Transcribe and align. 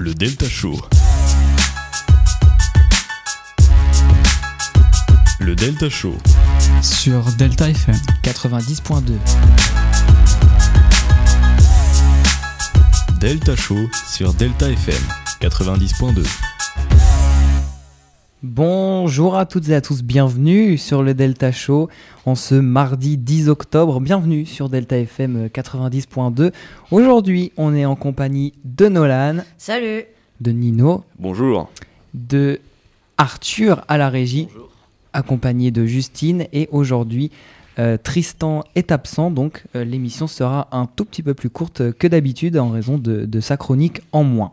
Le 0.00 0.14
Delta 0.14 0.48
Show. 0.48 0.80
Le 5.40 5.54
Delta 5.54 5.90
Show. 5.90 6.16
Sur 6.80 7.22
Delta 7.32 7.68
FM. 7.68 8.00
90.2. 8.22 9.12
Delta 13.18 13.54
Show 13.54 13.90
sur 14.10 14.32
Delta 14.32 14.70
FM 14.70 15.02
90.2. 15.42 16.49
Bonjour 18.42 19.36
à 19.36 19.44
toutes 19.44 19.68
et 19.68 19.74
à 19.74 19.82
tous, 19.82 20.02
bienvenue 20.02 20.78
sur 20.78 21.02
le 21.02 21.12
Delta 21.12 21.52
Show 21.52 21.90
en 22.24 22.34
ce 22.34 22.54
mardi 22.54 23.18
10 23.18 23.50
octobre. 23.50 24.00
Bienvenue 24.00 24.46
sur 24.46 24.70
Delta 24.70 24.96
FM 24.96 25.48
90.2. 25.48 26.50
Aujourd'hui, 26.90 27.52
on 27.58 27.74
est 27.74 27.84
en 27.84 27.96
compagnie 27.96 28.54
de 28.64 28.88
Nolan, 28.88 29.40
Salut 29.58 30.04
de 30.40 30.52
Nino, 30.52 31.04
Bonjour. 31.18 31.68
de 32.14 32.60
Arthur 33.18 33.84
à 33.88 33.98
la 33.98 34.08
régie, 34.08 34.48
accompagné 35.12 35.70
de 35.70 35.84
Justine. 35.84 36.46
Et 36.54 36.66
aujourd'hui, 36.72 37.30
euh, 37.78 37.98
Tristan 38.02 38.64
est 38.74 38.90
absent, 38.90 39.30
donc 39.30 39.64
euh, 39.76 39.84
l'émission 39.84 40.26
sera 40.26 40.68
un 40.72 40.86
tout 40.86 41.04
petit 41.04 41.22
peu 41.22 41.34
plus 41.34 41.50
courte 41.50 41.92
que 41.92 42.06
d'habitude 42.06 42.56
en 42.56 42.70
raison 42.70 42.96
de, 42.96 43.26
de 43.26 43.40
sa 43.40 43.58
chronique 43.58 44.00
en 44.12 44.24
moins. 44.24 44.52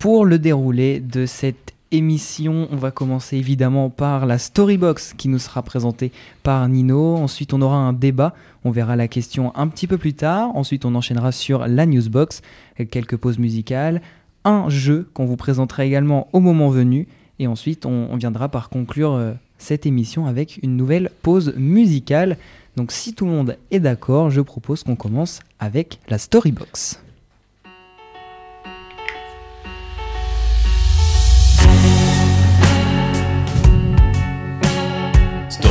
Pour 0.00 0.24
le 0.24 0.40
déroulé 0.40 0.98
de 0.98 1.24
cette 1.24 1.75
émission, 1.92 2.68
on 2.70 2.76
va 2.76 2.90
commencer 2.90 3.36
évidemment 3.36 3.90
par 3.90 4.26
la 4.26 4.38
Storybox 4.38 5.14
qui 5.14 5.28
nous 5.28 5.38
sera 5.38 5.62
présentée 5.62 6.12
par 6.42 6.68
Nino. 6.68 7.16
Ensuite, 7.16 7.54
on 7.54 7.62
aura 7.62 7.76
un 7.76 7.92
débat. 7.92 8.34
On 8.64 8.70
verra 8.70 8.96
la 8.96 9.08
question 9.08 9.54
un 9.56 9.68
petit 9.68 9.86
peu 9.86 9.98
plus 9.98 10.14
tard. 10.14 10.54
Ensuite, 10.54 10.84
on 10.84 10.94
enchaînera 10.94 11.32
sur 11.32 11.66
la 11.66 11.86
Newsbox, 11.86 12.42
quelques 12.90 13.16
pauses 13.16 13.38
musicales, 13.38 14.02
un 14.44 14.68
jeu 14.68 15.08
qu'on 15.14 15.26
vous 15.26 15.36
présentera 15.36 15.84
également 15.84 16.28
au 16.32 16.40
moment 16.40 16.70
venu. 16.70 17.06
Et 17.38 17.46
ensuite, 17.46 17.86
on, 17.86 18.08
on 18.10 18.16
viendra 18.16 18.48
par 18.48 18.68
conclure 18.68 19.12
euh, 19.12 19.32
cette 19.58 19.86
émission 19.86 20.26
avec 20.26 20.58
une 20.62 20.76
nouvelle 20.76 21.10
pause 21.22 21.54
musicale. 21.56 22.36
Donc, 22.76 22.92
si 22.92 23.14
tout 23.14 23.24
le 23.24 23.32
monde 23.32 23.56
est 23.70 23.80
d'accord, 23.80 24.30
je 24.30 24.40
propose 24.40 24.82
qu'on 24.82 24.96
commence 24.96 25.40
avec 25.58 25.98
la 26.08 26.18
Storybox. 26.18 27.00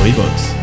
Storybox. 0.06 0.54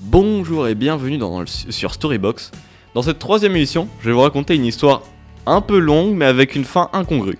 Bonjour 0.00 0.66
et 0.66 0.74
bienvenue 0.74 1.20
sur 1.46 1.94
Storybox. 1.94 2.50
Dans 2.94 3.02
cette 3.02 3.20
troisième 3.20 3.54
émission, 3.54 3.86
je 4.00 4.06
vais 4.08 4.12
vous 4.12 4.22
raconter 4.22 4.56
une 4.56 4.64
histoire 4.64 5.02
un 5.46 5.60
peu 5.60 5.78
longue 5.78 6.16
mais 6.16 6.24
avec 6.24 6.56
une 6.56 6.64
fin 6.64 6.90
incongrue. 6.92 7.38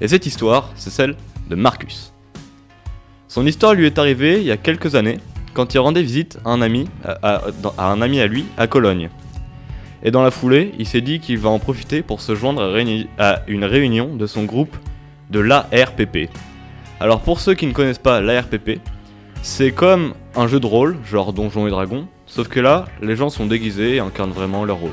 Et 0.00 0.08
cette 0.08 0.24
histoire, 0.24 0.70
c'est 0.76 0.88
celle 0.88 1.16
de 1.50 1.56
Marcus. 1.56 2.14
Son 3.28 3.44
histoire 3.46 3.74
lui 3.74 3.84
est 3.84 3.98
arrivée 3.98 4.40
il 4.40 4.46
y 4.46 4.50
a 4.50 4.56
quelques 4.56 4.94
années 4.94 5.18
quand 5.54 5.72
il 5.72 5.78
rendait 5.78 6.02
visite 6.02 6.38
à 6.44 6.50
un 6.50 6.60
ami 6.60 6.88
à, 7.22 8.26
lui 8.26 8.44
à 8.58 8.66
Cologne. 8.66 9.08
Et 10.02 10.10
dans 10.10 10.22
la 10.22 10.30
foulée, 10.30 10.72
il 10.78 10.86
s'est 10.86 11.00
dit 11.00 11.20
qu'il 11.20 11.38
va 11.38 11.48
en 11.48 11.58
profiter 11.58 12.02
pour 12.02 12.20
se 12.20 12.34
joindre 12.34 12.62
à, 12.62 13.24
à 13.30 13.40
une 13.46 13.64
réunion 13.64 14.14
de 14.14 14.26
son 14.26 14.44
groupe 14.44 14.76
de 15.30 15.40
l'ARPP. 15.40 16.28
Alors 17.00 17.20
pour 17.20 17.40
ceux 17.40 17.54
qui 17.54 17.66
ne 17.66 17.72
connaissent 17.72 17.98
pas 17.98 18.20
l'ARPP, 18.20 18.80
c'est 19.42 19.72
comme 19.72 20.14
un 20.36 20.46
jeu 20.48 20.60
de 20.60 20.66
rôle, 20.66 20.96
genre 21.04 21.32
Donjons 21.32 21.66
et 21.66 21.70
Dragons, 21.70 22.06
sauf 22.26 22.48
que 22.48 22.60
là, 22.60 22.86
les 23.00 23.16
gens 23.16 23.30
sont 23.30 23.46
déguisés 23.46 23.96
et 23.96 24.00
incarnent 24.00 24.32
vraiment 24.32 24.64
leur 24.64 24.78
rôle. 24.78 24.90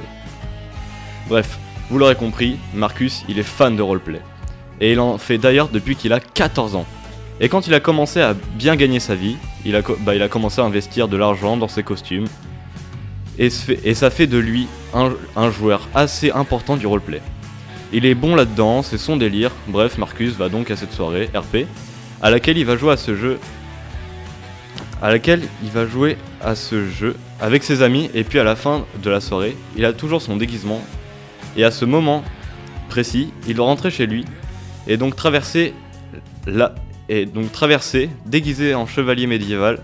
Bref, 1.27 1.57
vous 1.89 1.97
l'aurez 1.97 2.15
compris, 2.15 2.57
Marcus, 2.73 3.23
il 3.27 3.39
est 3.39 3.43
fan 3.43 3.75
de 3.75 3.81
roleplay. 3.81 4.21
Et 4.79 4.93
il 4.93 4.99
en 4.99 5.17
fait 5.17 5.37
d'ailleurs 5.37 5.69
depuis 5.69 5.95
qu'il 5.95 6.13
a 6.13 6.19
14 6.19 6.75
ans. 6.75 6.85
Et 7.41 7.49
quand 7.49 7.65
il 7.65 7.73
a 7.73 7.79
commencé 7.79 8.21
à 8.21 8.35
bien 8.55 8.75
gagner 8.75 8.99
sa 8.99 9.15
vie, 9.15 9.35
il 9.65 9.75
a, 9.75 9.81
bah, 9.81 10.15
il 10.15 10.21
a 10.21 10.29
commencé 10.29 10.61
à 10.61 10.63
investir 10.63 11.07
de 11.07 11.17
l'argent 11.17 11.57
dans 11.57 11.67
ses 11.67 11.81
costumes. 11.81 12.27
Et, 13.39 13.49
ça 13.49 14.11
fait 14.11 14.27
de 14.27 14.37
lui 14.37 14.67
un, 14.93 15.11
un 15.35 15.49
joueur 15.49 15.89
assez 15.95 16.29
important 16.29 16.77
du 16.77 16.85
roleplay. 16.85 17.21
Il 17.91 18.05
est 18.05 18.13
bon 18.13 18.35
là-dedans, 18.35 18.83
c'est 18.83 18.99
son 18.99 19.17
délire. 19.17 19.51
Bref, 19.67 19.97
Marcus 19.97 20.33
va 20.33 20.49
donc 20.49 20.69
à 20.69 20.75
cette 20.75 20.93
soirée 20.93 21.31
RP, 21.33 21.65
à 22.21 22.29
laquelle 22.29 22.59
il 22.59 22.65
va 22.65 22.77
jouer 22.77 22.93
à 22.93 22.97
ce 22.97 23.15
jeu 23.15 23.39
à 25.01 25.09
laquelle 25.09 25.41
il 25.63 25.69
va 25.71 25.87
jouer 25.87 26.17
à 26.41 26.53
ce 26.53 26.87
jeu 26.87 27.15
avec 27.39 27.63
ses 27.63 27.81
amis 27.81 28.11
et 28.13 28.23
puis 28.23 28.37
à 28.37 28.43
la 28.43 28.55
fin 28.55 28.85
de 29.01 29.09
la 29.09 29.19
soirée, 29.19 29.57
il 29.75 29.83
a 29.83 29.93
toujours 29.93 30.21
son 30.21 30.37
déguisement 30.37 30.79
et 31.57 31.63
à 31.63 31.71
ce 31.71 31.85
moment 31.85 32.23
précis, 32.87 33.33
il 33.47 33.55
doit 33.55 33.65
rentrer 33.65 33.89
chez 33.89 34.05
lui 34.05 34.25
et 34.87 34.97
donc 34.97 35.15
traverser 35.15 35.73
la 36.45 36.75
et 37.11 37.25
donc 37.25 37.51
traverser 37.51 38.09
déguisé 38.25 38.73
en 38.73 38.87
chevalier 38.87 39.27
médiéval. 39.27 39.79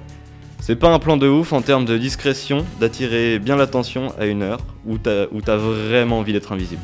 C'est 0.61 0.77
pas 0.77 0.93
un 0.93 0.97
plan 0.97 1.17
de 1.17 1.27
ouf 1.27 1.51
en 1.51 1.61
termes 1.61 1.83
de 1.83 1.97
discrétion, 1.97 2.65
d'attirer 2.79 3.37
bien 3.37 3.57
l'attention 3.57 4.13
à 4.17 4.25
une 4.25 4.43
heure 4.43 4.61
où 4.85 4.97
t'as 4.97 5.57
vraiment 5.57 6.19
envie 6.19 6.31
d'être 6.31 6.53
invisible. 6.53 6.81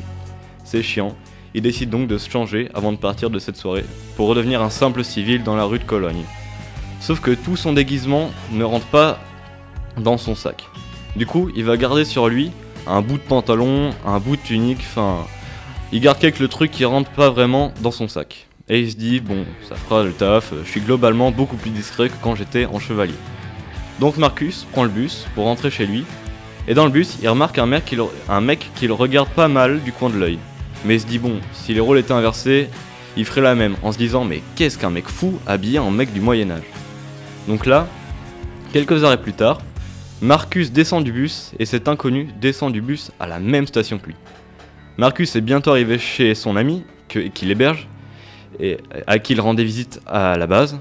C'est 0.64 0.82
chiant. 0.82 1.16
Il 1.54 1.62
décide 1.62 1.88
donc 1.88 2.08
de 2.08 2.18
se 2.18 2.28
changer 2.28 2.68
avant 2.74 2.92
de 2.92 2.98
partir 2.98 3.30
de 3.30 3.38
cette 3.38 3.56
soirée 3.56 3.86
pour 4.16 4.28
redevenir 4.28 4.60
un 4.60 4.68
simple 4.68 5.02
civil 5.02 5.42
dans 5.42 5.56
la 5.56 5.64
rue 5.64 5.78
de 5.78 5.84
Cologne. 5.84 6.24
Sauf 7.00 7.20
que 7.20 7.30
tout 7.30 7.56
son 7.56 7.72
déguisement 7.72 8.30
ne 8.52 8.64
rentre 8.64 8.86
pas 8.86 9.20
dans 9.96 10.18
son 10.18 10.34
sac. 10.34 10.64
Du 11.16 11.24
coup, 11.24 11.50
il 11.56 11.64
va 11.64 11.78
garder 11.78 12.04
sur 12.04 12.28
lui 12.28 12.50
un 12.86 13.00
bout 13.00 13.16
de 13.16 13.22
pantalon, 13.22 13.90
un 14.04 14.20
bout 14.20 14.36
de 14.36 14.42
tunique, 14.42 14.80
enfin... 14.80 15.24
Il 15.92 16.00
garde 16.00 16.18
quelques 16.18 16.48
trucs 16.50 16.72
qui 16.72 16.84
rentrent 16.84 17.12
pas 17.12 17.30
vraiment 17.30 17.72
dans 17.80 17.92
son 17.92 18.08
sac. 18.08 18.48
Et 18.68 18.80
il 18.80 18.90
se 18.90 18.96
dit, 18.96 19.20
bon, 19.20 19.44
ça 19.68 19.74
fera 19.74 20.04
le 20.04 20.12
taf, 20.12 20.52
je 20.64 20.70
suis 20.70 20.80
globalement 20.80 21.30
beaucoup 21.30 21.56
plus 21.56 21.70
discret 21.70 22.08
que 22.08 22.14
quand 22.22 22.34
j'étais 22.34 22.64
en 22.66 22.78
chevalier. 22.78 23.14
Donc 24.00 24.16
Marcus 24.16 24.66
prend 24.72 24.84
le 24.84 24.88
bus 24.88 25.26
pour 25.34 25.44
rentrer 25.44 25.70
chez 25.70 25.86
lui, 25.86 26.04
et 26.66 26.72
dans 26.74 26.86
le 26.86 26.90
bus, 26.90 27.18
il 27.22 27.28
remarque 27.28 27.58
un 27.58 27.66
mec 27.66 28.70
qui 28.74 28.88
regarde 28.88 29.28
pas 29.28 29.48
mal 29.48 29.80
du 29.82 29.92
coin 29.92 30.08
de 30.08 30.16
l'œil. 30.18 30.38
Mais 30.86 30.94
il 30.94 31.00
se 31.00 31.06
dit, 31.06 31.18
bon, 31.18 31.40
si 31.52 31.74
les 31.74 31.80
rôles 31.80 31.98
étaient 31.98 32.12
inversés, 32.12 32.68
il 33.16 33.24
ferait 33.26 33.42
la 33.42 33.54
même, 33.54 33.76
en 33.82 33.92
se 33.92 33.98
disant, 33.98 34.24
mais 34.24 34.42
qu'est-ce 34.56 34.78
qu'un 34.78 34.90
mec 34.90 35.08
fou 35.08 35.38
habillé 35.46 35.78
en 35.78 35.90
mec 35.90 36.12
du 36.12 36.20
Moyen-Âge 36.20 36.62
donc 37.46 37.66
là, 37.66 37.86
quelques 38.72 39.04
arrêts 39.04 39.20
plus 39.20 39.34
tard, 39.34 39.60
Marcus 40.22 40.72
descend 40.72 41.04
du 41.04 41.12
bus 41.12 41.52
et 41.58 41.66
cet 41.66 41.88
inconnu 41.88 42.28
descend 42.40 42.72
du 42.72 42.80
bus 42.80 43.10
à 43.20 43.26
la 43.26 43.38
même 43.38 43.66
station 43.66 43.98
que 43.98 44.06
lui. 44.06 44.14
Marcus 44.96 45.36
est 45.36 45.42
bientôt 45.42 45.70
arrivé 45.72 45.98
chez 45.98 46.34
son 46.34 46.56
ami, 46.56 46.84
que- 47.06 47.18
qui 47.18 47.44
l'héberge, 47.44 47.86
et 48.60 48.78
à 49.06 49.18
qui 49.18 49.32
il 49.32 49.40
rendait 49.40 49.64
visite 49.64 50.00
à 50.06 50.36
la 50.36 50.46
base. 50.46 50.78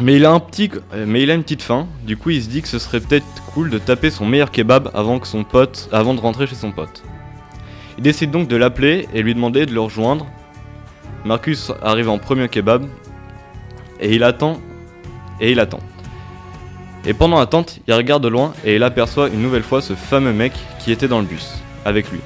Mais 0.00 0.16
il, 0.16 0.24
a 0.24 0.32
un 0.32 0.40
petit, 0.40 0.70
mais 1.06 1.22
il 1.22 1.30
a 1.30 1.34
une 1.34 1.42
petite 1.42 1.62
faim, 1.62 1.86
du 2.04 2.16
coup 2.16 2.30
il 2.30 2.42
se 2.42 2.48
dit 2.48 2.62
que 2.62 2.68
ce 2.68 2.78
serait 2.78 2.98
peut-être 2.98 3.26
cool 3.52 3.70
de 3.70 3.78
taper 3.78 4.10
son 4.10 4.24
meilleur 4.24 4.50
kebab 4.50 4.90
avant, 4.94 5.20
avant 5.92 6.14
de 6.14 6.20
rentrer 6.20 6.46
chez 6.46 6.54
son 6.54 6.72
pote. 6.72 7.02
Il 7.98 8.02
décide 8.02 8.30
donc 8.30 8.48
de 8.48 8.56
l'appeler 8.56 9.06
et 9.12 9.22
lui 9.22 9.34
demander 9.34 9.66
de 9.66 9.72
le 9.72 9.80
rejoindre. 9.80 10.26
Marcus 11.24 11.70
arrive 11.82 12.08
en 12.08 12.18
premier 12.18 12.48
kebab 12.48 12.84
et 14.00 14.14
il 14.14 14.24
attend 14.24 14.60
et 15.40 15.52
il 15.52 15.60
attend. 15.60 15.80
Et 17.04 17.14
pendant 17.14 17.38
l'attente, 17.38 17.80
il 17.86 17.94
regarde 17.94 18.22
de 18.22 18.28
loin 18.28 18.54
et 18.64 18.76
il 18.76 18.82
aperçoit 18.82 19.28
une 19.28 19.42
nouvelle 19.42 19.62
fois 19.62 19.82
ce 19.82 19.94
fameux 19.94 20.32
mec 20.32 20.52
qui 20.78 20.90
était 20.90 21.08
dans 21.08 21.20
le 21.20 21.26
bus 21.26 21.62
avec 21.84 22.10
lui 22.10 22.20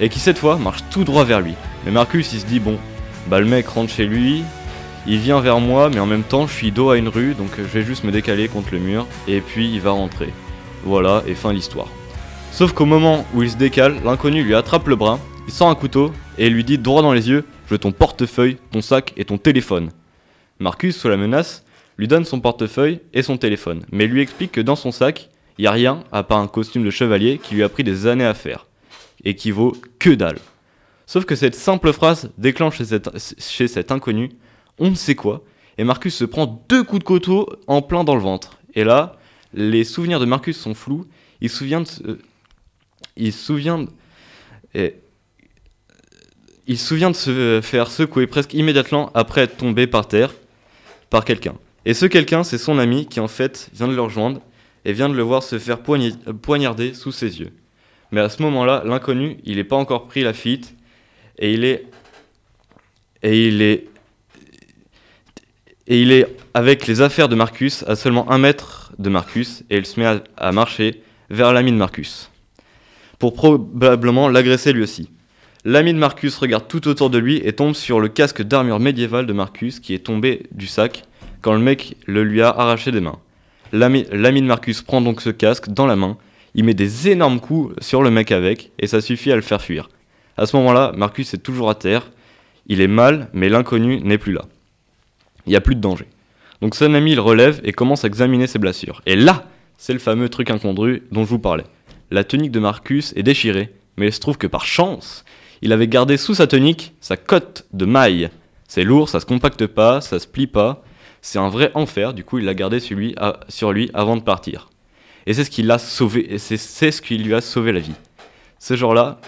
et 0.00 0.08
qui 0.08 0.18
cette 0.18 0.38
fois 0.38 0.56
marche 0.56 0.84
tout 0.90 1.04
droit 1.04 1.24
vers 1.24 1.40
lui. 1.40 1.54
Mais 1.84 1.90
Marcus 1.90 2.32
il 2.32 2.40
se 2.40 2.46
dit 2.46 2.60
bon, 2.60 2.78
bah 3.28 3.40
le 3.40 3.46
mec 3.46 3.66
rentre 3.68 3.92
chez 3.92 4.06
lui, 4.06 4.42
il 5.06 5.18
vient 5.18 5.40
vers 5.40 5.60
moi 5.60 5.90
mais 5.90 6.00
en 6.00 6.06
même 6.06 6.22
temps 6.22 6.46
je 6.46 6.52
suis 6.52 6.70
dos 6.70 6.90
à 6.90 6.98
une 6.98 7.08
rue 7.08 7.34
donc 7.34 7.50
je 7.56 7.62
vais 7.62 7.82
juste 7.82 8.04
me 8.04 8.12
décaler 8.12 8.48
contre 8.48 8.68
le 8.72 8.78
mur 8.78 9.06
et 9.28 9.40
puis 9.40 9.70
il 9.72 9.80
va 9.80 9.90
rentrer. 9.90 10.32
Voilà 10.84 11.22
et 11.26 11.34
fin 11.34 11.52
l'histoire. 11.52 11.88
Sauf 12.50 12.72
qu'au 12.72 12.84
moment 12.84 13.24
où 13.34 13.42
il 13.42 13.50
se 13.50 13.56
décale, 13.56 13.96
l'inconnu 14.04 14.42
lui 14.42 14.54
attrape 14.54 14.86
le 14.88 14.96
bras, 14.96 15.18
il 15.46 15.52
sort 15.52 15.68
un 15.68 15.74
couteau 15.74 16.12
et 16.38 16.50
lui 16.50 16.64
dit 16.64 16.78
droit 16.78 17.02
dans 17.02 17.12
les 17.12 17.28
yeux 17.28 17.44
Je 17.66 17.74
veux 17.74 17.78
ton 17.78 17.92
portefeuille, 17.92 18.58
ton 18.70 18.82
sac 18.82 19.12
et 19.16 19.24
ton 19.24 19.38
téléphone. 19.38 19.90
Marcus, 20.58 20.96
sous 20.96 21.08
la 21.08 21.16
menace, 21.16 21.64
lui 21.98 22.08
donne 22.08 22.24
son 22.24 22.40
portefeuille 22.40 23.00
et 23.14 23.22
son 23.22 23.36
téléphone, 23.36 23.84
mais 23.90 24.06
lui 24.06 24.20
explique 24.20 24.52
que 24.52 24.60
dans 24.60 24.76
son 24.76 24.92
sac, 24.92 25.30
il 25.58 25.62
n'y 25.62 25.66
a 25.66 25.72
rien 25.72 26.04
à 26.12 26.22
part 26.22 26.38
un 26.38 26.46
costume 26.46 26.84
de 26.84 26.90
chevalier 26.90 27.38
qui 27.42 27.54
lui 27.54 27.62
a 27.62 27.68
pris 27.68 27.84
des 27.84 28.06
années 28.06 28.24
à 28.24 28.34
faire, 28.34 28.66
et 29.24 29.34
qui 29.34 29.50
vaut 29.50 29.76
que 29.98 30.10
dalle. 30.10 30.38
Sauf 31.06 31.24
que 31.24 31.34
cette 31.34 31.54
simple 31.54 31.92
phrase 31.92 32.30
déclenche 32.38 32.78
chez 32.78 33.68
cet, 33.68 33.92
inconnu, 33.92 34.30
on 34.78 34.90
ne 34.90 34.94
sait 34.94 35.14
quoi, 35.14 35.42
et 35.78 35.84
Marcus 35.84 36.14
se 36.14 36.24
prend 36.24 36.64
deux 36.68 36.84
coups 36.84 37.00
de 37.00 37.04
couteau 37.04 37.48
en 37.66 37.82
plein 37.82 38.04
dans 38.04 38.14
le 38.14 38.20
ventre. 38.20 38.58
Et 38.74 38.84
là, 38.84 39.16
les 39.54 39.84
souvenirs 39.84 40.20
de 40.20 40.24
Marcus 40.24 40.58
sont 40.58 40.74
flous, 40.74 41.06
il 41.40 41.50
se 41.50 41.58
souvient 41.58 41.80
de... 41.80 41.86
se- 41.86 42.18
il 43.16 43.32
se 43.32 43.44
souvient... 43.44 43.86
il 44.74 46.78
se 46.78 46.86
souvient 46.86 47.10
de 47.10 47.16
se 47.16 47.60
faire 47.62 47.90
secouer 47.90 48.26
presque 48.26 48.54
immédiatement 48.54 49.10
après 49.14 49.42
être 49.42 49.56
tombé 49.56 49.86
par 49.86 50.08
terre, 50.08 50.32
par 51.10 51.24
quelqu'un. 51.24 51.54
Et 51.84 51.94
ce 51.94 52.06
quelqu'un, 52.06 52.44
c'est 52.44 52.58
son 52.58 52.78
ami 52.78 53.06
qui 53.06 53.20
en 53.20 53.28
fait 53.28 53.68
vient 53.74 53.88
de 53.88 53.94
le 53.94 54.00
rejoindre 54.00 54.40
et 54.84 54.92
vient 54.92 55.08
de 55.08 55.14
le 55.14 55.22
voir 55.22 55.42
se 55.42 55.58
faire 55.58 55.82
poign- 55.82 56.16
poignarder 56.40 56.94
sous 56.94 57.12
ses 57.12 57.40
yeux. 57.40 57.52
Mais 58.12 58.20
à 58.20 58.28
ce 58.28 58.42
moment-là, 58.42 58.82
l'inconnu, 58.86 59.38
il 59.44 59.56
n'est 59.56 59.64
pas 59.64 59.76
encore 59.76 60.06
pris 60.06 60.22
la 60.22 60.32
fuite 60.32 60.74
et 61.38 61.52
il 61.52 61.64
est 61.64 61.86
et 63.22 63.48
il 63.48 63.62
est 63.62 63.86
et 65.86 66.00
il 66.00 66.12
est 66.12 66.26
avec 66.54 66.86
les 66.86 67.00
affaires 67.00 67.28
de 67.28 67.34
Marcus 67.34 67.82
à 67.88 67.96
seulement 67.96 68.30
un 68.30 68.38
mètre 68.38 68.92
de 68.98 69.08
Marcus 69.08 69.64
et 69.70 69.76
il 69.76 69.86
se 69.86 69.98
met 69.98 70.06
à, 70.06 70.22
à 70.36 70.52
marcher 70.52 71.02
vers 71.30 71.52
l'ami 71.52 71.72
de 71.72 71.76
Marcus 71.76 72.30
pour 73.18 73.34
probablement 73.34 74.28
l'agresser 74.28 74.72
lui 74.72 74.82
aussi. 74.82 75.08
L'ami 75.64 75.92
de 75.92 75.98
Marcus 75.98 76.36
regarde 76.38 76.66
tout 76.66 76.88
autour 76.88 77.08
de 77.08 77.18
lui 77.18 77.40
et 77.44 77.52
tombe 77.52 77.74
sur 77.74 78.00
le 78.00 78.08
casque 78.08 78.42
d'armure 78.42 78.80
médiévale 78.80 79.26
de 79.26 79.32
Marcus 79.32 79.78
qui 79.78 79.94
est 79.94 80.00
tombé 80.00 80.46
du 80.50 80.66
sac 80.66 81.04
quand 81.40 81.52
le 81.52 81.60
mec 81.60 81.96
le 82.06 82.24
lui 82.24 82.42
a 82.42 82.48
arraché 82.48 82.90
des 82.90 83.00
mains. 83.00 83.20
L'ami 83.72 84.06
l'ami 84.10 84.42
de 84.42 84.46
Marcus 84.46 84.82
prend 84.82 85.00
donc 85.00 85.20
ce 85.20 85.30
casque 85.30 85.68
dans 85.68 85.86
la 85.86 85.94
main, 85.94 86.16
il 86.54 86.64
met 86.64 86.74
des 86.74 87.10
énormes 87.10 87.38
coups 87.38 87.74
sur 87.80 88.02
le 88.02 88.10
mec 88.10 88.32
avec 88.32 88.72
et 88.78 88.86
ça 88.88 89.00
suffit 89.00 89.30
à 89.30 89.36
le 89.36 89.42
faire 89.42 89.62
fuir. 89.62 89.88
À 90.36 90.46
ce 90.46 90.56
moment-là, 90.56 90.92
Marcus 90.96 91.34
est 91.34 91.38
toujours 91.38 91.70
à 91.70 91.74
terre, 91.74 92.10
il 92.66 92.80
est 92.80 92.88
mal, 92.88 93.28
mais 93.32 93.48
l'inconnu 93.48 94.00
n'est 94.00 94.18
plus 94.18 94.32
là. 94.32 94.44
Il 95.46 95.50
n'y 95.50 95.56
a 95.56 95.60
plus 95.60 95.74
de 95.74 95.80
danger. 95.80 96.06
Donc 96.60 96.74
son 96.74 96.94
ami 96.94 97.14
le 97.14 97.20
relève 97.20 97.60
et 97.64 97.72
commence 97.72 98.04
à 98.04 98.06
examiner 98.06 98.46
ses 98.46 98.58
blessures. 98.58 99.02
Et 99.04 99.16
là, 99.16 99.44
c'est 99.78 99.92
le 99.92 99.98
fameux 99.98 100.28
truc 100.28 100.50
incongru 100.50 101.02
dont 101.10 101.24
je 101.24 101.28
vous 101.28 101.38
parlais. 101.38 101.66
La 102.10 102.24
tunique 102.24 102.52
de 102.52 102.60
Marcus 102.60 103.12
est 103.16 103.24
déchirée, 103.24 103.74
mais 103.96 104.06
il 104.08 104.12
se 104.12 104.20
trouve 104.20 104.38
que 104.38 104.46
par 104.46 104.64
chance, 104.64 105.24
il 105.60 105.72
avait 105.72 105.88
gardé 105.88 106.16
sous 106.16 106.34
sa 106.34 106.46
tunique 106.46 106.94
sa 107.00 107.16
cotte 107.16 107.66
de 107.72 107.84
maille. 107.84 108.30
C'est 108.68 108.84
lourd, 108.84 109.08
ça 109.08 109.20
se 109.20 109.26
compacte 109.26 109.66
pas, 109.66 110.00
ça 110.00 110.18
se 110.18 110.26
plie 110.26 110.46
pas. 110.46 110.84
C'est 111.20 111.38
un 111.38 111.48
vrai 111.48 111.70
enfer, 111.74 112.14
du 112.14 112.24
coup 112.24 112.38
il 112.38 112.44
l'a 112.44 112.54
gardé 112.54 112.80
sur 112.80 112.96
lui, 112.96 113.14
sur 113.48 113.72
lui 113.72 113.90
avant 113.92 114.16
de 114.16 114.22
partir. 114.22 114.70
Et 115.26 115.34
c'est 115.34 115.44
ce 115.44 115.50
qui 115.50 115.62
l'a 115.62 115.78
sauvé, 115.78 116.32
et 116.34 116.38
c'est 116.38 116.56
ce 116.56 117.02
qui 117.02 117.16
lui 117.18 117.34
a 117.34 117.40
sauvé 117.40 117.72
la 117.72 117.80
vie. 117.80 117.94
Ce 118.58 118.74
jour-là, 118.76 119.20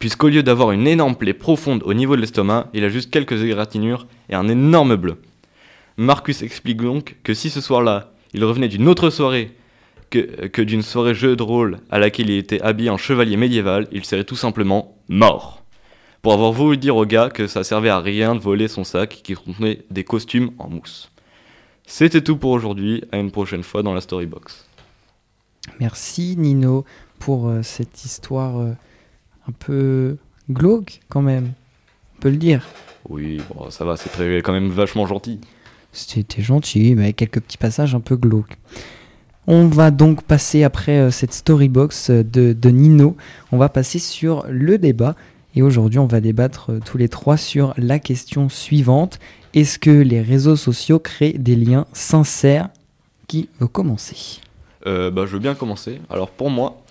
puisqu'au 0.00 0.28
lieu 0.28 0.42
d'avoir 0.42 0.72
une 0.72 0.86
énorme 0.86 1.16
plaie 1.16 1.34
profonde 1.34 1.82
au 1.84 1.94
niveau 1.94 2.16
de 2.16 2.20
l'estomac, 2.20 2.68
il 2.72 2.84
a 2.84 2.88
juste 2.88 3.10
quelques 3.10 3.42
égratignures 3.42 4.06
et 4.28 4.34
un 4.34 4.48
énorme 4.48 4.96
bleu. 4.96 5.16
Marcus 5.96 6.42
explique 6.42 6.80
donc 6.80 7.16
que 7.22 7.34
si 7.34 7.50
ce 7.50 7.60
soir-là, 7.60 8.12
il 8.34 8.44
revenait 8.44 8.68
d'une 8.68 8.88
autre 8.88 9.10
soirée 9.10 9.54
que, 10.10 10.46
que 10.48 10.62
d'une 10.62 10.82
soirée 10.82 11.14
jeu 11.14 11.36
de 11.36 11.42
rôle 11.42 11.78
à 11.90 11.98
laquelle 11.98 12.30
il 12.30 12.38
était 12.38 12.62
habillé 12.62 12.90
en 12.90 12.96
chevalier 12.96 13.36
médiéval, 13.36 13.88
il 13.92 14.04
serait 14.04 14.24
tout 14.24 14.36
simplement 14.36 14.96
mort. 15.08 15.62
Pour 16.22 16.34
avoir 16.34 16.52
voulu 16.52 16.76
dire 16.76 16.96
au 16.96 17.04
gars 17.04 17.30
que 17.30 17.46
ça 17.46 17.64
servait 17.64 17.88
à 17.88 17.98
rien 17.98 18.34
de 18.34 18.40
voler 18.40 18.68
son 18.68 18.84
sac 18.84 19.20
qui 19.22 19.34
contenait 19.34 19.80
des 19.90 20.04
costumes 20.04 20.52
en 20.58 20.68
mousse. 20.68 21.10
C'était 21.84 22.20
tout 22.20 22.36
pour 22.36 22.52
aujourd'hui, 22.52 23.02
à 23.10 23.18
une 23.18 23.32
prochaine 23.32 23.64
fois 23.64 23.82
dans 23.82 23.92
la 23.92 24.00
Storybox. 24.00 24.66
Merci 25.80 26.36
Nino 26.38 26.84
pour 27.18 27.48
euh, 27.48 27.62
cette 27.62 28.04
histoire 28.04 28.58
euh, 28.60 28.72
un 29.48 29.52
peu 29.52 30.16
glauque 30.50 31.00
quand 31.08 31.22
même. 31.22 31.52
On 32.18 32.20
peut 32.20 32.30
le 32.30 32.36
dire. 32.36 32.66
Oui, 33.08 33.40
bon, 33.52 33.70
ça 33.70 33.84
va, 33.84 33.96
c'est 33.96 34.10
très- 34.10 34.42
quand 34.42 34.52
même 34.52 34.68
vachement 34.68 35.06
gentil. 35.06 35.40
C'était 35.92 36.42
gentil, 36.42 36.94
mais 36.94 37.04
avec 37.04 37.16
quelques 37.16 37.40
petits 37.40 37.58
passages 37.58 37.94
un 37.94 38.00
peu 38.00 38.16
glauques. 38.16 38.56
On 39.46 39.66
va 39.66 39.90
donc 39.90 40.22
passer 40.22 40.62
après 40.62 40.98
euh, 40.98 41.10
cette 41.10 41.32
storybox 41.32 42.10
euh, 42.10 42.22
de, 42.22 42.52
de 42.52 42.68
Nino, 42.70 43.16
on 43.50 43.58
va 43.58 43.68
passer 43.68 43.98
sur 43.98 44.46
le 44.48 44.78
débat. 44.78 45.16
Et 45.54 45.62
aujourd'hui, 45.62 45.98
on 45.98 46.06
va 46.06 46.20
débattre 46.20 46.70
euh, 46.70 46.80
tous 46.84 46.96
les 46.96 47.08
trois 47.08 47.36
sur 47.36 47.74
la 47.76 47.98
question 47.98 48.48
suivante. 48.48 49.18
Est-ce 49.52 49.78
que 49.78 49.90
les 49.90 50.22
réseaux 50.22 50.56
sociaux 50.56 50.98
créent 51.00 51.32
des 51.32 51.56
liens 51.56 51.86
sincères? 51.92 52.68
Qui 53.28 53.48
veut 53.60 53.66
commencer? 53.66 54.40
Euh, 54.86 55.10
bah, 55.10 55.24
je 55.26 55.32
veux 55.32 55.38
bien 55.38 55.54
commencer. 55.54 56.00
Alors 56.10 56.30
pour 56.30 56.50
moi, 56.50 56.82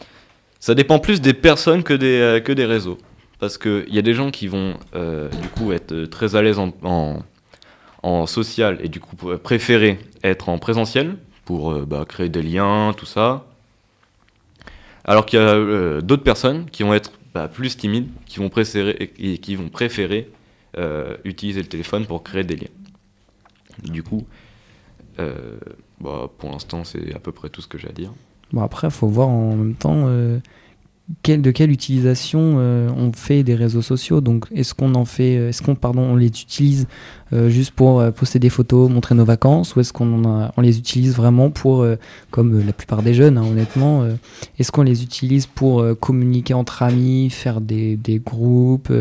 ça 0.61 0.75
dépend 0.75 0.99
plus 0.99 1.19
des 1.19 1.33
personnes 1.33 1.83
que 1.83 1.93
des, 1.93 2.19
euh, 2.19 2.39
que 2.39 2.53
des 2.53 2.65
réseaux. 2.65 2.99
Parce 3.39 3.57
qu'il 3.57 3.89
y 3.89 3.97
a 3.97 4.03
des 4.03 4.13
gens 4.13 4.29
qui 4.29 4.47
vont 4.47 4.75
euh, 4.95 5.27
du 5.27 5.49
coup 5.49 5.73
être 5.73 5.91
euh, 5.91 6.07
très 6.07 6.35
à 6.35 6.41
l'aise 6.43 6.59
en, 6.59 7.23
social 8.27 8.79
et 8.81 8.89
du 8.89 8.99
coup 8.99 9.15
préférer 9.15 9.99
être 10.23 10.49
en 10.49 10.57
présentiel 10.57 11.17
pour 11.45 11.73
bah, 11.85 12.05
créer 12.07 12.29
des 12.29 12.41
liens, 12.41 12.93
tout 12.97 13.05
ça. 13.05 13.45
Alors 15.03 15.25
qu'il 15.27 15.39
y 15.39 15.41
a 15.41 16.01
d'autres 16.01 16.23
personnes 16.23 16.67
qui 16.69 16.81
vont 16.81 16.95
être 16.95 17.11
bah, 17.35 17.47
plus 17.47 17.77
timides, 17.77 18.09
qui 18.25 18.39
vont 18.39 18.49
préférer, 18.49 19.11
et 19.19 19.37
qui 19.37 19.55
vont 19.55 19.69
préférer 19.69 20.29
utiliser 21.23 21.61
le 21.61 21.67
téléphone 21.67 22.07
pour 22.07 22.23
créer 22.23 22.43
des 22.43 22.55
liens. 22.55 22.73
Du 23.83 24.01
coup, 24.01 24.25
bah, 25.17 26.27
pour 26.39 26.49
l'instant, 26.51 26.83
c'est 26.83 27.13
à 27.13 27.19
peu 27.19 27.31
près 27.31 27.49
tout 27.49 27.61
ce 27.61 27.67
que 27.67 27.77
j'ai 27.77 27.89
à 27.89 27.93
dire. 27.93 28.11
Bon, 28.53 28.61
après, 28.61 28.87
il 28.87 28.91
faut 28.91 29.07
voir 29.07 29.29
en 29.29 29.55
même 29.55 29.75
temps 29.75 30.03
euh, 30.07 30.39
de 31.25 31.51
quelle 31.51 31.71
utilisation 31.71 32.55
euh, 32.57 32.89
on 32.95 33.11
fait 33.13 33.43
des 33.43 33.55
réseaux 33.55 33.81
sociaux. 33.81 34.19
Donc, 34.19 34.45
est-ce 34.53 34.73
qu'on 34.73 34.93
en 34.95 35.05
fait, 35.05 35.37
euh, 35.37 35.49
est-ce 35.49 35.61
qu'on 35.61 35.75
pardon, 35.75 36.01
on 36.01 36.15
les 36.15 36.27
utilise 36.27 36.87
juste 37.47 37.71
pour 37.71 38.03
poster 38.11 38.39
des 38.39 38.49
photos, 38.49 38.89
montrer 38.89 39.15
nos 39.15 39.23
vacances, 39.23 39.73
ou 39.77 39.79
est-ce 39.79 39.93
qu'on 39.93 40.25
on 40.25 40.61
les 40.61 40.77
utilise 40.77 41.15
vraiment 41.15 41.49
pour, 41.49 41.87
comme 42.29 42.65
la 42.65 42.73
plupart 42.73 43.03
des 43.03 43.13
jeunes, 43.13 43.37
hein, 43.37 43.45
honnêtement, 43.49 44.05
est-ce 44.59 44.69
qu'on 44.73 44.81
les 44.81 45.01
utilise 45.01 45.45
pour 45.45 45.81
communiquer 46.01 46.53
entre 46.53 46.83
amis, 46.83 47.29
faire 47.29 47.61
des, 47.61 47.95
des 47.95 48.19
groupes, 48.19 48.91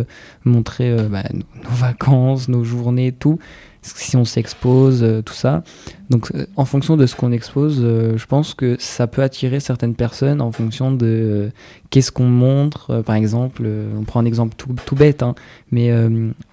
montrer 0.44 0.96
bah, 1.10 1.24
nos 1.32 1.74
vacances, 1.74 2.48
nos 2.48 2.62
journées, 2.62 3.10
tout? 3.10 3.40
Si 3.82 4.16
on 4.16 4.24
s'expose, 4.24 5.02
euh, 5.02 5.22
tout 5.22 5.34
ça. 5.34 5.62
Donc, 6.10 6.30
euh, 6.34 6.46
en 6.56 6.64
fonction 6.64 6.96
de 6.96 7.06
ce 7.06 7.16
qu'on 7.16 7.32
expose, 7.32 7.78
euh, 7.80 8.18
je 8.18 8.26
pense 8.26 8.54
que 8.54 8.76
ça 8.78 9.06
peut 9.06 9.22
attirer 9.22 9.60
certaines 9.60 9.94
personnes 9.94 10.40
en 10.40 10.52
fonction 10.52 10.92
de 10.92 11.50
qu'est-ce 11.88 12.12
qu'on 12.12 12.26
montre. 12.26 13.02
Par 13.02 13.14
exemple, 13.14 13.66
on 13.98 14.02
prend 14.04 14.20
un 14.20 14.24
exemple 14.26 14.54
tout, 14.56 14.96
bête, 14.96 15.22
hein, 15.22 15.34
mais 15.70 15.92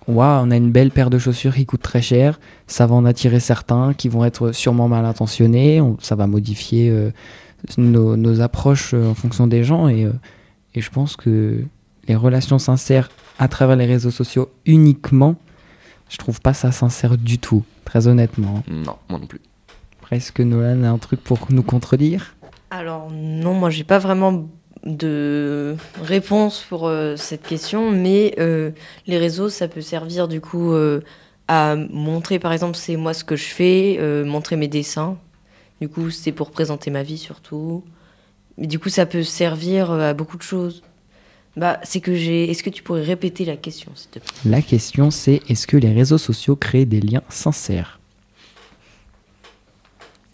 ouah, 0.07 0.41
on 0.43 0.51
a 0.51 0.55
une 0.55 0.71
belle 0.71 0.91
paire 0.91 1.09
de 1.09 1.17
chaussures 1.17 1.55
qui 1.55 1.65
coûte 1.65 1.81
très 1.81 2.01
cher. 2.01 2.39
Ça 2.67 2.85
va 2.85 2.95
en 2.95 3.05
attirer 3.05 3.39
certains 3.39 3.93
qui 3.93 4.09
vont 4.09 4.23
être 4.23 4.51
sûrement 4.51 4.87
mal 4.87 5.05
intentionnés. 5.05 5.81
On- 5.81 5.97
ça 5.99 6.15
va 6.15 6.27
modifier 6.27 6.93
nos, 7.77 8.41
approches 8.41 8.93
en 8.93 9.13
fonction 9.15 9.47
des 9.47 9.63
gens. 9.63 9.87
Et 9.89 10.07
je 10.75 10.89
pense 10.89 11.15
que 11.15 11.63
les 12.07 12.15
relations 12.15 12.59
sincères 12.59 13.09
à 13.39 13.47
travers 13.47 13.75
les 13.75 13.85
réseaux 13.85 14.11
sociaux 14.11 14.49
uniquement, 14.65 15.35
je 16.09 16.17
trouve 16.17 16.41
pas 16.41 16.53
ça 16.53 16.71
sincère 16.71 17.17
du 17.17 17.39
tout, 17.39 17.63
très 17.85 18.07
honnêtement. 18.07 18.63
Non, 18.67 18.95
moi 19.09 19.19
non 19.19 19.27
plus. 19.27 19.41
Presque 20.01 20.39
Nolan 20.39 20.83
a 20.83 20.89
un 20.89 20.97
truc 20.97 21.21
pour 21.21 21.47
nous 21.49 21.63
contredire? 21.63 22.35
Alors 22.69 23.09
non, 23.11 23.53
moi 23.53 23.69
j'ai 23.69 23.83
pas 23.83 23.99
vraiment 23.99 24.47
de 24.85 25.75
réponse 26.01 26.65
pour 26.69 26.87
euh, 26.87 27.15
cette 27.17 27.43
question, 27.43 27.91
mais 27.91 28.35
euh, 28.39 28.71
les 29.05 29.17
réseaux, 29.17 29.49
ça 29.49 29.67
peut 29.67 29.81
servir 29.81 30.27
du 30.27 30.39
coup 30.39 30.71
euh, 30.71 31.01
à 31.47 31.75
montrer, 31.75 32.39
par 32.39 32.53
exemple, 32.53 32.75
c'est 32.77 32.95
moi 32.95 33.13
ce 33.13 33.23
que 33.23 33.35
je 33.35 33.45
fais, 33.45 33.97
euh, 33.99 34.23
montrer 34.25 34.55
mes 34.55 34.67
dessins. 34.67 35.17
Du 35.81 35.89
coup, 35.89 36.09
c'est 36.09 36.31
pour 36.31 36.51
présenter 36.51 36.89
ma 36.89 37.03
vie 37.03 37.17
surtout. 37.17 37.83
Mais 38.57 38.67
du 38.67 38.79
coup, 38.79 38.89
ça 38.89 39.05
peut 39.05 39.23
servir 39.23 39.91
à 39.91 40.13
beaucoup 40.13 40.37
de 40.37 40.43
choses. 40.43 40.83
Bah, 41.57 41.79
c'est 41.81 42.01
que 42.01 42.13
j'ai. 42.13 42.51
Est-ce 42.51 42.61
que 42.61 42.69
tu 42.69 42.83
pourrais 42.83 43.01
répéter 43.01 43.43
la 43.43 43.57
question, 43.57 43.91
s'il 43.95 44.11
te 44.11 44.19
plaît? 44.19 44.29
La 44.45 44.61
question 44.61 45.09
c'est 45.09 45.41
est-ce 45.49 45.65
que 45.65 45.75
les 45.75 45.91
réseaux 45.91 46.19
sociaux 46.19 46.55
créent 46.55 46.85
des 46.85 47.01
liens 47.01 47.23
sincères? 47.29 47.99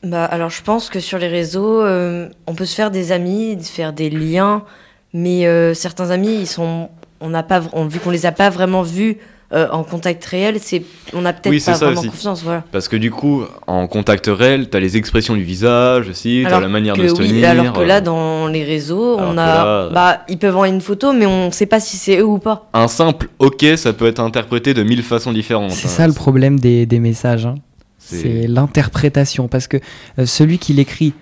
Bah, 0.03 0.25
alors 0.25 0.49
je 0.49 0.61
pense 0.61 0.89
que 0.89 0.99
sur 0.99 1.17
les 1.17 1.29
réseaux, 1.29 1.81
euh, 1.81 2.27
on 2.45 2.55
peut 2.55 2.65
se 2.65 2.75
faire 2.75 2.91
des 2.91 3.13
amis, 3.13 3.57
se 3.63 3.71
faire 3.71 3.93
des 3.93 4.09
liens, 4.09 4.65
mais 5.13 5.47
euh, 5.47 5.73
certains 5.73 6.09
amis, 6.09 6.35
ils 6.41 6.47
sont, 6.47 6.89
on 7.21 7.29
n'a 7.29 7.41
pas, 7.41 7.61
on, 7.71 7.85
vu 7.85 7.99
qu'on 7.99 8.11
les 8.11 8.25
a 8.25 8.33
pas 8.33 8.49
vraiment 8.49 8.81
vus 8.81 9.17
euh, 9.53 9.67
en 9.71 9.83
contact 9.83 10.25
réel, 10.25 10.57
c'est, 10.61 10.83
on 11.13 11.25
a 11.25 11.33
peut-être 11.33 11.49
Oui, 11.51 11.59
pas 11.59 11.73
ça 11.75 11.85
vraiment 11.85 12.01
aussi. 12.01 12.09
confiance, 12.09 12.43
voilà. 12.43 12.63
Parce 12.71 12.87
que 12.87 12.95
du 12.95 13.11
coup, 13.11 13.43
en 13.67 13.87
contact 13.87 14.25
réel, 14.27 14.69
t'as 14.69 14.79
les 14.79 14.97
expressions 14.97 15.35
du 15.35 15.43
visage 15.43 16.09
aussi, 16.09 16.41
t'as 16.43 16.49
Alors 16.49 16.61
la 16.61 16.67
manière 16.69 16.95
que 16.95 17.01
de 17.01 17.07
se 17.09 17.21
oui, 17.21 17.27
tenir. 17.29 17.49
alors 17.49 17.73
que 17.73 17.79
euh, 17.81 17.85
là, 17.85 18.01
dans 18.01 18.47
les 18.47 18.63
réseaux, 18.63 19.17
on 19.19 19.31
a, 19.33 19.35
là- 19.35 19.89
bah, 19.93 20.21
ils 20.29 20.37
peuvent 20.39 20.55
envoyer 20.55 20.73
une 20.73 20.81
photo, 20.81 21.13
mais 21.13 21.25
on 21.25 21.51
sait 21.51 21.65
pas 21.67 21.79
si 21.79 21.97
c'est 21.97 22.17
eux 22.17 22.25
ou 22.25 22.39
pas. 22.39 22.67
Un 22.73 22.87
simple 22.87 23.27
OK, 23.39 23.65
ça 23.77 23.93
peut 23.93 24.07
être 24.07 24.19
interprété 24.19 24.73
de 24.73 24.83
mille 24.83 25.03
façons 25.03 25.31
différentes. 25.33 25.71
C'est 25.71 25.87
hein. 25.87 25.91
ça 25.91 26.07
le 26.07 26.13
problème 26.13 26.59
des, 26.59 26.85
des 26.85 26.99
messages. 26.99 27.45
hein. 27.45 27.55
C'est- 27.99 28.21
C'est 28.21 28.47
l'interprétation. 28.47 29.47
Parce 29.47 29.67
que 29.67 29.77
euh, 30.19 30.25
celui 30.25 30.57
qui 30.57 30.73
l'écrit, 30.73 31.13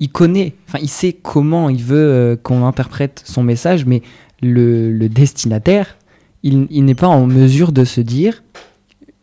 il 0.00 0.08
connaît, 0.10 0.54
enfin, 0.68 0.78
il 0.80 0.88
sait 0.88 1.12
comment 1.12 1.68
il 1.68 1.82
veut 1.82 1.96
euh, 1.98 2.36
qu'on 2.42 2.64
interprète 2.66 3.22
son 3.24 3.42
message, 3.42 3.84
mais 3.86 4.02
le, 4.40 4.90
le 4.90 5.08
destinataire, 5.08 5.96
il, 6.42 6.66
il 6.70 6.84
n'est 6.84 6.94
pas 6.94 7.08
en 7.08 7.26
mesure 7.26 7.72
de 7.72 7.84
se 7.84 8.00
dire, 8.00 8.42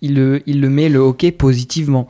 il 0.02 0.16
le, 0.16 0.42
il 0.46 0.62
le 0.62 0.70
met 0.70 0.90
le 0.90 1.02
OK 1.02 1.30
positivement. 1.38 2.08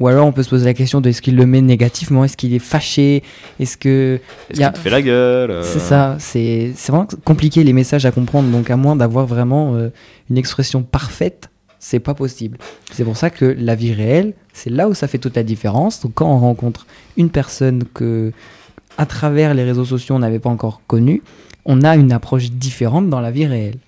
Ou 0.00 0.06
alors 0.06 0.26
on 0.28 0.32
peut 0.32 0.44
se 0.44 0.50
poser 0.50 0.64
la 0.64 0.74
question 0.74 1.00
de 1.00 1.08
est-ce 1.08 1.20
qu'il 1.20 1.34
le 1.34 1.44
met 1.44 1.60
négativement, 1.60 2.22
est-ce 2.24 2.36
qu'il 2.36 2.54
est 2.54 2.60
fâché, 2.60 3.24
est-ce 3.58 3.76
que 3.76 4.20
Est-ce 4.48 4.62
a- 4.62 4.66
qu'il 4.66 4.74
te 4.74 4.78
fait 4.78 4.90
la 4.90 5.02
gueule 5.02 5.50
euh, 5.50 5.62
C'est 5.64 5.80
ça, 5.80 6.16
c'est 6.20 6.72
c'est 6.76 6.92
vraiment 6.92 7.08
compliqué 7.24 7.64
les 7.64 7.72
messages 7.72 8.06
à 8.06 8.12
comprendre, 8.12 8.48
donc 8.50 8.70
à 8.70 8.76
moins 8.76 8.94
d'avoir 8.94 9.26
vraiment 9.26 9.74
euh, 9.74 9.88
une 10.30 10.38
expression 10.38 10.84
parfaite, 10.84 11.50
c'est 11.80 11.98
pas 11.98 12.14
possible. 12.14 12.58
C'est 12.92 13.02
pour 13.02 13.16
ça 13.16 13.28
que 13.30 13.44
la 13.58 13.74
vie 13.74 13.92
réelle, 13.92 14.34
c'est 14.52 14.70
là 14.70 14.88
où 14.88 14.94
ça 14.94 15.08
fait 15.08 15.18
toute 15.18 15.34
la 15.34 15.42
différence. 15.42 16.00
Donc 16.00 16.12
quand 16.14 16.32
on 16.32 16.38
rencontre 16.38 16.86
une 17.16 17.30
personne 17.30 17.82
que, 17.92 18.30
à 18.98 19.06
travers 19.06 19.52
les 19.52 19.64
réseaux 19.64 19.84
sociaux, 19.84 20.14
on 20.14 20.20
n'avait 20.20 20.38
pas 20.38 20.50
encore 20.50 20.80
connue, 20.86 21.22
on 21.64 21.82
a 21.82 21.96
une 21.96 22.12
approche 22.12 22.52
différente 22.52 23.10
dans 23.10 23.20
la 23.20 23.32
vie 23.32 23.46
réelle. 23.46 23.78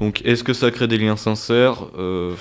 Donc, 0.00 0.22
est-ce 0.24 0.44
que 0.44 0.52
ça 0.52 0.70
crée 0.70 0.86
des 0.88 0.98
liens 0.98 1.16
sincères 1.16 1.76
Euh, 1.98 2.32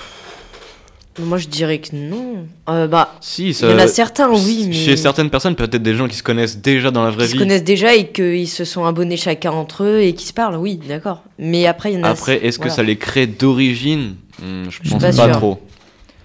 Moi, 1.19 1.37
je 1.39 1.47
dirais 1.47 1.79
que 1.79 1.95
non. 1.95 2.45
Euh, 2.69 2.87
bah, 2.87 3.15
Si, 3.21 3.49
il 3.49 3.61
y 3.69 3.73
en 3.73 3.79
a 3.79 3.87
certains, 3.87 4.29
oui, 4.31 4.65
mais 4.67 4.73
Chez 4.73 4.95
certaines 4.95 5.29
personnes, 5.31 5.55
peut-être 5.55 5.81
des 5.81 5.95
gens 5.95 6.07
qui 6.07 6.15
se 6.15 6.21
connaissent 6.23 6.59
déjà 6.59 6.91
dans 6.91 7.03
la 7.03 7.09
vraie 7.09 7.23
qui 7.25 7.29
se 7.31 7.33
vie. 7.33 7.39
connaissent 7.39 7.63
déjà 7.63 7.95
et 7.95 8.09
qu'ils 8.11 8.47
se 8.47 8.63
sont 8.65 8.85
abonnés 8.85 9.17
chacun 9.17 9.51
entre 9.51 9.83
eux 9.83 10.01
et 10.01 10.13
qui 10.13 10.25
se 10.27 10.33
parlent, 10.33 10.57
oui, 10.57 10.79
d'accord. 10.87 11.23
Mais 11.39 11.65
après, 11.65 11.91
il 11.93 11.97
y 11.97 11.99
en 11.99 12.03
a. 12.03 12.09
Après, 12.09 12.45
est-ce 12.45 12.57
que 12.59 12.63
voilà. 12.65 12.75
ça 12.75 12.83
les 12.83 12.95
crée 12.97 13.25
d'origine? 13.25 14.15
Hmm, 14.39 14.65
Je 14.69 14.89
pense 14.91 15.01
pas 15.01 15.11
pas, 15.11 15.29
trop. 15.29 15.59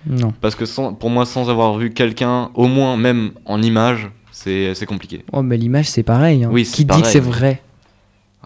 Non. 0.07 0.35
Parce 0.43 0.55
que 0.55 0.67
sans- 0.67 0.93
pour 0.93 1.09
moi, 1.09 1.25
sans 1.25 1.49
avoir 1.49 1.79
vu 1.79 1.93
quelqu'un, 1.95 2.51
au 2.55 2.67
moins 2.67 2.97
même 2.99 3.31
en 3.47 3.63
image, 3.63 4.11
c'est 4.33 4.75
c'est 4.75 4.85
compliqué. 4.85 5.25
Oh, 5.33 5.41
mais 5.43 5.57
l'image, 5.57 5.87
c'est 5.89 6.03
pareil. 6.03 6.45
hein. 6.45 6.51
Oui, 6.53 6.65
Qui 6.65 6.85
dit 6.85 7.01
que 7.01 7.07
c'est 7.07 7.21
vrai? 7.21 7.63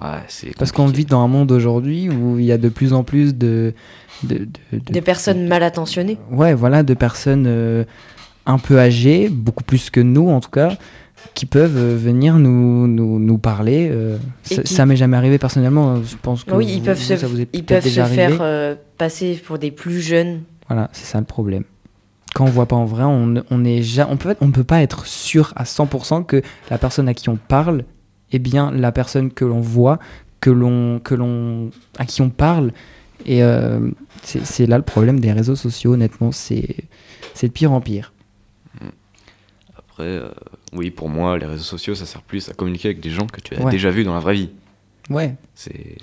Ouais, 0.02 0.18
c'est 0.28 0.54
Parce 0.58 0.72
qu'on 0.72 0.86
vit 0.86 1.04
dans 1.06 1.20
un 1.22 1.28
monde 1.28 1.50
aujourd'hui 1.52 2.10
où 2.10 2.38
il 2.38 2.44
y 2.44 2.52
a 2.52 2.58
de 2.58 2.68
plus 2.68 2.92
en 2.92 3.02
plus 3.02 3.34
de. 3.34 3.72
de, 4.24 4.38
de- 4.38 4.78
de- 4.78 4.92
Des 4.92 5.00
personnes 5.00 5.46
mal 5.48 5.62
attentionnées. 5.62 6.18
Ouais, 6.30 6.52
voilà, 6.54 6.82
de 6.82 6.92
personnes 6.94 7.44
euh, 7.46 7.84
un 8.44 8.58
peu 8.58 8.78
âgées, 8.78 9.28
beaucoup 9.30 9.64
plus 9.64 9.88
que 9.90 10.00
nous 10.00 10.28
en 10.28 10.40
tout 10.40 10.50
cas, 10.50 10.76
qui 11.34 11.46
peuvent 11.46 11.76
euh, 11.78 11.96
venir 11.96 12.38
nous, 12.38 12.86
nous, 12.86 13.18
nous 13.18 13.38
parler. 13.38 13.88
euh, 13.90 14.18
ça 14.42 14.62
qui- 14.62 14.74
ça 14.74 14.84
m'est 14.86 14.96
jamais 14.96 15.16
arrivé 15.16 15.38
personnellement. 15.38 15.96
Je 16.02 16.16
pense 16.20 16.44
que 16.44 16.52
oui, 16.54 16.64
vous- 16.64 16.70
ils 16.72 16.82
peuvent 16.82 16.96
vous, 16.98 17.02
se, 17.02 17.16
ça 17.16 17.26
vous 17.26 17.40
est 17.40 17.48
ils 17.54 17.64
peut-être 17.64 17.82
peuvent 17.82 17.82
se 17.84 17.88
déjà 17.88 18.04
arrivé. 18.04 18.16
faire 18.28 18.38
euh, 18.42 18.74
passer 18.98 19.40
pour 19.46 19.58
des 19.58 19.70
plus 19.70 20.00
jeunes. 20.02 20.42
Voilà, 20.68 20.90
c'est 20.92 21.06
ça 21.06 21.18
le 21.18 21.24
problème. 21.24 21.64
Quand 22.34 22.44
on 22.44 22.48
voit 22.50 22.66
pas 22.66 22.76
en 22.76 22.84
vrai, 22.84 23.04
on 23.04 23.26
ne 23.26 23.40
on 23.50 23.64
est 23.64 23.80
ja- 23.80 24.08
on 24.10 24.18
peut 24.18 24.34
on 24.42 24.50
peut 24.50 24.62
pas 24.64 24.82
être 24.82 25.06
sûr 25.06 25.54
à 25.56 25.64
100% 25.64 26.22
que 26.22 26.42
la 26.70 26.76
personne 26.76 27.08
à 27.08 27.14
qui 27.14 27.30
on 27.30 27.36
parle 27.36 27.84
est 28.32 28.38
bien 28.38 28.70
la 28.70 28.92
personne 28.92 29.30
que 29.32 29.44
l'on 29.44 29.60
voit, 29.60 29.98
que 30.40 30.50
l'on 30.50 30.98
que 31.00 31.14
l'on 31.14 31.70
à 31.98 32.04
qui 32.06 32.22
on 32.22 32.30
parle. 32.30 32.72
Et 33.24 33.42
euh, 33.42 33.90
c'est 34.22 34.66
là 34.66 34.76
le 34.78 34.84
problème 34.84 35.20
des 35.20 35.32
réseaux 35.32 35.56
sociaux. 35.56 35.94
Honnêtement, 35.94 36.32
c'est 36.32 36.76
c'est 37.34 37.48
de 37.48 37.52
pire 37.52 37.72
en 37.72 37.80
pire. 37.80 38.12
Après, 39.76 40.04
euh, 40.04 40.28
oui, 40.72 40.90
pour 40.90 41.08
moi, 41.08 41.38
les 41.38 41.46
réseaux 41.46 41.62
sociaux, 41.62 41.94
ça 41.94 42.04
sert 42.06 42.22
plus 42.22 42.48
à 42.48 42.52
communiquer 42.54 42.88
avec 42.88 43.00
des 43.00 43.10
gens 43.10 43.26
que 43.26 43.40
tu 43.40 43.54
as 43.54 43.62
Ouais. 43.64 43.70
déjà 43.70 43.90
vus 43.90 44.04
dans 44.04 44.14
la 44.14 44.20
vraie 44.20 44.34
vie. 44.34 44.50
Ouais. 45.08 45.34
C'est 45.54 45.96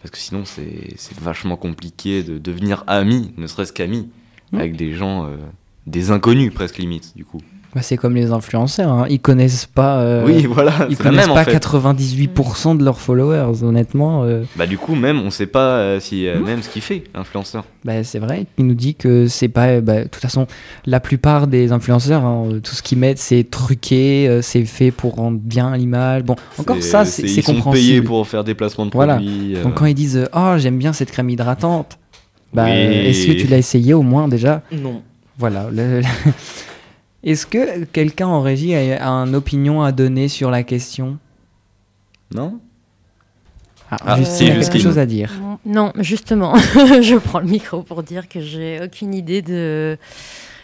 parce 0.00 0.10
que 0.10 0.18
sinon, 0.18 0.44
c'est 0.44 0.94
c'est 0.96 1.18
vachement 1.18 1.56
compliqué 1.56 2.22
de 2.22 2.38
devenir 2.38 2.84
ami, 2.86 3.32
ne 3.36 3.46
serait-ce 3.46 3.72
qu'ami, 3.72 4.08
avec 4.52 4.76
des 4.76 4.92
gens, 4.92 5.26
euh, 5.26 5.36
des 5.86 6.10
inconnus 6.10 6.52
presque 6.54 6.78
limite, 6.78 7.16
du 7.16 7.24
coup. 7.24 7.40
Bah, 7.74 7.80
c'est 7.80 7.96
comme 7.96 8.14
les 8.14 8.32
influenceurs, 8.32 8.92
hein. 8.92 9.06
ils 9.08 9.18
connaissent 9.18 9.64
pas, 9.64 9.96
euh, 10.00 10.26
oui, 10.26 10.44
voilà, 10.44 10.72
ils 10.90 10.96
connaissent 10.98 11.26
même 11.26 11.34
pas 11.34 11.40
en 11.40 11.44
fait. 11.44 11.56
98% 11.56 12.76
de 12.76 12.84
leurs 12.84 13.00
followers, 13.00 13.62
honnêtement. 13.64 14.24
euh, 14.24 14.42
Bah 14.56 14.66
du 14.66 14.76
coup, 14.76 14.94
même 14.94 15.18
on 15.18 15.30
sait 15.30 15.46
pas 15.46 15.76
euh, 15.78 15.98
si 15.98 16.26
euh, 16.28 16.38
Mm. 16.38 16.44
même 16.44 16.62
ce 16.62 16.68
qu'il 16.68 16.82
fait, 16.82 17.04
l'influenceur. 17.14 17.64
bah, 17.84 18.04
c'est 18.04 18.18
vrai, 18.18 18.44
il 18.58 18.66
nous 18.66 18.74
dit 18.74 18.94
que 18.94 19.26
c'est 19.26 19.48
pas. 19.48 19.80
bah, 19.80 20.00
de 20.00 20.08
toute 20.08 20.20
façon, 20.20 20.46
la 20.84 21.00
plupart 21.00 21.46
des 21.46 21.72
influenceurs, 21.72 22.26
hein, 22.26 22.60
tout 22.62 22.74
ce 22.74 22.82
qu'ils 22.82 22.98
mettent, 22.98 23.18
c'est 23.18 23.44
truqué, 23.50 24.28
euh, 24.28 24.42
c'est 24.42 24.66
fait 24.66 24.90
pour 24.90 25.14
rendre 25.14 25.38
bien 25.42 25.74
l'image. 25.74 26.24
Bon, 26.24 26.36
encore 26.58 26.82
ça, 26.82 27.06
c'est 27.06 27.26
c'est 27.26 27.40
ils 27.40 27.42
sont 27.42 27.52
payés 27.52 27.62
compréhensible. 27.62 28.06
pour 28.06 28.28
faire 28.28 28.44
des 28.44 28.54
placements 28.54 28.84
de 28.84 28.90
Voilà. 28.92 29.14
produits. 29.14 29.56
euh, 29.56 29.62
Donc 29.62 29.76
quand 29.76 29.86
ils 29.86 29.94
disent 29.94 30.28
Oh, 30.34 30.54
j'aime 30.58 30.76
bien 30.76 30.92
cette 30.92 31.10
crème 31.10 31.30
hydratante, 31.30 31.98
bah, 32.52 32.64
Oui. 32.66 32.70
est-ce 32.72 33.26
que 33.28 33.32
tu 33.32 33.46
l'as 33.46 33.56
essayé 33.56 33.94
au 33.94 34.02
moins 34.02 34.28
déjà? 34.28 34.60
Non. 34.72 35.00
Voilà. 35.38 35.68
le- 35.72 36.02
Est-ce 37.24 37.46
que 37.46 37.84
quelqu'un 37.84 38.26
en 38.26 38.40
régie 38.40 38.74
a, 38.74 39.06
a 39.06 39.10
une 39.10 39.34
opinion 39.34 39.82
à 39.82 39.92
donner 39.92 40.28
sur 40.28 40.50
la 40.50 40.62
question? 40.62 41.18
Non? 42.34 42.58
Ah, 43.90 43.96
Ah, 44.06 44.16
Justine 44.16 44.58
quelque 44.58 44.78
chose 44.78 44.98
à 44.98 45.06
dire. 45.06 45.30
Non, 45.66 45.92
justement, 45.98 46.54
je 46.76 47.18
prends 47.18 47.40
le 47.40 47.46
micro 47.46 47.82
pour 47.82 48.02
dire 48.02 48.28
que 48.28 48.40
j'ai 48.40 48.80
aucune 48.82 49.14
idée 49.14 49.42
de. 49.42 49.98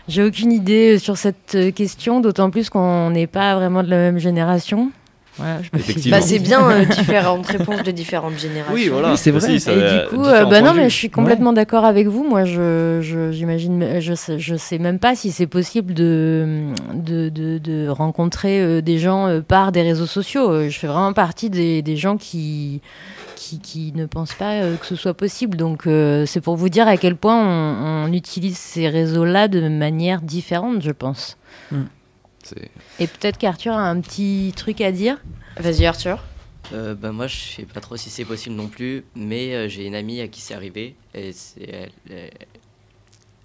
J'ai 0.09 0.23
aucune 0.25 0.51
idée 0.53 0.99
sur 0.99 1.19
cette 1.19 1.75
question, 1.75 2.21
d'autant 2.21 2.49
plus 2.49 2.71
qu'on 2.71 3.11
n'est 3.11 3.27
pas 3.27 3.55
vraiment 3.57 3.83
de 3.83 3.91
la 3.91 3.99
même 3.99 4.19
génération. 4.19 4.91
Voilà, 5.39 5.59
je 5.63 5.69
me 5.73 5.79
fie- 5.83 5.91
Effectivement. 5.93 6.17
Bah, 6.19 6.23
c'est 6.23 6.39
bien 6.41 6.69
euh, 6.71 6.85
différentes 6.99 7.47
réponses 7.47 7.83
de 7.85 7.91
différentes 7.93 8.39
générations. 8.39 8.75
Oui, 8.75 8.89
voilà. 8.89 9.13
Oui, 9.13 9.17
c'est 9.17 9.31
aussi, 9.31 9.47
vrai. 9.47 9.59
ça 9.61 9.73
Et 9.73 9.83
a 9.83 10.03
du 10.03 10.09
coup, 10.09 10.17
différents 10.23 10.35
euh, 10.35 10.45
bah 10.47 10.61
non, 10.63 10.75
mais 10.75 10.91
je 10.91 10.95
suis 10.95 11.11
complètement 11.11 11.53
d'accord 11.53 11.85
avec 11.85 12.07
vous. 12.09 12.25
Moi, 12.29 12.45
je, 12.45 12.99
je- 13.03 13.31
j'imagine, 13.33 14.01
je 14.01 14.15
sais, 14.15 14.39
je 14.39 14.57
sais 14.57 14.79
même 14.79 14.99
pas 14.99 15.15
si 15.15 15.31
c'est 15.31 15.47
possible 15.47 15.95
de, 15.95 16.65
de, 16.95 17.29
de, 17.29 17.59
de 17.59 17.89
rencontrer 17.89 18.61
euh, 18.61 18.81
des 18.83 18.99
gens 18.99 19.29
euh, 19.29 19.41
par 19.41 19.71
des 19.73 19.83
réseaux 19.83 20.07
sociaux. 20.07 20.51
Euh, 20.51 20.69
Je 20.69 20.79
fais 20.79 20.87
vraiment 20.89 21.13
partie 21.13 21.51
des, 21.51 21.83
des 21.83 21.97
gens 21.97 22.17
qui, 22.17 22.81
qui, 23.37 23.61
qui 23.61 23.93
ne 23.95 24.07
pensent 24.07 24.35
pas 24.35 24.55
euh, 24.63 24.77
que 24.77 24.87
ce 24.87 24.97
soit 24.97 25.15
possible. 25.15 25.57
Donc, 25.57 25.87
euh, 25.87 26.27
c'est 26.27 26.41
pour 26.41 26.57
vous 26.57 26.69
dire 26.69 26.89
à 26.89 26.97
quel 26.97 27.15
point 27.15 27.37
on, 27.41 28.09
on 28.09 28.13
utilise 28.13 28.57
ces 28.59 28.89
réseaux-là 28.89 29.47
de 29.49 29.69
manière 29.69 30.21
différente, 30.21 30.83
je 30.83 30.91
pense. 30.91 31.37
C'est- 31.71 31.77
Et 32.99 33.07
peut-être 33.07 33.39
qu'Arthur 33.39 33.73
a 33.75 33.83
un 33.89 34.01
petit 34.01 34.53
truc 34.57 34.81
à 34.81 34.93
dire. 34.93 35.19
Vas-y, 35.59 35.87
Arthur. 35.87 36.23
Euh, 36.73 36.95
bah, 36.95 37.13
moi, 37.13 37.27
je 37.27 37.37
sais 37.37 37.63
pas 37.65 37.81
trop 37.81 37.97
si 37.97 38.11
c'est 38.11 38.25
possible 38.25 38.55
non 38.55 38.69
plus, 38.69 39.05
mais 39.17 39.55
euh, 39.55 39.69
j'ai 39.69 39.87
une 39.87 39.95
amie 39.95 40.21
à 40.21 40.29
qui 40.29 40.41
c'est 40.41 40.55
arrivé. 40.55 40.95
Et 41.15 41.33
c'est- 41.33 41.63
elle, 41.71 41.91
elle- 42.11 42.31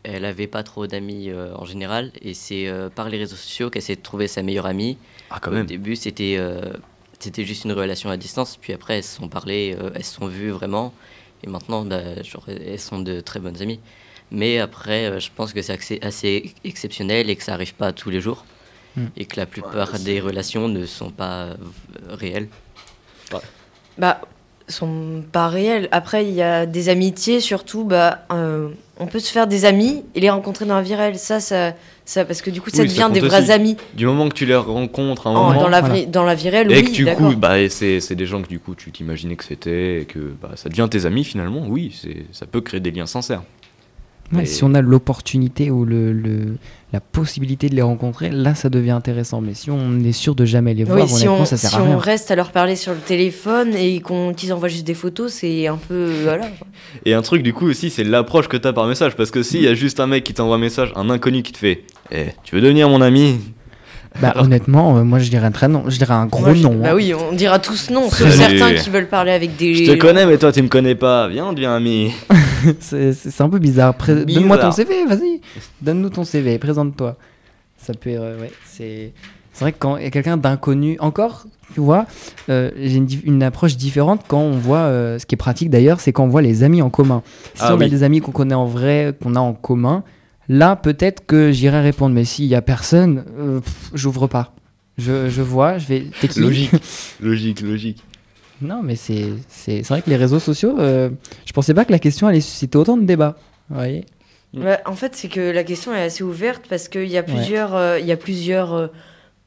elle 0.04 0.26
avait 0.26 0.48
pas 0.48 0.64
trop 0.64 0.86
d'amis 0.88 1.30
euh, 1.30 1.56
en 1.56 1.64
général, 1.66 2.12
et 2.22 2.34
c'est 2.34 2.68
euh, 2.68 2.90
par 2.90 3.08
les 3.10 3.18
réseaux 3.18 3.38
sociaux 3.38 3.70
qu'elle 3.70 3.82
s'est 3.82 3.96
trouvée 3.96 4.28
sa 4.28 4.44
meilleure 4.44 4.66
amie. 4.66 4.98
Ah 5.30 5.40
quand 5.42 5.52
Au 5.52 5.54
même. 5.54 5.66
début, 5.66 5.96
c'était 5.96 6.36
euh, 6.38 6.62
c'était 7.20 7.46
juste 7.46 7.64
une 7.64 7.72
relation 7.72 8.10
à 8.10 8.18
distance, 8.18 8.58
puis 8.58 8.74
après, 8.74 8.98
elles 8.98 9.04
se 9.06 9.16
sont 9.16 9.30
parlé, 9.30 9.78
euh, 9.80 9.92
elles 9.96 10.04
se 10.04 10.16
sont 10.16 10.28
vues 10.28 10.50
vraiment, 10.50 10.94
et 11.44 11.48
maintenant, 11.50 11.86
bah, 11.86 12.22
genre, 12.24 12.44
elles 12.50 12.80
sont 12.80 13.00
de 13.00 13.22
très 13.22 13.40
bonnes 13.40 13.62
amies. 13.62 13.80
Mais 14.32 14.60
après, 14.60 15.20
je 15.22 15.30
pense 15.34 15.54
que 15.54 15.62
c'est 15.62 15.74
assez, 15.74 16.00
assez 16.02 16.54
exceptionnel 16.66 17.30
et 17.30 17.36
que 17.38 17.44
ça 17.44 17.54
arrive 17.54 17.74
pas 17.76 17.94
tous 17.94 18.10
les 18.10 18.20
jours, 18.20 18.46
Hmm. 18.96 19.06
et 19.18 19.26
que 19.26 19.38
la 19.40 19.46
plupart 19.48 19.98
des 20.00 20.20
relations 20.20 20.68
ne 20.68 20.86
sont 20.86 21.10
pas 21.10 21.46
euh, 21.46 21.56
réelles. 22.10 22.48
Bah, 23.98 24.22
sont 24.68 25.24
pas 25.32 25.48
réels. 25.48 25.90
Après, 25.92 26.26
il 26.26 26.34
y 26.34 26.42
a 26.42 26.66
des 26.66 26.90
amitiés, 26.90 27.40
surtout, 27.42 27.84
bah, 27.84 28.26
euh, 28.32 28.70
on 29.00 29.08
peut 29.08 29.20
se 29.20 29.32
faire 29.32 29.46
des 29.48 29.66
amis 29.66 30.04
et 30.16 30.20
les 30.20 30.30
rencontrer 30.30 30.66
dans 30.66 30.76
la 30.76 30.82
vie 30.82 30.96
réelle. 30.96 31.18
Ça, 31.18 31.40
ça, 31.40 31.74
ça 32.06 32.24
parce 32.24 32.42
que 32.42 32.50
du 32.50 32.62
coup, 32.62 32.70
ça 32.70 32.84
Oui, 32.84 32.90
ça 32.90 33.08
devient 33.10 33.14
des 33.20 33.28
vrais 33.28 33.42
aussi. 33.42 33.52
amis 33.52 33.78
Du 33.96 34.06
moment 34.06 34.30
que 34.30 34.34
tu 34.36 34.46
les 34.46 34.56
rencontres 34.56 35.28
à 35.28 35.32
un 35.32 35.36
en- 35.36 35.44
moment, 35.50 35.62
dans, 35.64 35.70
la 35.70 35.82
voilà. 35.82 36.06
dans 36.06 36.24
la 36.24 36.36
vie 36.36 36.50
réelle. 36.50 36.72
et 36.72 36.76
oui, 36.78 36.84
que 36.92 36.92
du 36.92 37.06
coup, 37.16 37.36
bah, 37.36 37.68
c'est 37.70 38.00
c'est 38.00 38.16
des 38.16 38.26
gens 38.26 38.42
que 38.42 38.48
du 38.48 38.60
coup 38.60 38.74
tu 38.76 38.92
t'imaginais 38.92 39.36
que 39.36 39.44
c'était, 39.44 40.02
et 40.02 40.06
que 40.06 40.20
bah, 40.42 40.52
ça 40.56 40.70
devient 40.70 40.88
tes 40.90 41.06
amis 41.06 41.24
finalement, 41.24 41.66
oui, 41.68 41.94
c'est 42.00 42.26
ça 42.32 42.46
peut 42.46 42.62
créer 42.62 42.80
des 42.80 42.92
liens 42.92 43.06
sincères. 43.08 43.44
Ouais, 44.32 44.46
Si 44.46 44.64
on 44.64 44.74
a 44.74 44.82
l'opportunité 44.82 45.70
ou 45.70 45.86
le, 45.86 46.12
le- 46.12 46.56
la 46.92 47.00
possibilité 47.00 47.70
de 47.70 47.76
les 47.76 47.82
rencontrer, 47.82 48.30
là 48.32 48.56
ça 48.56 48.70
devient 48.70 48.92
intéressant. 48.92 49.42
Mais 49.42 49.54
si 49.54 49.70
on 49.70 50.00
est 50.00 50.12
sûr 50.12 50.34
de 50.34 50.46
jamais 50.46 50.74
les 50.74 50.84
voir, 50.86 51.00
Oui, 51.02 51.08
si 51.08 51.16
honnêtement, 51.28 51.40
on, 51.42 51.46
ça 51.46 51.58
sert 51.58 51.70
si 51.72 51.76
à 51.76 51.82
on 51.82 51.86
rien. 51.86 51.98
reste 52.00 52.32
à 52.32 52.36
leur 52.36 52.52
parler 52.52 52.76
sur 52.76 52.94
le 52.94 53.00
téléphone 53.00 53.76
et 53.76 54.02
qu'ils 54.36 54.54
envoient 54.54 54.70
juste 54.70 54.88
des 54.88 54.94
photos, 54.96 55.32
c'est 55.34 55.68
un 55.68 55.78
peu. 55.78 56.10
Voilà. 56.24 56.46
Et 57.06 57.14
un 57.14 57.22
truc 57.22 57.44
du 57.44 57.54
coup 57.54 57.68
aussi, 57.68 57.90
c'est 57.92 58.04
l'approche 58.04 58.48
que 58.48 58.58
t'as 58.58 58.74
par 58.74 58.88
message. 58.88 59.16
Parce 59.16 59.30
que 59.32 59.44
s'il 59.44 59.62
y 59.62 59.68
a 59.68 59.74
juste 59.76 60.00
un 60.00 60.08
mec 60.08 60.24
qui 60.24 60.34
t'envoie 60.34 60.56
un 60.56 60.60
message, 60.60 60.92
un 60.96 61.10
inconnu 61.10 61.44
qui 61.44 61.52
te 61.52 61.58
fait 61.60 61.84
Eh, 62.12 62.28
tu 62.44 62.56
veux 62.56 62.62
devenir 62.62 62.90
mon 62.90 63.02
ami? 63.02 63.40
Bah, 64.22 64.34
honnêtement, 64.38 64.98
euh, 64.98 65.04
moi 65.04 65.18
je 65.18 65.28
dirais 65.32 65.48
un 65.48 65.52
très 65.52 65.68
non, 65.68 65.86
je 65.90 65.98
dirais 65.98 66.14
un 66.14 66.28
gros 66.28 66.42
Moi, 66.42 66.54
je- 66.54 66.62
non. 66.62 66.76
Bah 66.76 66.90
hein. 66.92 66.96
oui, 66.96 67.14
on 67.16 67.34
dira 67.34 67.58
tous 67.58 67.90
non, 67.90 68.12
sauf 68.12 68.30
certains 68.30 68.74
qui 68.76 68.92
veulent 68.92 69.08
parler 69.08 69.32
avec 69.32 69.56
des. 69.56 69.74
Je 69.74 69.92
te 69.92 69.98
connais, 69.98 70.28
mais 70.28 70.38
toi 70.38 70.52
tu 70.52 70.62
me 70.62 70.68
connais 70.68 70.94
pas. 70.94 71.28
Viens, 71.30 71.48
on 71.48 71.54
devient 71.54 71.66
ami. 71.68 72.12
c'est 72.80 73.42
un 73.42 73.50
peu 73.50 73.60
bizarre. 73.60 73.96
Donne-moi 74.08 74.58
ton 74.58 74.72
CV, 74.72 75.06
vas-y. 75.06 75.42
Donne-nous 75.82 76.10
ton 76.10 76.24
CV, 76.24 76.58
présente-toi. 76.58 77.18
Ça 77.78 77.94
peut, 77.94 78.12
euh, 78.12 78.40
ouais, 78.40 78.52
c'est. 78.66 79.14
C'est 79.54 79.66
vrai 79.66 79.72
que 79.72 79.78
quand 79.78 79.98
il 79.98 80.04
y 80.04 80.08
a 80.08 80.10
quelqu'un 80.10 80.36
d'inconnu, 80.36 80.98
encore, 81.00 81.46
tu 81.74 81.80
vois, 81.80 82.06
euh, 82.50 82.72
j'ai 82.76 83.04
une, 83.24 83.44
approche 83.44 83.78
différente 83.78 84.26
quand 84.28 84.40
on 84.40 84.58
voit, 84.58 84.78
euh, 84.78 85.20
ce 85.20 85.26
qui 85.26 85.36
est 85.36 85.38
pratique 85.38 85.70
d'ailleurs, 85.70 86.00
c'est 86.00 86.12
quand 86.12 86.24
on 86.24 86.28
voit 86.28 86.42
les 86.42 86.64
amis 86.64 86.82
en 86.82 86.90
commun. 86.90 87.22
Si 87.54 87.62
Ah 87.64 87.76
on 87.76 87.82
a 87.82 87.88
des 87.88 88.04
amis 88.04 88.20
qu'on 88.20 88.32
connaît 88.32 88.56
en 88.56 88.66
vrai, 88.66 89.16
qu'on 89.22 89.36
a 89.36 89.40
en 89.40 89.54
commun, 89.54 90.04
là 90.50 90.76
peut-être 90.76 91.26
que 91.26 91.52
j'irai 91.52 91.82
répondre. 91.82 92.16
Mais 92.16 92.26
s'il 92.26 92.46
y 92.46 92.56
a 92.56 92.62
personne, 92.62 93.26
euh, 93.40 93.60
j'ouvre 93.94 94.28
pas. 94.28 94.54
Je, 94.98 95.30
je 95.30 95.42
vois, 95.42 95.78
je 95.78 95.88
vais. 95.88 96.06
Logique. 96.38 96.72
Logique, 97.22 97.62
logique. 97.62 98.04
Non, 98.62 98.82
mais 98.84 98.96
c'est 98.96 99.26
c'est 99.48 99.84
c'est 99.84 99.94
vrai 99.94 100.02
que 100.02 100.10
les 100.10 100.16
réseaux 100.16 100.40
sociaux, 100.40 100.76
euh, 100.80 101.10
je 101.46 101.52
pensais 101.54 101.74
pas 101.74 101.86
que 101.86 101.92
la 101.92 102.00
question 102.00 102.28
allait 102.28 102.42
susciter 102.42 102.78
autant 102.78 102.96
de 102.98 103.04
débats. 103.06 103.36
Vous 103.70 103.76
voyez 103.76 104.06
Bah, 104.54 104.80
en 104.86 104.94
fait, 104.94 105.16
c'est 105.16 105.28
que 105.28 105.52
la 105.52 105.64
question 105.64 105.94
est 105.94 106.02
assez 106.04 106.24
ouverte 106.24 106.66
parce 106.70 106.88
qu'il 106.88 107.08
y 107.08 107.18
a 107.18 107.24
plusieurs, 107.24 107.76
euh, 107.76 108.00
il 108.00 108.06
y 108.06 108.12
a 108.12 108.18
plusieurs 108.18 108.74
euh, 108.74 108.88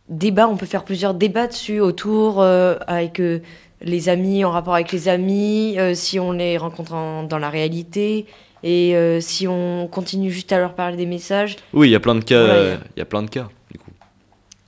débats. 0.08 0.48
On 0.48 0.56
peut 0.56 0.66
faire 0.66 0.84
plusieurs 0.84 1.14
débats 1.14 1.46
dessus 1.46 1.80
autour 1.80 2.40
euh, 2.42 2.76
avec 2.86 3.20
euh, 3.20 3.40
les 3.80 4.08
amis 4.08 4.44
en 4.44 4.50
rapport 4.50 4.74
avec 4.74 4.90
les 4.92 5.08
amis, 5.08 5.76
euh, 5.78 5.94
si 5.94 6.18
on 6.18 6.32
les 6.32 6.56
rencontre 6.58 6.94
en- 6.94 7.22
dans 7.22 7.38
la 7.38 7.50
réalité, 7.50 8.26
et 8.62 8.96
euh, 8.96 9.20
si 9.20 9.46
on 9.46 9.86
continue 9.86 10.30
juste 10.30 10.50
à 10.52 10.58
leur 10.58 10.74
parler 10.74 10.96
des 10.96 11.06
messages. 11.06 11.56
Oui, 11.72 11.88
il 11.88 11.92
y 11.92 11.94
a 11.94 12.00
plein 12.00 12.14
de 12.16 12.24
cas. 12.24 12.40
Voilà, 12.44 12.54
euh, 12.60 12.76
Il 12.96 12.98
y 12.98 13.02
a 13.02 13.06
plein 13.06 13.22
de 13.22 13.30
cas. 13.30 13.48
Du 13.70 13.78
coup. 13.78 13.90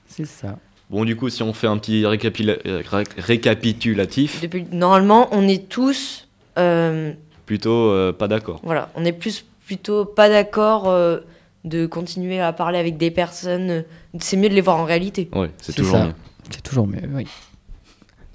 C'est 0.07 0.25
ça. 0.25 0.57
Bon, 0.89 1.05
du 1.05 1.15
coup, 1.15 1.29
si 1.29 1.43
on 1.43 1.53
fait 1.53 1.67
un 1.67 1.77
petit 1.77 2.05
récapitulatif, 2.05 4.41
Depuis, 4.41 4.65
normalement, 4.71 5.27
on 5.31 5.47
est 5.47 5.69
tous, 5.69 6.27
euh, 6.57 7.13
plutôt 7.45 7.91
euh, 7.91 8.11
pas 8.11 8.27
d'accord. 8.27 8.59
voilà, 8.63 8.89
on 8.95 9.05
est 9.05 9.11
plus 9.13 9.45
plutôt 9.65 10.03
pas 10.03 10.29
d'accord 10.29 10.89
euh, 10.89 11.19
de 11.63 11.85
continuer 11.85 12.39
à 12.39 12.51
parler 12.53 12.79
avec 12.79 12.97
des 12.97 13.11
personnes. 13.11 13.83
C'est 14.19 14.35
mieux 14.37 14.49
de 14.49 14.55
les 14.55 14.61
voir 14.61 14.77
en 14.77 14.85
réalité. 14.85 15.29
Ouais, 15.35 15.51
c'est 15.61 15.75
toujours 15.75 15.97
ça. 15.97 16.05
mieux. 16.07 16.13
C'est 16.49 16.63
toujours 16.63 16.87
mieux, 16.87 17.01
oui. 17.13 17.27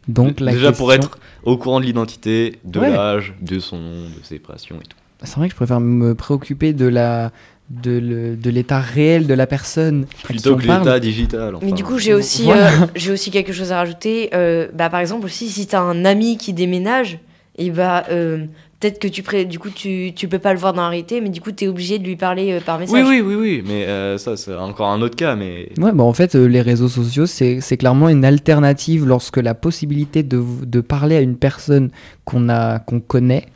Donc, 0.06 0.38
la 0.38 0.52
Déjà 0.52 0.70
pour 0.70 0.92
être 0.92 1.18
au 1.42 1.56
courant 1.56 1.80
de 1.80 1.86
l'identité, 1.86 2.60
de 2.64 2.78
Ouais. 2.78 2.90
l'âge, 2.90 3.34
de 3.40 3.58
son 3.58 3.78
nom, 3.78 4.04
de 4.16 4.22
ses 4.22 4.38
passions 4.38 4.76
et 4.76 4.84
tout. 4.86 4.96
C'est 5.24 5.36
vrai 5.36 5.48
que 5.48 5.52
je 5.52 5.56
préfère 5.56 5.80
me 5.80 6.14
préoccuper 6.14 6.72
de 6.74 6.86
la 6.86 7.32
de 7.70 7.92
le- 7.98 8.36
de 8.36 8.50
l'état 8.50 8.78
réel 8.80 9.26
de 9.26 9.34
la 9.34 9.46
personne 9.46 10.06
Plutôt 10.22 10.56
que 10.56 10.62
l'état 10.62 11.00
digital. 11.00 11.54
Mais 11.62 11.72
du 11.72 11.82
coup, 11.84 11.98
j'ai 11.98 12.12
aussi, 12.14 12.44
voilà. 12.44 12.66
euh, 12.68 12.86
j'ai 12.94 13.10
aussi 13.10 13.30
quelque 13.30 13.52
chose 13.52 13.72
à 13.72 13.76
rajouter. 13.78 14.30
Euh, 14.34 14.68
bah, 14.74 14.90
par 14.90 15.00
exemple, 15.00 15.24
aussi, 15.26 15.48
si 15.48 15.66
tu 15.66 15.74
as 15.74 15.80
un 15.80 16.04
ami 16.04 16.36
qui 16.36 16.52
déménage, 16.52 17.18
et 17.56 17.70
bah, 17.70 18.04
euh, 18.10 18.44
peut-être 18.80 18.98
que 18.98 19.08
tu, 19.08 19.22
pré... 19.22 19.46
du 19.46 19.58
coup, 19.58 19.70
tu, 19.70 20.12
tu 20.14 20.28
peux 20.28 20.38
pas 20.38 20.52
le 20.52 20.58
voir 20.58 20.74
dans 20.74 20.82
la 20.82 20.88
réalité, 20.90 21.22
mais 21.22 21.30
du 21.30 21.40
coup, 21.40 21.52
tu 21.52 21.64
es 21.64 21.68
obligé 21.68 21.98
de 21.98 22.04
lui 22.04 22.16
parler 22.16 22.52
euh, 22.52 22.60
par 22.60 22.78
message. 22.78 23.02
Oui, 23.02 23.20
oui, 23.20 23.34
oui, 23.34 23.34
oui, 23.36 23.64
mais 23.66 23.86
euh, 23.86 24.18
ça, 24.18 24.36
c'est 24.36 24.54
encore 24.54 24.88
un 24.90 25.00
autre 25.00 25.16
cas, 25.16 25.34
mais 25.34 25.70
Ouais, 25.78 25.92
bah 25.92 26.04
en 26.04 26.12
fait, 26.12 26.34
euh, 26.34 26.44
les 26.46 26.60
réseaux 26.60 26.88
sociaux, 26.88 27.24
c'est 27.26 27.60
c'est 27.62 27.76
clairement 27.78 28.10
une 28.10 28.24
alternative 28.26 29.06
lorsque 29.06 29.38
la 29.38 29.54
possibilité 29.54 30.22
de, 30.22 30.42
de 30.66 30.80
parler 30.82 31.16
à 31.16 31.20
une 31.22 31.36
personne 31.36 31.90
qu'on 32.26 32.48
a 32.50 32.78
qu'on 32.80 33.00
connaît 33.00 33.46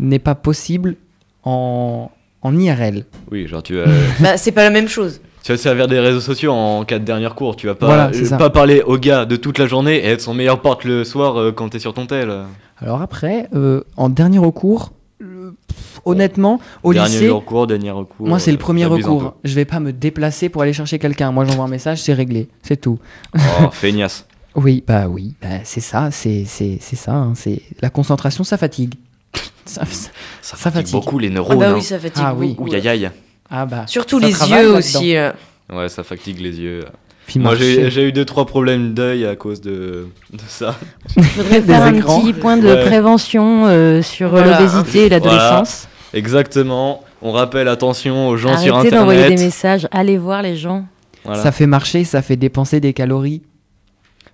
n'est 0.00 0.18
pas 0.18 0.34
possible 0.34 0.96
en, 1.44 2.10
en 2.42 2.56
IRL. 2.56 3.04
oui, 3.30 3.46
genre 3.46 3.62
tu 3.62 3.74
vas, 3.76 3.84
Bah, 4.20 4.36
c'est 4.36 4.52
pas 4.52 4.62
la 4.64 4.70
même 4.70 4.88
chose. 4.88 5.20
tu 5.42 5.52
vas 5.52 5.56
te 5.58 5.62
servir 5.62 5.86
des 5.88 5.98
réseaux 6.00 6.20
sociaux 6.20 6.52
en 6.52 6.84
cas 6.84 6.98
de 6.98 7.04
dernier 7.04 7.28
cours. 7.34 7.56
Tu 7.56 7.66
vas 7.66 7.74
pas, 7.74 7.86
Voilà, 7.86 8.10
euh, 8.14 8.36
pas 8.38 8.50
parler 8.50 8.82
au 8.82 8.96
gars 8.98 9.24
de 9.24 9.36
toute 9.36 9.58
la 9.58 9.66
journée 9.66 9.96
et 9.96 10.06
être 10.08 10.20
son 10.20 10.34
meilleur 10.34 10.60
pote 10.62 10.84
le 10.84 11.04
soir 11.04 11.38
euh, 11.38 11.52
quand 11.52 11.68
t'es 11.70 11.78
sur 11.78 11.94
ton 11.94 12.06
tel. 12.06 12.32
Alors 12.80 13.02
après, 13.02 13.48
euh, 13.54 13.82
en 13.96 14.08
dernier 14.08 14.38
recours, 14.38 14.92
euh, 15.20 15.50
pff, 15.66 16.00
honnêtement, 16.04 16.60
au 16.84 16.92
dernier 16.94 17.10
lycée, 17.12 17.28
recours, 17.28 17.66
dernier 17.66 17.90
recours. 17.90 18.26
moi 18.28 18.38
c'est 18.38 18.52
le 18.52 18.56
euh, 18.56 18.60
premier 18.60 18.84
recours. 18.86 19.34
Je 19.42 19.54
vais 19.54 19.64
pas 19.64 19.80
me 19.80 19.92
déplacer 19.92 20.48
pour 20.48 20.62
aller 20.62 20.72
chercher 20.72 21.00
quelqu'un. 21.00 21.32
Moi 21.32 21.44
j'envoie 21.44 21.64
un 21.64 21.68
message, 21.68 22.00
c'est 22.02 22.12
réglé, 22.12 22.48
c'est 22.62 22.80
tout. 22.80 22.98
Oh, 23.34 23.68
feignasse. 23.72 24.26
Oui, 24.54 24.82
bah 24.86 25.06
oui, 25.08 25.34
bah, 25.42 25.48
c'est 25.64 25.80
ça, 25.80 26.10
c'est 26.12 26.44
c'est 26.46 26.78
c'est 26.80 26.96
ça. 26.96 27.14
hein, 27.14 27.32
c'est 27.34 27.62
la 27.82 27.90
concentration, 27.90 28.44
ça 28.44 28.56
fatigue. 28.56 28.94
Ça- 29.64 29.84
ça- 29.84 29.86
Ça, 29.86 30.10
Ça 30.42 30.56
fatigue, 30.56 30.80
fatigue. 30.80 30.92
beaucoup 30.94 31.18
les 31.18 31.28
Ah 31.28 31.32
neurones. 31.32 31.58
bah 31.58 31.68
hein. 31.70 31.74
oui, 31.76 31.82
ça 31.82 31.98
fatigue 31.98 32.22
Ah 32.26 32.34
oui. 32.34 32.56
Ouh, 32.58 32.72
aïe, 32.72 32.88
aïe. 32.88 33.10
ah 33.50 33.66
bah. 33.66 33.84
Surtout 33.86 34.18
les 34.18 34.30
yeux 34.32 34.74
aussi. 34.74 35.14
euh. 35.16 35.30
Ouais, 35.70 35.88
ça 35.90 36.02
fatigue 36.02 36.40
les 36.40 36.58
yeux. 36.58 36.84
Puis 37.26 37.38
Moi, 37.38 37.54
j'ai 37.56 38.02
eu 38.08 38.12
deux 38.12 38.24
trois 38.24 38.46
problèmes 38.46 38.94
d'œil 38.94 39.26
à 39.26 39.36
cause 39.36 39.60
de, 39.60 40.06
de 40.32 40.40
ça. 40.48 40.74
Je 41.14 41.22
voudrais 41.42 41.60
faire 41.62 41.82
un 41.82 41.92
écrans. 41.94 42.20
petit 42.22 42.32
point 42.32 42.56
de 42.56 42.66
Ouais. 42.66 42.86
prévention 42.86 43.66
euh, 43.66 44.00
sur 44.00 44.28
euh, 44.28 44.42
Voilà. 44.42 44.58
l'obésité 44.60 45.04
et 45.06 45.08
l'adolescence. 45.10 45.86
Exactement. 46.14 47.04
On 47.20 47.32
rappelle 47.32 47.68
attention 47.68 48.28
aux 48.28 48.36
gens 48.38 48.56
sur 48.56 48.76
Arrêtez 48.76 48.96
d'envoyer 48.96 49.20
Internet. 49.20 49.38
des 49.38 49.44
messages, 49.44 49.88
allez 49.90 50.16
voir 50.16 50.40
les 50.40 50.56
gens. 50.56 50.86
Voilà. 51.26 51.42
Ça 51.42 51.52
fait 51.52 51.66
marcher, 51.66 52.04
ça 52.04 52.22
fait 52.22 52.36
dépenser 52.36 52.80
des 52.80 52.94
calories. 52.94 53.42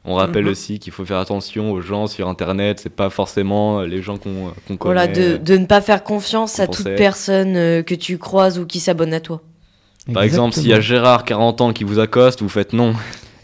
On 0.07 0.15
rappelle 0.17 0.45
Mhm. 0.45 0.51
aussi 0.51 0.79
qu'il 0.79 0.93
faut 0.93 1.05
faire 1.07 1.19
attention 1.19 1.73
aux 1.73 1.81
gens 1.81 2.07
sur 2.07 2.29
Internet. 2.29 2.81
C'est 2.83 2.95
pas 2.95 3.09
forcément 3.11 3.81
euh, 3.81 3.87
les 3.87 4.03
gens 4.03 4.19
qu'on 4.19 4.53
qu'on 4.69 4.77
connaît. 4.77 4.95
Voilà, 4.95 5.07
de, 5.07 5.39
de 5.39 5.57
ne 5.57 5.65
pas 5.67 5.81
faire 5.81 6.05
confiance 6.05 6.61
à 6.61 6.67
toute 6.67 6.95
personne 6.97 7.57
euh, 7.57 7.83
que 7.83 7.95
tu 7.95 8.19
croises 8.19 8.59
ou 8.59 8.67
qui 8.67 8.81
s'abonne 8.81 9.15
à 9.15 9.21
toi. 9.21 9.41
Par 10.13 10.23
exemple, 10.23 10.55
s'il 10.55 10.67
y 10.69 10.75
a. 10.75 10.81
Gérard, 10.81 11.25
40 11.25 11.63
ans, 11.63 11.73
qui 11.73 11.85
vous 11.85 11.99
accoste, 11.99 12.43
vous 12.43 12.51
faites 12.51 12.75
non. 12.75 12.93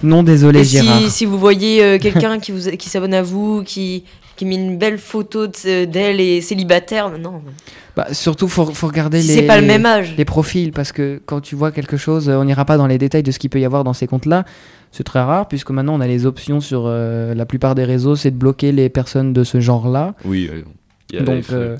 Non, 0.03 0.23
désolé, 0.23 0.61
Et 0.61 0.64
Gérard. 0.64 0.99
si, 1.01 1.11
si 1.11 1.25
vous 1.25 1.38
voyez 1.38 1.83
euh, 1.83 1.99
quelqu'un 1.99 2.38
qui, 2.38 2.53
vous, 2.53 2.70
qui 2.77 2.88
s'abonne 2.90 3.14
à 3.14 3.23
vous, 3.23 3.62
qui, 3.64 4.05
qui 4.37 4.44
met 4.44 4.57
une 4.57 4.77
belle 4.77 4.99
photo 4.99 5.46
de- 5.46 5.85
d'elle 5.87 6.20
et 6.20 6.42
célibataire, 6.42 7.11
non. 7.18 7.42
Bah, 7.96 8.07
surtout, 8.12 8.46
faut, 8.48 8.66
faut 8.66 8.87
regarder 8.87 9.20
Si 9.20 9.29
les. 9.29 9.35
c'est 9.35 9.46
pas 9.46 9.61
le 9.61 9.66
même 9.66 9.85
âge. 9.87 10.14
les 10.16 10.24
profils 10.24 10.72
parce 10.72 10.92
que 10.92 11.20
quand 11.26 11.40
tu 11.40 11.55
vois 11.57 11.72
quelque 11.72 11.96
chose, 11.96 12.29
euh, 12.29 12.37
on 12.37 12.44
n'ira 12.44 12.64
pas 12.64 12.76
dans 12.76 12.87
les 12.87 12.98
détails 12.98 13.22
de 13.22 13.31
ce 13.33 13.38
qu'il 13.38 13.50
peut 13.50 13.61
y 13.61 13.64
avoir 13.64 13.83
dans 13.85 13.92
ces 13.92 14.07
comptes-là. 14.07 14.44
C'est 14.92 15.05
très 15.05 15.20
rare 15.20 15.48
puisque 15.48 15.70
maintenant 15.70 15.94
on 15.94 16.00
a 16.00 16.07
les 16.07 16.26
options 16.26 16.61
sur 16.61 16.85
euh, 16.87 17.35
la 17.35 17.46
plupart 17.46 17.74
des 17.74 17.85
réseaux, 17.85 18.16
c'est 18.16 18.31
de 18.31 18.37
bloquer 18.37 18.72
les 18.72 18.88
personnes 18.88 19.33
de 19.33 19.44
ce 19.44 19.61
genre-là. 19.61 20.14
Oui. 20.24 20.48
euh, 20.53 20.62
il 21.12 21.16
y 21.16 21.18
a 21.18 21.24
Donc, 21.24 21.48
des 21.48 21.55
euh, 21.55 21.76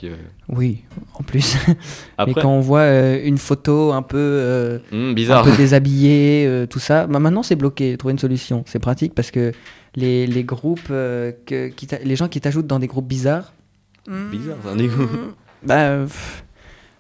Oui, 0.49 0.83
en 1.15 1.23
plus. 1.23 1.57
Mais 1.69 1.75
Après, 2.19 2.43
quand 2.43 2.51
on 2.53 2.59
voit 2.61 2.81
euh, 2.81 3.21
une 3.25 3.39
photo 3.39 3.93
un 3.93 4.03
peu, 4.03 4.17
euh, 4.19 4.79
hmm, 4.91 5.11
un 5.11 5.13
bizarre. 5.13 5.45
peu 5.45 5.53
déshabillée, 5.57 6.45
euh, 6.49 6.67
tout 6.67 6.81
ça, 6.81 7.07
bah 7.07 7.21
maintenant 7.21 7.45
c'est 7.45 7.55
bloqué. 7.55 7.97
Trouver 7.97 8.11
une 8.13 8.19
solution, 8.19 8.65
c'est 8.67 8.81
pratique 8.81 9.15
parce 9.15 9.31
que 9.31 9.53
les, 9.95 10.27
les 10.27 10.43
groupes, 10.43 10.81
euh, 10.91 11.31
que, 11.47 11.69
qui 11.69 11.87
les 12.05 12.17
gens 12.17 12.27
qui 12.27 12.41
t'ajoutent 12.41 12.67
dans 12.67 12.81
des 12.81 12.89
groupes 12.89 13.07
bizarres, 13.07 13.53
Bizarre, 14.09 14.57
ça, 14.65 14.75
du 14.75 14.89
coup. 14.89 15.03
Bah, 15.63 15.99
pff, 16.05 16.45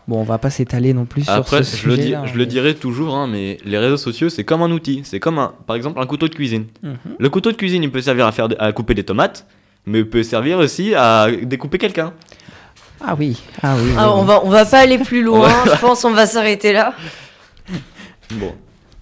bon, 0.08 0.20
on 0.20 0.24
va 0.24 0.38
pas 0.38 0.50
s'étaler 0.50 0.92
non 0.92 1.04
plus 1.06 1.24
Après, 1.28 1.62
sur 1.62 1.76
ce 1.78 1.82
je 1.82 1.88
le, 1.88 1.96
dis, 1.96 2.02
sujet-là, 2.02 2.22
je 2.26 2.32
le 2.34 2.38
mais- 2.38 2.46
dirai 2.46 2.74
toujours, 2.74 3.14
hein, 3.16 3.26
mais 3.26 3.58
les 3.64 3.78
réseaux 3.78 3.96
sociaux, 3.96 4.28
c'est 4.28 4.44
comme 4.44 4.62
un 4.62 4.70
outil. 4.70 5.02
C'est 5.04 5.20
comme, 5.20 5.38
un, 5.38 5.54
par 5.66 5.76
exemple, 5.76 6.00
un 6.00 6.06
couteau 6.06 6.28
de 6.28 6.34
cuisine. 6.34 6.66
Mhm. 6.82 6.96
Le 7.18 7.28
couteau 7.30 7.52
de 7.52 7.56
cuisine, 7.56 7.82
il 7.82 7.90
peut 7.90 8.02
servir 8.02 8.26
à, 8.26 8.32
faire, 8.32 8.48
à 8.58 8.72
couper 8.72 8.94
des 8.94 9.04
tomates, 9.04 9.46
mais 9.86 10.00
il 10.00 10.08
peut 10.08 10.22
servir 10.22 10.58
aussi 10.58 10.94
à 10.94 11.28
découper 11.42 11.78
quelqu'un. 11.78 12.12
Ah 13.02 13.14
oui, 13.18 13.40
ah 13.62 13.76
oui. 13.82 13.90
Ah, 13.96 14.08
oui, 14.12 14.14
on, 14.20 14.24
va, 14.24 14.44
on 14.44 14.50
va 14.50 14.66
pas 14.66 14.80
aller 14.80 14.98
plus 14.98 15.22
loin, 15.22 15.48
je 15.64 15.80
pense 15.80 16.04
on 16.04 16.10
va 16.12 16.26
s'arrêter 16.26 16.72
là. 16.74 16.92
Bon, 18.32 18.52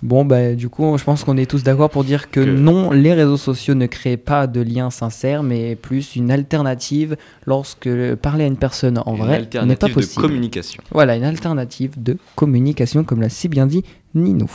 Bon, 0.02 0.24
bah, 0.24 0.54
du 0.54 0.68
coup, 0.68 0.96
je 0.96 1.02
pense 1.02 1.24
qu'on 1.24 1.36
est 1.36 1.50
tous 1.50 1.64
d'accord 1.64 1.90
pour 1.90 2.04
dire 2.04 2.30
que, 2.30 2.38
Que- 2.40 2.50
non, 2.50 2.92
les 2.92 3.12
réseaux 3.14 3.36
sociaux 3.36 3.74
ne 3.74 3.86
créent 3.86 4.16
pas 4.16 4.46
de 4.46 4.60
liens 4.60 4.90
sincères, 4.90 5.42
mais 5.42 5.74
plus 5.74 6.14
une 6.14 6.30
alternative 6.30 7.16
lorsque 7.46 7.88
parler 8.16 8.44
à 8.44 8.46
une 8.46 8.56
personne 8.56 8.98
en 9.04 9.14
une 9.14 9.18
vrai 9.18 9.30
n'est 9.32 9.36
alternative 9.38 9.78
pas 9.80 9.88
de 9.88 9.92
possible. 9.94 10.22
communication. 10.22 10.82
Voilà, 10.92 11.16
une 11.16 11.24
alternative 11.24 12.00
de 12.00 12.16
communication, 12.36 13.02
comme 13.02 13.20
l'a 13.20 13.28
si 13.28 13.48
bien 13.48 13.66
dit 13.66 13.82
Ninou. 14.14 14.48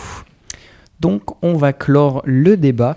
Donc, 1.01 1.23
on 1.43 1.56
va 1.56 1.73
clore 1.73 2.21
le 2.23 2.56
débat 2.56 2.95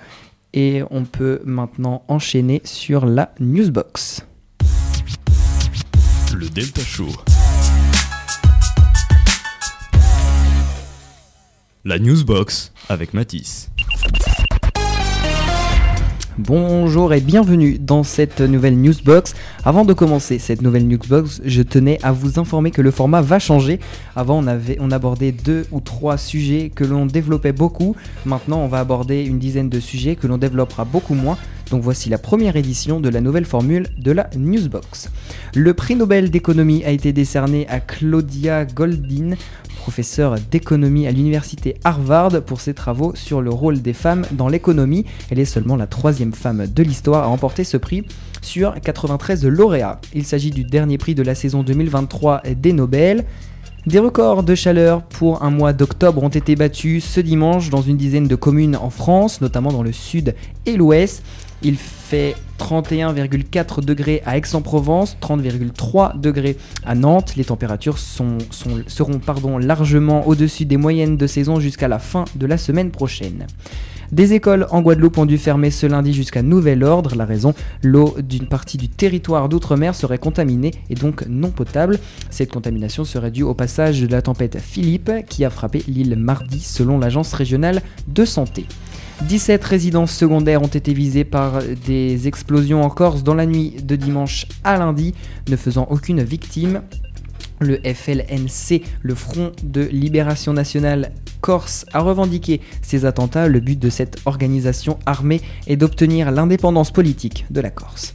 et 0.54 0.82
on 0.92 1.02
peut 1.04 1.40
maintenant 1.44 2.04
enchaîner 2.06 2.61
sur 2.64 3.06
la 3.06 3.35
newsbox. 3.40 4.24
Le 6.32 6.48
Delta 6.48 6.80
Show. 6.82 7.09
La 11.88 12.01
Newsbox 12.01 12.72
avec 12.88 13.14
Matisse. 13.14 13.70
Bonjour 16.37 17.14
et 17.14 17.20
bienvenue 17.20 17.79
dans 17.79 18.03
cette 18.03 18.40
nouvelle 18.40 18.77
newsbox. 18.77 19.35
Avant 19.64 19.85
de 19.85 19.92
commencer 19.92 20.40
cette 20.40 20.62
nouvelle 20.62 20.88
newsbox, 20.88 21.42
je 21.44 21.62
tenais 21.62 22.01
à 22.03 22.11
vous 22.11 22.40
informer 22.40 22.72
que 22.72 22.83
le 22.83 22.90
format 22.90 23.22
va 23.22 23.38
changer. 23.38 23.79
Avant, 24.16 24.38
on 24.42 24.49
avait 24.49 24.77
on 24.81 24.90
abordait 24.90 25.31
deux 25.31 25.64
ou 25.70 25.79
trois 25.79 26.18
sujets 26.18 26.72
que 26.75 26.83
l'on 26.83 27.07
développait 27.07 27.53
beaucoup. 27.53 27.94
Maintenant, 28.25 28.59
on 28.59 28.66
va 28.66 28.81
aborder 28.81 29.22
une 29.22 29.38
dizaine 29.38 29.68
de 29.68 29.79
sujets 29.79 30.16
que 30.16 30.27
l'on 30.27 30.38
développera 30.38 30.85
beaucoup 30.85 31.14
moins. 31.14 31.38
Donc 31.70 31.83
voici 31.83 32.09
la 32.09 32.18
première 32.18 32.57
édition 32.57 33.00
de 33.00 33.09
la 33.09 33.20
nouvelle 33.20 33.44
formule 33.44 33.88
de 33.98 34.12
la 34.12 34.31
newsbox. 34.37 35.11
Le 35.55 35.74
prix 35.74 35.96
Nobel 35.96 36.31
d'économie 36.31 36.85
a 36.85 36.90
été 36.90 37.12
décerné 37.12 37.66
à 37.68 37.81
Claudia 37.81 38.64
Goldin, 38.64 39.35
professeure 39.76 40.37
d'économie 40.50 41.07
à 41.07 41.12
l'université 41.12 41.76
Harvard, 41.85 42.42
pour 42.42 42.61
ses 42.61 42.74
travaux 42.74 43.12
sur 43.14 43.40
le 43.40 43.50
rôle 43.50 43.83
des 43.83 43.92
femmes 43.92 44.26
dans 44.33 44.48
l'économie. 44.48 45.07
Elle 45.31 45.40
est 45.40 45.44
seulement 45.44 45.76
la 45.76 45.87
troisième 45.87 46.33
femme 46.33 46.66
de 46.66 46.83
l'histoire 46.83 47.24
à 47.24 47.26
remporter 47.26 47.64
ce 47.64 47.76
prix 47.76 48.05
sur 48.42 48.74
93 48.81 49.44
lauréats. 49.46 50.00
Il 50.14 50.24
s'agit 50.24 50.50
du 50.50 50.62
dernier 50.62 50.98
prix 50.98 51.14
de 51.14 51.22
la 51.22 51.35
saison 51.35 51.62
2023 51.62 52.42
des 52.57 52.72
Nobel. 52.72 53.24
Des 53.87 54.00
records 54.00 54.42
de 54.42 54.57
chaleur 54.57 55.02
pour 55.02 55.44
un 55.44 55.50
mois 55.50 55.72
d'octobre 55.72 56.20
ont 56.24 56.29
été 56.29 56.57
battus 56.57 57.05
ce 57.05 57.20
dimanche 57.20 57.70
dans 57.70 57.83
une 57.83 57.96
dizaine 57.96 58.26
de 58.26 58.35
communes 58.35 58.74
en 58.74 58.90
France, 58.90 59.40
notamment 59.40 59.70
dans 59.70 59.85
le 59.85 59.92
sud 59.92 60.35
et 60.66 60.76
l'ouest. 60.76 61.22
Il 61.62 61.76
fait 61.76 62.36
31,4 62.58 63.84
degrés 63.84 64.22
à 64.26 64.36
Aix-en-Provence, 64.36 65.16
30,3 65.20 66.20
degrés 66.20 66.56
à 66.84 66.94
Nantes. 66.94 67.34
Les 67.36 67.44
températures 67.44 67.98
seront 67.98 69.58
largement 69.58 70.26
au-dessus 70.26 70.66
des 70.66 70.76
moyennes 70.76 71.16
de 71.16 71.26
saison 71.26 71.60
jusqu'à 71.60 71.88
la 71.88 71.98
fin 71.98 72.24
de 72.34 72.46
la 72.46 72.58
semaine 72.58 72.90
prochaine. 72.90 73.46
Des 74.12 74.34
écoles 74.34 74.68
en 74.70 74.82
Guadeloupe 74.82 75.18
ont 75.18 75.26
dû 75.26 75.36
fermer 75.36 75.72
ce 75.72 75.86
lundi 75.86 76.12
jusqu'à 76.12 76.42
nouvel 76.42 76.84
ordre. 76.84 77.16
La 77.16 77.24
raison, 77.24 77.54
l'eau 77.82 78.14
d'une 78.22 78.46
partie 78.46 78.76
du 78.76 78.88
territoire 78.88 79.48
d'outre-mer 79.48 79.96
serait 79.96 80.18
contaminée 80.18 80.70
et 80.90 80.94
donc 80.94 81.26
non 81.28 81.50
potable. 81.50 81.98
Cette 82.30 82.52
contamination 82.52 83.04
serait 83.04 83.32
due 83.32 83.42
au 83.42 83.54
passage 83.54 84.00
de 84.00 84.06
la 84.06 84.22
tempête 84.22 84.58
Philippe 84.60 85.10
qui 85.28 85.44
a 85.44 85.50
frappé 85.50 85.82
l'île 85.88 86.16
mardi 86.16 86.60
selon 86.60 86.98
l'agence 86.98 87.32
régionale 87.32 87.82
de 88.06 88.24
santé. 88.24 88.66
17 89.22 89.64
résidences 89.64 90.12
secondaires 90.12 90.62
ont 90.62 90.66
été 90.66 90.92
visées 90.92 91.24
par 91.24 91.61
des 91.87 92.29
explosions 92.29 92.83
en 92.83 92.90
Corse 92.90 93.22
dans 93.24 93.35
la 93.35 93.46
nuit 93.46 93.76
de 93.83 93.96
dimanche 93.96 94.46
à 94.62 94.76
lundi, 94.76 95.14
ne 95.48 95.57
faisant 95.57 95.87
aucune 95.90 96.22
victime. 96.22 96.83
Le 97.59 97.79
FLNC, 97.83 98.83
le 99.00 99.14
Front 99.14 99.52
de 99.62 99.81
Libération 99.81 100.52
Nationale 100.52 101.12
Corse, 101.40 101.87
a 101.92 102.00
revendiqué 102.00 102.61
ces 102.83 103.07
attentats. 103.07 103.48
Le 103.48 103.61
but 103.61 103.79
de 103.79 103.88
cette 103.88 104.18
organisation 104.26 104.98
armée 105.07 105.40
est 105.66 105.76
d'obtenir 105.76 106.31
l'indépendance 106.31 106.90
politique 106.90 107.46
de 107.50 107.62
la 107.62 107.70
Corse. 107.70 108.14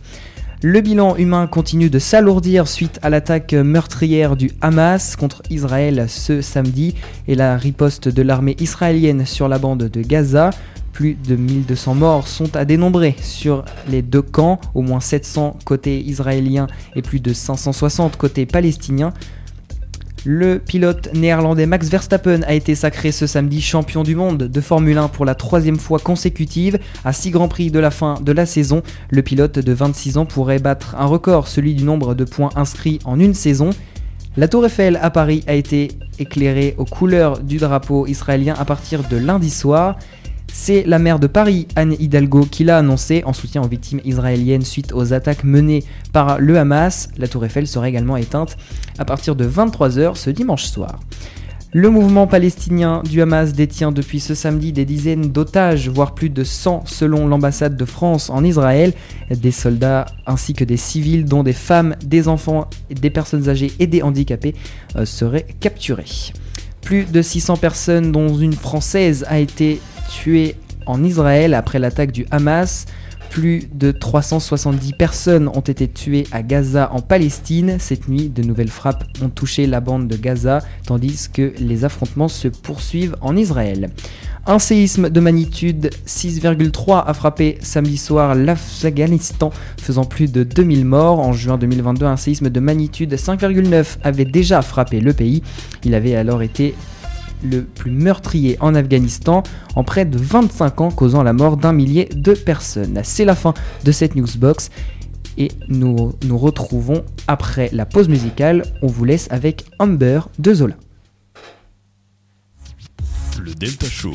Le 0.63 0.79
bilan 0.79 1.15
humain 1.15 1.47
continue 1.47 1.89
de 1.89 1.97
s'alourdir 1.97 2.67
suite 2.67 2.99
à 3.01 3.09
l'attaque 3.09 3.53
meurtrière 3.53 4.35
du 4.35 4.51
Hamas 4.61 5.15
contre 5.15 5.41
Israël 5.49 6.05
ce 6.07 6.41
samedi 6.41 6.93
et 7.27 7.33
la 7.33 7.57
riposte 7.57 8.07
de 8.07 8.21
l'armée 8.21 8.55
israélienne 8.59 9.25
sur 9.25 9.47
la 9.47 9.57
bande 9.57 9.85
de 9.85 10.01
Gaza. 10.01 10.51
Plus 10.93 11.15
de 11.15 11.35
1200 11.35 11.95
morts 11.95 12.27
sont 12.27 12.55
à 12.55 12.65
dénombrer 12.65 13.15
sur 13.21 13.63
les 13.89 14.01
deux 14.01 14.21
camps, 14.21 14.59
au 14.73 14.81
moins 14.81 14.99
700 14.99 15.57
côté 15.63 16.01
israélien 16.01 16.67
et 16.95 17.01
plus 17.01 17.19
de 17.19 17.33
560 17.33 18.17
côté 18.17 18.45
palestinien. 18.45 19.13
Le 20.23 20.59
pilote 20.59 21.09
néerlandais 21.15 21.65
Max 21.65 21.89
Verstappen 21.89 22.41
a 22.45 22.53
été 22.53 22.75
sacré 22.75 23.11
ce 23.11 23.25
samedi 23.25 23.59
champion 23.59 24.03
du 24.03 24.15
monde 24.15 24.43
de 24.43 24.61
Formule 24.61 24.99
1 24.99 25.07
pour 25.07 25.25
la 25.25 25.33
troisième 25.33 25.79
fois 25.79 25.97
consécutive 25.97 26.77
à 27.03 27.11
6 27.11 27.31
grands 27.31 27.47
prix 27.47 27.71
de 27.71 27.79
la 27.79 27.89
fin 27.89 28.21
de 28.21 28.31
la 28.31 28.45
saison. 28.45 28.83
Le 29.09 29.23
pilote 29.23 29.57
de 29.57 29.73
26 29.73 30.17
ans 30.17 30.25
pourrait 30.27 30.59
battre 30.59 30.95
un 30.99 31.07
record, 31.07 31.47
celui 31.47 31.73
du 31.73 31.85
nombre 31.85 32.13
de 32.13 32.23
points 32.23 32.51
inscrits 32.55 32.99
en 33.03 33.19
une 33.19 33.33
saison. 33.33 33.71
La 34.37 34.47
tour 34.47 34.63
Eiffel 34.63 34.99
à 35.01 35.09
Paris 35.09 35.43
a 35.47 35.55
été 35.55 35.87
éclairée 36.19 36.75
aux 36.77 36.85
couleurs 36.85 37.39
du 37.39 37.57
drapeau 37.57 38.05
israélien 38.05 38.53
à 38.59 38.63
partir 38.63 39.01
de 39.09 39.17
lundi 39.17 39.49
soir. 39.49 39.97
C'est 40.53 40.83
la 40.85 40.99
maire 40.99 41.19
de 41.19 41.27
Paris, 41.27 41.67
Anne 41.75 41.95
Hidalgo, 41.97 42.45
qui 42.45 42.63
l'a 42.63 42.77
annoncé 42.77 43.23
en 43.25 43.33
soutien 43.33 43.61
aux 43.61 43.67
victimes 43.67 44.01
israéliennes 44.05 44.65
suite 44.65 44.91
aux 44.93 45.13
attaques 45.13 45.43
menées 45.43 45.83
par 46.13 46.39
le 46.39 46.57
Hamas. 46.59 47.09
La 47.17 47.27
tour 47.27 47.45
Eiffel 47.45 47.67
sera 47.67 47.87
également 47.87 48.17
éteinte 48.17 48.57
à 48.99 49.05
partir 49.05 49.35
de 49.35 49.47
23h 49.47 50.15
ce 50.15 50.29
dimanche 50.29 50.65
soir. 50.65 50.99
Le 51.73 51.89
mouvement 51.89 52.27
palestinien 52.27 53.01
du 53.09 53.21
Hamas 53.21 53.53
détient 53.53 53.93
depuis 53.93 54.19
ce 54.19 54.35
samedi 54.35 54.73
des 54.73 54.83
dizaines 54.83 55.31
d'otages, 55.31 55.87
voire 55.87 56.13
plus 56.13 56.29
de 56.29 56.43
100 56.43 56.83
selon 56.85 57.29
l'ambassade 57.29 57.77
de 57.77 57.85
France 57.85 58.29
en 58.29 58.43
Israël. 58.43 58.91
Des 59.29 59.51
soldats 59.51 60.05
ainsi 60.27 60.53
que 60.53 60.65
des 60.65 60.75
civils, 60.75 61.23
dont 61.23 61.43
des 61.43 61.53
femmes, 61.53 61.95
des 62.03 62.27
enfants, 62.27 62.69
des 62.89 63.09
personnes 63.09 63.47
âgées 63.47 63.71
et 63.79 63.87
des 63.87 64.01
handicapés, 64.01 64.53
euh, 64.97 65.05
seraient 65.05 65.47
capturés. 65.61 66.33
Plus 66.81 67.05
de 67.05 67.21
600 67.21 67.55
personnes, 67.55 68.11
dont 68.11 68.37
une 68.37 68.51
française, 68.53 69.25
a 69.29 69.39
été 69.39 69.79
tuée 70.11 70.55
en 70.85 71.03
Israël 71.03 71.53
après 71.53 71.79
l'attaque 71.79 72.11
du 72.11 72.25
Hamas. 72.31 72.85
Plus 73.29 73.69
de 73.73 73.91
370 73.91 74.91
personnes 74.93 75.47
ont 75.47 75.61
été 75.61 75.87
tuées 75.87 76.27
à 76.33 76.43
Gaza 76.43 76.89
en 76.91 76.99
Palestine. 76.99 77.77
Cette 77.79 78.09
nuit, 78.09 78.27
de 78.27 78.43
nouvelles 78.43 78.69
frappes 78.69 79.05
ont 79.21 79.29
touché 79.29 79.67
la 79.67 79.79
bande 79.79 80.09
de 80.09 80.17
Gaza, 80.17 80.59
tandis 80.85 81.29
que 81.31 81.53
les 81.57 81.85
affrontements 81.85 82.27
se 82.27 82.49
poursuivent 82.49 83.15
en 83.21 83.37
Israël. 83.37 83.89
Un 84.47 84.59
séisme 84.59 85.09
de 85.09 85.19
magnitude 85.21 85.91
6,3 86.05 87.05
a 87.05 87.13
frappé 87.13 87.57
samedi 87.61 87.95
soir 87.95 88.35
l'Afghanistan, 88.35 89.51
faisant 89.77 90.03
plus 90.03 90.29
de 90.29 90.43
2000 90.43 90.83
morts. 90.83 91.19
En 91.19 91.31
juin 91.31 91.57
2022, 91.57 92.05
un 92.05 92.17
séisme 92.17 92.49
de 92.49 92.59
magnitude 92.59 93.13
5,9 93.13 93.99
avait 94.03 94.25
déjà 94.25 94.61
frappé 94.61 94.99
le 94.99 95.13
pays. 95.13 95.41
Il 95.85 95.95
avait 95.95 96.15
alors 96.15 96.41
été 96.41 96.75
le 97.43 97.63
plus 97.63 97.91
meurtrier 97.91 98.57
en 98.59 98.75
Afghanistan 98.75 99.43
en 99.75 99.83
près 99.83 100.05
de 100.05 100.17
25 100.17 100.81
ans, 100.81 100.91
causant 100.91 101.23
la 101.23 101.33
mort 101.33 101.57
d'un 101.57 101.73
millier 101.73 102.09
de 102.13 102.33
personnes. 102.33 102.99
C'est 103.03 103.25
la 103.25 103.35
fin 103.35 103.53
de 103.83 103.91
cette 103.91 104.15
newsbox 104.15 104.69
et 105.37 105.49
nous 105.69 106.13
nous 106.25 106.37
retrouvons 106.37 107.03
après 107.27 107.69
la 107.73 107.85
pause 107.85 108.09
musicale. 108.09 108.63
On 108.81 108.87
vous 108.87 109.05
laisse 109.05 109.27
avec 109.31 109.65
Amber 109.79 110.21
de 110.39 110.53
Zola. 110.53 110.75
Le 113.39 113.53
Delta 113.55 113.87
Show. 113.87 114.13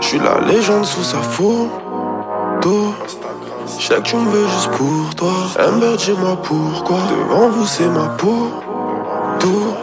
Je 0.00 0.06
suis 0.06 0.18
la 0.18 0.40
légende 0.46 0.84
sous 0.84 1.02
sa 1.02 1.18
photo. 1.18 2.94
Je 3.78 3.86
sais 3.86 3.94
que 3.96 4.02
tu 4.02 4.16
me 4.16 4.30
veux 4.30 4.48
juste 4.48 4.70
pour 4.72 5.14
toi. 5.14 5.32
Amber, 5.58 5.96
dis-moi 5.96 6.36
pourquoi. 6.42 6.98
Devant 7.10 7.48
vous, 7.48 7.66
c'est 7.66 7.88
ma 7.88 8.06
peau. 8.18 8.50
Tout. 9.38 9.74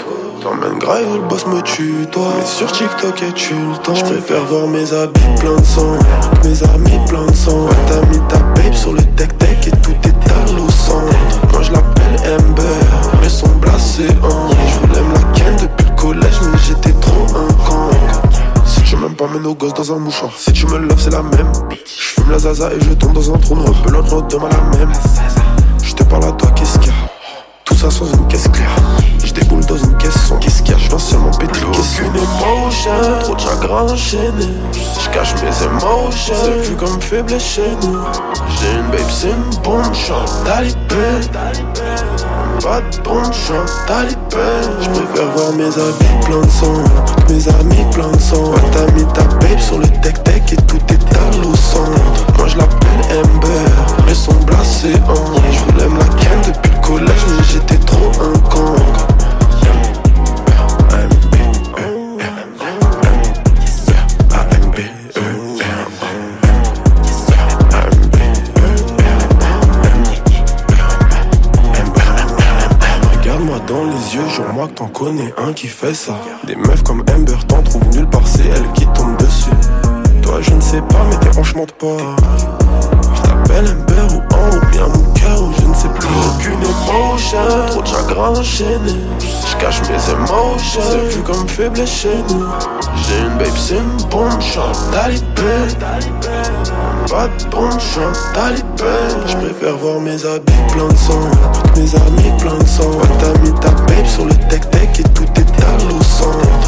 T'emmènes 0.42 0.78
grave, 0.80 1.16
le 1.16 1.28
boss 1.28 1.46
me 1.48 1.62
tue, 1.62 2.06
toi. 2.12 2.28
Mais 2.38 2.46
sur 2.46 2.72
TikTok, 2.72 3.22
et 3.24 3.32
tu 3.34 3.54
le 3.54 3.78
temps. 3.84 3.96
Je 3.96 4.06
préfère 4.06 4.44
voir 4.46 4.68
mes 4.68 4.94
habits 4.94 5.22
plein 5.40 5.56
de 5.56 5.66
sang. 5.66 5.98
Mes 6.44 6.64
amis 6.76 7.00
plein 7.08 7.26
de 7.26 7.36
sang. 7.36 7.68
T'as 7.88 8.06
mis 8.08 8.20
ta 8.28 8.38
babe 8.38 8.74
sur 8.74 8.94
le 8.94 9.02
tech-tech 9.16 9.57
Si 20.36 20.52
tu 20.52 20.66
me 20.66 20.80
loves, 20.80 21.00
c'est 21.00 21.12
la 21.12 21.22
même. 21.22 21.50
Je 21.86 22.22
fume 22.22 22.30
la 22.30 22.38
zaza 22.38 22.74
et 22.74 22.80
je 22.82 22.92
tombe 22.92 23.14
dans 23.14 23.34
un 23.34 23.38
trou 23.38 23.56
noir. 23.56 23.72
Pelote, 23.84 24.12
l'autre 24.12 24.28
demain 24.28 24.50
la 24.50 24.78
même. 24.78 24.92
Je 25.82 25.94
te 25.94 26.04
parle 26.04 26.26
à 26.26 26.32
toi, 26.34 26.52
qu'est-ce 26.52 26.78
qu'il 26.80 26.90
y 26.90 26.92
a? 26.92 27.10
Tout 27.64 27.74
ça 27.74 27.90
sans 27.90 28.06
une 28.06 28.28
caisse 28.28 28.50
claire. 28.50 28.76
Je 29.24 29.32
déboule 29.32 29.66
dans 29.66 29.78
une 29.78 29.96
caisse 29.96 30.28
sans 30.28 30.36
qu'est-ce 30.40 30.62
qu'il 30.62 30.74
y 30.74 30.76
a? 30.76 30.78
Je 30.78 30.90
viens 30.90 31.00
seulement 31.00 31.32
péter 31.32 31.54
Plus 31.54 31.64
aucune 31.68 32.16
émotion, 32.18 32.92
trop 33.22 33.36
de 33.36 33.40
chagrin 33.40 33.84
enchaîné. 33.84 34.50
Je 34.74 35.10
cache 35.10 35.34
mes 35.36 35.66
émotions, 35.66 36.36
c'est 36.44 36.70
vu 36.70 36.76
comme 36.76 37.00
faible 37.00 37.40
chez 37.40 37.70
nous. 37.82 37.98
J'ai 38.60 38.74
une 38.74 38.92
babe, 38.92 39.10
c'est 39.10 39.30
une 39.30 39.62
bonne 39.64 39.96
chance. 39.96 40.44
Talibé, 40.44 40.76
pas 42.62 42.82
de 42.82 42.98
bonne 43.04 43.34
chance. 43.34 43.72
Talibé, 43.88 44.18
je 44.82 44.90
préfère 44.90 45.32
voir 45.36 45.54
mes 45.54 45.66
habits 45.66 46.26
plein 46.26 46.42
de 46.42 46.50
sang. 46.50 46.84
Mes 47.30 47.48
amis 47.50 47.86
plein 47.94 48.12
de 48.12 48.20
sang. 48.20 48.52
Ouais, 48.52 48.62
t'as 48.72 48.92
mis 48.94 49.06
ta 49.14 49.24
babe 49.24 49.60
sur 49.60 49.80
le 49.80 49.88
tech-tech 50.02 50.54
et 50.54 50.56
tout 50.56 50.80
est 50.90 51.18
à 51.18 51.56
centre. 51.56 52.38
Moi 52.38 52.48
je 52.48 52.58
l'appelle 52.58 53.20
Amber, 53.20 53.72
mais 54.06 54.14
son 54.14 54.34
blasé 54.46 54.94
en. 55.08 55.52
Je 55.52 55.72
voulais 55.72 55.90
me 55.90 56.00
la 56.00 56.06
ken 56.06 56.42
depuis 56.46 56.72
le 56.72 56.88
collège, 56.88 57.26
mais 57.30 57.44
j'étais 57.52 57.78
trop 57.86 58.12
un 58.22 58.40
con. 58.50 58.76
Je 74.88 74.94
t'en 74.94 75.06
connais 75.06 75.34
un 75.38 75.54
qui 75.54 75.68
fait 75.68 75.94
ça. 75.94 76.14
Des 76.46 76.56
meufs 76.56 76.84
comme 76.84 77.04
Amber 77.14 77.38
t'en 77.48 77.62
trouvent 77.64 77.88
nulle 77.90 78.08
part, 78.10 78.28
c'est 78.28 78.48
elle 78.48 78.72
qui 78.74 78.86
tombe 78.88 79.18
dessus. 79.18 79.50
Toi, 80.22 80.40
je 80.42 80.52
ne 80.54 80.62
sais 80.62 80.82
pas, 80.82 81.04
mais 81.10 81.18
tes 81.18 81.38
hanches 81.38 81.54
pas. 81.54 81.98
Je 83.16 83.22
t'appelle 83.22 83.66
Amber 83.68 84.14
ou 84.14 84.36
en 84.36 84.56
ou 84.56 84.66
bien 84.72 84.88
mon 84.88 85.14
cœur 85.14 85.42
ou 85.42 85.52
je 85.60 85.66
ne 85.68 85.74
sais 85.74 85.90
plus. 85.90 86.08
Aucune 86.36 86.60
émotion, 86.62 87.38
trop 87.68 87.82
de 87.82 87.88
chagrin 87.88 88.30
enchaîné. 88.30 88.96
Je 89.20 89.58
cache 89.58 89.82
mes 89.82 90.12
émotions, 90.14 90.82
c'est 90.92 91.16
vu 91.16 91.22
comme 91.24 91.48
faible 91.48 91.86
chez 91.88 92.18
nous. 92.30 92.46
J'ai 93.08 93.20
une 93.20 93.38
babe, 93.38 93.48
c'est 93.56 93.78
une 93.78 94.42
chance. 94.42 94.90
Talibé, 94.92 95.76
pas 97.10 97.28
de 97.28 97.50
bonne 97.50 97.80
chance. 97.80 98.20
Talibé, 98.34 98.66
je 99.26 99.36
préfère 99.38 99.78
voir 99.78 100.00
mes 100.00 100.26
habits 100.26 100.54
plein 100.74 100.88
de 100.88 100.96
sang. 100.96 101.67
Mes 101.78 101.96
amis 101.96 102.34
plein 102.40 102.58
de 102.58 102.66
sang. 102.66 102.90
T'as 103.20 103.40
mis 103.40 103.54
ta 103.60 103.70
babe 103.70 104.06
sur 104.08 104.26
le 104.26 104.34
tech-tech 104.50 105.00
et 105.00 105.04
tout 105.14 105.28
est 105.36 105.64
à 105.64 105.76
au 105.94 106.02
centre. 106.02 106.67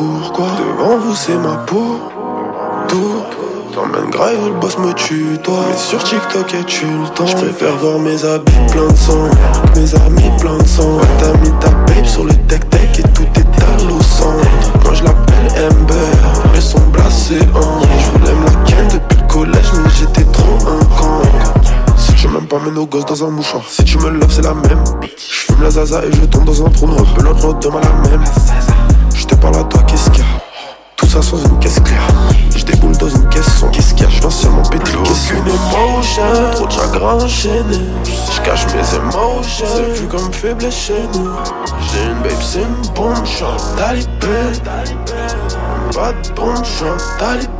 Pourquoi. 0.00 0.46
Devant 0.58 0.98
vous, 0.98 1.14
c'est 1.14 1.36
ma 1.36 1.56
peau. 1.66 2.00
Tout. 2.88 3.22
T'emmènes 3.74 4.10
grave, 4.10 4.46
le 4.46 4.60
boss 4.60 4.78
me 4.78 4.92
tue, 4.94 5.38
toi. 5.42 5.54
Mais 5.68 5.76
sur 5.76 6.02
TikTok, 6.02 6.54
et 6.54 6.64
tu 6.64 6.86
le 6.86 7.08
temps. 7.14 7.26
Je 7.26 7.36
préfère 7.36 7.76
voir 7.76 7.98
mes 7.98 8.24
habits 8.24 8.52
plein 8.72 8.88
de 8.88 8.96
sang. 8.96 9.28
Mes 9.76 9.94
amis 9.94 10.30
plein 10.40 10.58
de 10.58 10.66
sang. 10.66 10.98
T'as 11.18 11.38
mis 11.38 11.52
ta 11.60 11.70
babe 11.70 12.04
sur 12.04 12.24
le 12.24 12.34
tech-tech 12.48 12.98
et 12.98 13.02
tout 13.02 13.22
est 13.36 13.62
à 13.62 13.88
l'eau 13.88 14.00
sang. 14.00 14.34
Moi, 14.84 14.94
je 14.94 15.04
l'appelle 15.04 15.70
Amber. 15.70 15.94
Mais 16.52 16.60
son 16.60 16.80
blasé, 16.92 17.38
hein. 17.54 17.80
Je 17.98 18.18
voulais 18.18 18.34
me 18.34 18.44
la 18.46 18.52
ken 18.64 18.88
depuis 18.88 19.18
le 19.20 19.26
collège, 19.28 19.72
mais 19.74 19.90
j'étais 19.98 20.24
trop 20.32 20.56
un 20.66 20.84
con. 20.96 21.22
Si 21.96 22.14
tu 22.14 22.28
m'aimes 22.28 22.48
pas, 22.48 22.58
mets 22.58 22.72
nos 22.72 22.86
gosses 22.86 23.06
dans 23.06 23.24
un 23.24 23.30
mouchoir. 23.30 23.62
Si 23.68 23.84
tu 23.84 23.98
me 23.98 24.08
loves, 24.08 24.32
c'est 24.32 24.42
la 24.42 24.54
même. 24.54 24.82
Je 25.16 25.52
fume 25.52 25.62
la 25.62 25.70
zaza 25.70 26.02
et 26.04 26.12
je 26.12 26.24
tombe 26.26 26.44
dans 26.44 26.66
un 26.66 26.70
trou 26.70 26.88
noir. 26.88 27.04
Belote 27.14 27.42
l'autre 27.42 27.60
demain 27.60 27.80
la 27.82 28.10
même. 28.10 28.24
Enchaîné. 37.02 37.80
Je 38.04 38.40
cache 38.42 38.66
mes 38.66 38.96
émotions. 38.96 39.66
C'est 39.76 39.94
plus 39.98 40.08
comme 40.08 40.32
faible 40.32 40.70
chez 40.70 41.02
nous. 41.14 41.30
J'ai 41.92 42.04
une 42.04 42.20
babe, 42.22 42.42
c'est 42.42 42.60
une 42.60 42.94
bombe, 42.94 43.24
je 43.24 43.44
talibé. 43.76 44.60
Pas 45.94 46.12
de 46.12 46.34
bombe, 46.34 46.64
je 46.64 46.86
talibé. 47.18 47.50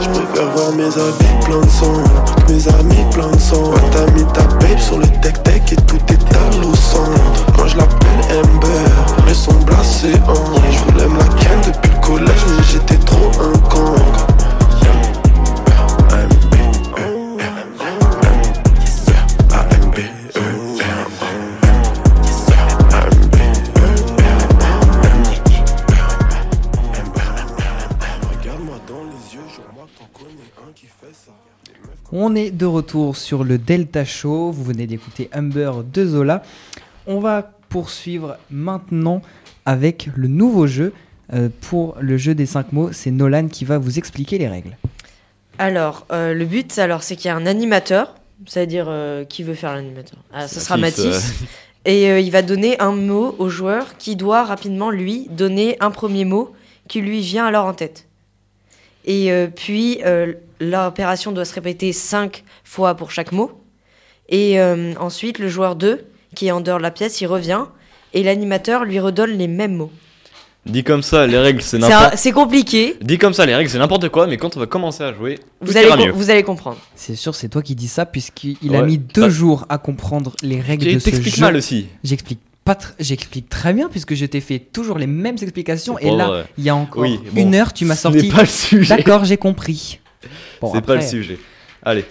Je 0.00 0.08
préfère 0.08 0.50
voir 0.54 0.72
mes 0.72 0.86
habits 0.86 1.44
plein 1.44 1.60
de 1.60 1.70
sang. 1.70 2.02
Toutes 2.26 2.50
mes 2.50 2.68
amis 2.68 3.06
plein 3.12 3.30
de 3.30 3.38
sang. 3.38 3.70
Ouais, 3.70 3.90
t'as 3.92 4.10
mis 4.12 4.24
ta 4.32 4.42
babe 4.42 4.78
sur 4.78 4.98
le 4.98 5.06
tech-tech 5.20 5.72
et 5.72 5.76
tout 5.76 6.00
est 6.08 6.36
à 6.36 6.60
l'eau. 6.60 6.72
Moi 7.56 7.66
je 7.66 7.76
l'appelle 7.76 8.38
Amber, 8.38 8.68
mais 9.26 9.34
son 9.34 9.52
blasé 9.52 10.12
hein. 10.28 10.34
Je 10.70 10.78
voulais 10.92 11.08
me 11.08 11.18
la 11.18 11.24
ken 11.24 11.60
depuis 11.66 11.90
le 11.90 12.00
collège, 12.06 12.44
On 32.30 32.34
est 32.34 32.50
de 32.50 32.66
retour 32.66 33.16
sur 33.16 33.42
le 33.42 33.56
Delta 33.56 34.04
Show. 34.04 34.50
Vous 34.50 34.62
venez 34.62 34.86
d'écouter 34.86 35.30
Humber 35.32 35.70
de 35.90 36.04
Zola. 36.04 36.42
On 37.06 37.20
va 37.20 37.52
poursuivre 37.70 38.36
maintenant 38.50 39.22
avec 39.64 40.10
le 40.14 40.28
nouveau 40.28 40.66
jeu. 40.66 40.92
Euh, 41.32 41.48
pour 41.62 41.96
le 42.02 42.18
jeu 42.18 42.34
des 42.34 42.44
5 42.44 42.74
mots, 42.74 42.92
c'est 42.92 43.10
Nolan 43.10 43.48
qui 43.48 43.64
va 43.64 43.78
vous 43.78 43.96
expliquer 43.96 44.36
les 44.36 44.46
règles. 44.46 44.76
Alors, 45.56 46.06
euh, 46.12 46.34
le 46.34 46.44
but, 46.44 46.78
alors, 46.78 47.02
c'est 47.02 47.16
qu'il 47.16 47.28
y 47.28 47.30
a 47.30 47.34
un 47.34 47.46
animateur, 47.46 48.14
c'est-à-dire 48.44 48.88
euh, 48.90 49.24
qui 49.24 49.42
veut 49.42 49.54
faire 49.54 49.74
l'animateur 49.74 50.18
Ah, 50.30 50.48
Ça 50.48 50.60
sera 50.60 50.76
Mathis, 50.76 51.06
Mathis. 51.06 51.32
Et 51.86 52.10
euh, 52.10 52.20
il 52.20 52.30
va 52.30 52.42
donner 52.42 52.78
un 52.78 52.92
mot 52.92 53.36
au 53.38 53.48
joueur 53.48 53.96
qui 53.96 54.16
doit 54.16 54.44
rapidement, 54.44 54.90
lui, 54.90 55.28
donner 55.30 55.78
un 55.80 55.90
premier 55.90 56.26
mot 56.26 56.52
qui 56.88 57.00
lui 57.00 57.20
vient 57.20 57.46
alors 57.46 57.64
en 57.64 57.72
tête. 57.72 58.07
Et 59.10 59.32
euh, 59.32 59.48
puis, 59.48 59.98
euh, 60.04 60.34
l'opération 60.60 61.32
doit 61.32 61.46
se 61.46 61.54
répéter 61.54 61.92
cinq 61.92 62.44
fois 62.62 62.94
pour 62.94 63.10
chaque 63.10 63.32
mot. 63.32 63.50
Et 64.28 64.60
euh, 64.60 64.92
ensuite, 65.00 65.38
le 65.38 65.48
joueur 65.48 65.74
2, 65.76 66.04
qui 66.36 66.48
est 66.48 66.50
en 66.50 66.60
dehors 66.60 66.76
de 66.78 66.82
la 66.82 66.90
pièce, 66.90 67.20
il 67.22 67.26
revient. 67.26 67.64
Et 68.12 68.22
l'animateur 68.22 68.84
lui 68.84 69.00
redonne 69.00 69.30
les 69.30 69.48
mêmes 69.48 69.74
mots. 69.76 69.90
Dit 70.66 70.84
comme 70.84 71.02
ça, 71.02 71.26
les 71.26 71.38
règles, 71.38 71.62
c'est 71.62 71.78
n'importe 71.78 72.16
C'est 72.16 72.32
compliqué. 72.32 72.96
Dit 73.00 73.16
comme 73.16 73.32
ça, 73.32 73.46
les 73.46 73.54
règles, 73.54 73.70
c'est 73.70 73.78
n'importe 73.78 74.10
quoi, 74.10 74.26
mais 74.26 74.36
quand 74.36 74.54
on 74.58 74.60
va 74.60 74.66
commencer 74.66 75.02
à 75.02 75.14
jouer, 75.14 75.38
Vous 75.62 75.72
tout 75.72 75.78
allez, 75.78 75.86
ira 75.88 75.96
com- 75.96 76.06
mieux. 76.06 76.12
vous 76.12 76.28
allez 76.28 76.42
comprendre. 76.42 76.76
C'est 76.94 77.14
sûr, 77.16 77.34
c'est 77.34 77.48
toi 77.48 77.62
qui 77.62 77.74
dis 77.74 77.88
ça, 77.88 78.04
puisqu'il 78.04 78.76
a 78.76 78.82
mis 78.82 78.98
deux 78.98 79.22
Bah, 79.22 79.28
jours 79.30 79.64
à 79.70 79.78
comprendre 79.78 80.34
les 80.42 80.60
règles 80.60 80.92
de 80.92 80.98
ce 80.98 81.10
jeu. 81.10 81.40
mal 81.40 81.56
aussi. 81.56 81.86
J'explique 82.04 82.40
pas, 82.68 82.74
tr- 82.74 82.94
j'explique 82.98 83.48
très 83.48 83.72
bien, 83.72 83.88
puisque 83.88 84.14
je 84.14 84.26
t'ai 84.26 84.40
fait 84.40 84.58
toujours 84.58 84.98
les 84.98 85.06
mêmes 85.06 85.36
explications. 85.40 85.98
Et 85.98 86.10
là, 86.10 86.44
il 86.58 86.64
y 86.64 86.68
a 86.68 86.76
encore 86.76 87.02
Oui, 87.02 87.18
bon, 87.32 87.40
une 87.42 87.54
heure, 87.54 87.72
tu 87.72 87.84
m'as 87.84 87.96
sorti. 87.96 88.30
D'accord, 88.88 89.24
j'ai 89.24 89.36
compris. 89.38 90.00
Bon, 90.60 90.70
c'est 90.72 90.82
pas 90.82 90.96
le 90.96 91.02
sujet. 91.02 91.38
Allez, 91.82 92.04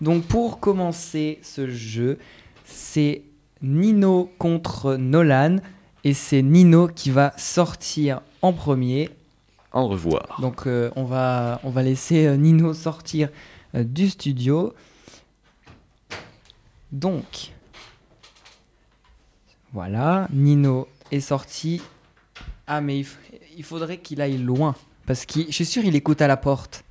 Donc 0.00 0.24
pour 0.24 0.60
commencer 0.60 1.38
ce 1.42 1.68
jeu, 1.68 2.18
c'est 2.64 3.22
Nino 3.62 4.30
contre 4.38 4.94
Nolan 4.96 5.56
et 6.04 6.14
c'est 6.14 6.42
Nino 6.42 6.88
qui 6.88 7.10
va 7.10 7.32
sortir 7.36 8.20
en 8.40 8.52
premier. 8.52 9.10
au 9.72 9.88
revoir. 9.88 10.38
Donc 10.40 10.66
euh, 10.66 10.90
on, 10.96 11.04
va, 11.04 11.60
on 11.64 11.70
va 11.70 11.82
laisser 11.82 12.26
euh, 12.26 12.36
Nino 12.36 12.72
sortir 12.72 13.28
euh, 13.74 13.82
du 13.84 14.08
studio. 14.08 14.72
Donc 16.92 17.50
voilà, 19.72 20.28
Nino 20.32 20.88
est 21.12 21.20
sorti. 21.20 21.82
Ah 22.66 22.80
mais 22.80 23.02
il, 23.56 23.64
faudrait 23.64 23.96
qu'il 23.98 24.20
aille 24.20 24.38
loin 24.38 24.74
parce 25.06 25.24
que 25.24 25.40
je 25.46 25.52
suis 25.52 25.64
sûr 25.64 25.84
il 25.84 25.96
écoute 25.96 26.20
à 26.22 26.26
la 26.28 26.36
porte. 26.36 26.84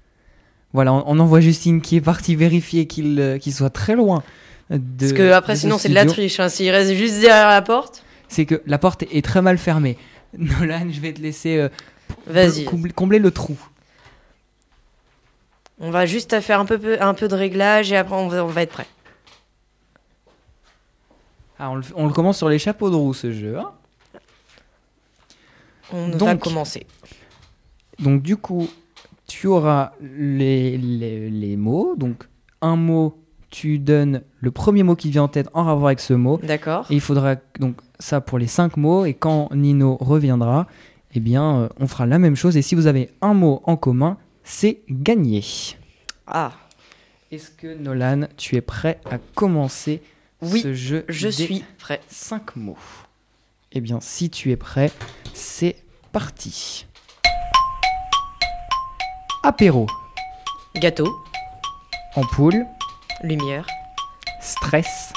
Voilà, 0.74 0.92
on, 0.94 1.04
on 1.08 1.20
envoie 1.20 1.40
Justine 1.40 1.82
qui 1.82 1.96
est 1.98 2.02
partie 2.02 2.36
vérifier 2.36 2.88
qu'il 2.88 3.20
euh, 3.20 3.38
qu'il 3.38 3.54
soit 3.54 3.70
très 3.70 3.96
loin. 3.96 4.24
De, 4.70 4.80
Parce 5.00 5.13
que 5.13 5.32
après, 5.32 5.54
de 5.54 5.60
sinon, 5.60 5.78
c'est 5.78 5.90
de 5.90 5.94
la 5.94 6.06
triche. 6.06 6.40
hein. 6.40 6.50
S'il 6.50 6.70
reste 6.72 6.94
juste 6.94 7.22
derrière 7.22 7.48
la 7.48 7.62
porte, 7.62 8.04
C'est 8.28 8.46
que 8.46 8.62
la 8.66 8.78
porte 8.78 9.04
est 9.04 9.24
très 9.24 9.42
mal 9.42 9.58
fermée. 9.58 9.98
Nolan, 10.38 10.88
je 10.92 11.00
vais 11.00 11.13
te 11.13 11.22
laisser 11.22 11.58
euh, 11.58 11.70
vas-y. 12.26 12.66
combler, 12.66 12.92
combler 12.92 13.20
le 13.20 13.32
trou. 13.32 13.58
On 15.80 15.92
va 15.92 16.06
juste 16.06 16.40
faire 16.42 16.60
un 16.60 16.66
peu, 16.66 16.78
peu- 16.80 17.02
un 17.02 17.13
peu 17.13 17.28
de 17.28 17.36
réglage 17.36 17.92
et 17.92 17.98
après, 17.98 18.16
on 18.16 18.28
va, 18.28 18.44
on 18.44 18.48
va 18.48 18.63
être 18.63 18.72
prêt. 18.72 18.88
Ah, 21.60 21.72
on, 21.72 21.76
le, 21.76 21.84
on 21.96 22.08
le 22.08 22.13
commence 22.13 22.38
sur 22.38 22.50
les 22.50 22.60
chapeaux 22.60 22.89
de 22.89 22.96
roue 22.96 23.13
ce 23.13 23.32
jeu. 23.32 23.58
hein. 23.58 23.72
On 25.93 26.10
va 26.10 26.17
Donc- 26.17 26.39
commencer. 26.39 26.86
Donc 28.00 28.22
du 28.22 28.38
coup, 28.38 28.67
tu 29.28 29.48
auras 29.48 29.93
les, 30.02 30.78
les, 30.78 31.30
les 31.30 31.58
mots. 31.58 31.96
Donc 31.96 32.28
un 32.62 32.76
mot, 32.76 33.17
tu 33.50 33.80
donnes 33.80 34.22
le 34.39 34.52
premier 34.52 34.84
mot 34.84 34.96
qui 34.96 35.10
vient 35.10 35.24
en 35.24 35.28
tête 35.28 35.50
en 35.54 35.63
rapport 35.63 35.88
avec 35.88 36.00
ce 36.00 36.13
mot. 36.13 36.38
D'accord. 36.43 36.86
Et 36.89 36.96
il 36.96 37.02
faudra 37.02 37.36
donc 37.60 37.78
ça 38.00 38.22
pour 38.22 38.38
les 38.38 38.48
cinq 38.48 38.78
mots. 38.78 39.06
Et 39.06 39.13
quand 39.13 39.50
Nino 39.56 39.98
reviendra, 40.00 40.67
eh 41.13 41.20
bien, 41.20 41.62
euh, 41.62 41.70
on 41.80 41.88
fera 41.88 42.06
la 42.06 42.20
même 42.20 42.36
chose. 42.36 42.58
Et 42.58 42.62
si 42.62 42.76
vous 42.76 42.86
avez 42.88 43.10
un 43.22 43.34
mot 43.34 43.62
en 43.63 43.78
commun, 43.78 44.17
c'est 44.43 44.82
gagné. 44.89 45.43
Ah, 46.28 46.52
Est-ce 47.32 47.50
que 47.50 47.74
Nolan, 47.78 48.28
tu 48.36 48.56
es 48.58 48.62
prêt 48.62 49.00
à 49.10 49.17
commencer 49.17 50.02
Oui, 50.41 50.62
ce 50.62 50.73
jeu 50.73 51.06
je 51.10 51.28
des 51.28 51.34
suis 51.45 51.65
prêt. 51.80 52.02
cinq 52.10 52.56
mots 52.56 52.78
Eh 53.71 53.82
bien, 53.82 54.00
si 54.02 54.30
tu 54.30 54.52
es 54.52 54.56
prêt, 54.56 54.91
c'est 55.34 55.76
parti. 56.12 56.86
Apéro, 59.43 59.88
Gâteau, 60.76 61.08
ampoule, 62.15 62.65
lumière, 63.23 63.65
stress, 64.41 65.12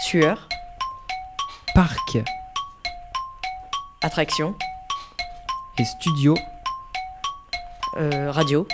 sueur, 0.00 0.48
parc 1.74 2.18
attraction, 4.02 4.54
et 5.78 5.84
studio. 5.84 6.34
euh, 7.96 8.30
radio. 8.30 8.66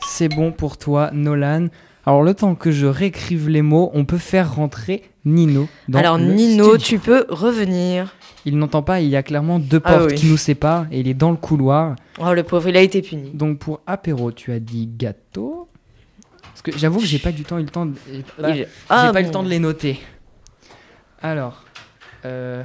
C'est 0.00 0.28
bon 0.28 0.52
pour 0.52 0.76
toi, 0.76 1.10
Nolan. 1.12 1.68
Alors, 2.06 2.22
le 2.22 2.34
temps 2.34 2.54
que 2.54 2.70
je 2.70 2.86
réécrive 2.86 3.48
les 3.48 3.62
mots, 3.62 3.90
on 3.94 4.04
peut 4.04 4.18
faire 4.18 4.54
rentrer 4.54 5.02
Nino. 5.24 5.68
Dans 5.88 5.98
Alors, 5.98 6.18
le 6.18 6.24
Nino, 6.24 6.76
studio. 6.76 6.78
tu 6.78 6.98
peux 6.98 7.24
revenir. 7.30 8.14
Il 8.44 8.58
n'entend 8.58 8.82
pas, 8.82 9.00
il 9.00 9.08
y 9.08 9.16
a 9.16 9.22
clairement 9.22 9.58
deux 9.58 9.80
Ah 9.84 9.92
portes 9.96 10.10
oui. 10.10 10.14
qui 10.16 10.26
nous 10.26 10.36
séparent 10.36 10.86
et 10.92 11.00
il 11.00 11.08
est 11.08 11.14
dans 11.14 11.30
le 11.30 11.38
couloir. 11.38 11.96
Oh, 12.20 12.34
le 12.34 12.42
pauvre, 12.42 12.68
il 12.68 12.76
a 12.76 12.82
été 12.82 13.00
puni. 13.00 13.30
Donc, 13.32 13.58
pour 13.58 13.80
apéro, 13.86 14.32
tu 14.32 14.52
as 14.52 14.60
dit 14.60 14.86
gâteau. 14.86 15.66
Est-ce 16.54 16.62
que 16.62 16.76
j'avoue 16.76 17.00
que 17.00 17.06
j'ai 17.06 17.18
pas 17.18 17.32
du 17.32 17.42
temps 17.42 17.58
eu 17.58 17.62
le 17.62 17.68
temps 17.70 17.86
de... 17.86 17.94
Il- 18.12 18.22
j'ai 18.54 18.68
Ah, 18.90 19.10
pas 19.12 19.20
eu 19.20 19.22
bon. 19.22 19.28
le 19.28 19.32
temps 19.32 19.42
de 19.42 19.48
les 19.48 19.58
noter. 19.58 19.98
Alors, 21.22 21.64
euh, 22.26 22.62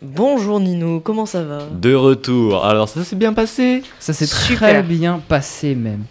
Bonjour 0.00 0.58
Nino, 0.58 1.00
comment 1.00 1.26
ça 1.26 1.44
va? 1.44 1.58
De 1.70 1.92
retour. 1.94 2.64
Alors, 2.64 2.88
ça 2.88 3.04
s'est 3.04 3.14
bien 3.14 3.34
passé? 3.34 3.82
Ça 4.00 4.14
s'est 4.14 4.26
très 4.26 4.54
Super. 4.54 4.84
bien 4.84 5.18
passé 5.28 5.74
même. 5.74 6.04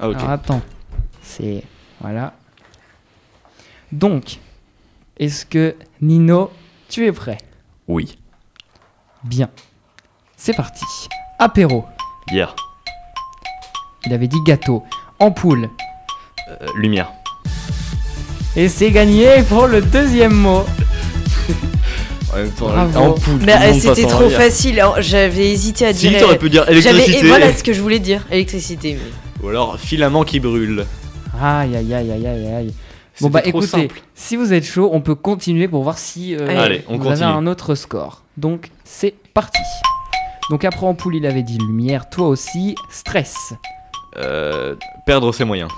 Ah, 0.00 0.08
ok. 0.08 0.16
Alors 0.18 0.30
attends, 0.30 0.60
c'est 1.36 1.62
voilà. 2.00 2.34
Donc, 3.92 4.38
est-ce 5.18 5.44
que 5.46 5.74
Nino, 6.00 6.50
tu 6.88 7.06
es 7.06 7.12
prêt? 7.12 7.38
Oui. 7.88 8.16
Bien. 9.24 9.48
C'est 10.36 10.54
parti. 10.54 10.84
Apéro. 11.38 11.84
Hier. 12.30 12.54
Il 14.06 14.12
avait 14.12 14.28
dit 14.28 14.38
gâteau. 14.44 14.82
Ampoule. 15.18 15.68
Euh, 16.48 16.66
lumière. 16.76 17.12
Et 18.56 18.68
c'est 18.68 18.90
gagné 18.90 19.42
pour 19.48 19.66
le 19.66 19.80
deuxième 19.80 20.34
mot. 20.34 20.64
En 22.32 22.36
même 22.36 22.50
temps, 22.52 22.66
Bravo. 22.68 22.98
en 22.98 23.12
poule, 23.12 23.38
tout 23.38 23.44
Mais 23.44 23.56
le 23.56 23.62
euh, 23.62 23.72
monde 23.72 23.80
c'était 23.80 24.02
passe 24.02 24.12
en 24.12 24.16
trop 24.16 24.24
arrière. 24.24 24.40
facile, 24.40 24.84
j'avais 25.00 25.50
hésité 25.52 25.86
à 25.86 25.92
Si, 25.94 26.08
dire. 26.08 26.18
t'aurais 26.20 26.38
pu 26.38 26.48
dire 26.50 26.64
J'avais 26.66 26.80
électricité. 26.80 27.26
et 27.26 27.28
voilà 27.28 27.52
ce 27.54 27.62
que 27.62 27.72
je 27.74 27.80
voulais 27.82 27.98
dire, 27.98 28.26
électricité. 28.30 28.94
mais- 28.98 29.44
Ou 29.46 29.48
alors 29.50 29.78
filament 29.78 30.24
qui 30.24 30.40
brûle. 30.40 30.86
Aïe 31.42 31.76
aïe 31.76 31.92
aïe 31.92 32.10
aïe 32.12 32.26
aïe 32.26 32.54
aïe. 32.54 32.74
Bon 33.20 33.28
bah 33.28 33.40
écoutez, 33.44 33.66
simple. 33.66 34.00
si 34.14 34.36
vous 34.36 34.52
êtes 34.52 34.64
chaud, 34.64 34.90
on 34.92 35.00
peut 35.00 35.16
continuer 35.16 35.66
pour 35.66 35.82
voir 35.82 35.98
si 35.98 36.36
euh, 36.36 36.46
Allez. 36.58 36.84
On 36.88 36.96
vous 36.98 37.04
continue. 37.04 37.24
avez 37.24 37.36
un 37.36 37.46
autre 37.46 37.74
score. 37.74 38.22
Donc 38.36 38.70
c'est 38.84 39.14
parti. 39.34 39.60
Donc 40.50 40.64
après 40.64 40.86
ampoule, 40.86 41.16
il 41.16 41.26
avait 41.26 41.42
dit 41.42 41.58
lumière, 41.58 42.08
toi 42.08 42.28
aussi, 42.28 42.76
stress. 42.90 43.54
Euh, 44.18 44.76
perdre 45.04 45.32
ses 45.32 45.44
moyens. 45.44 45.70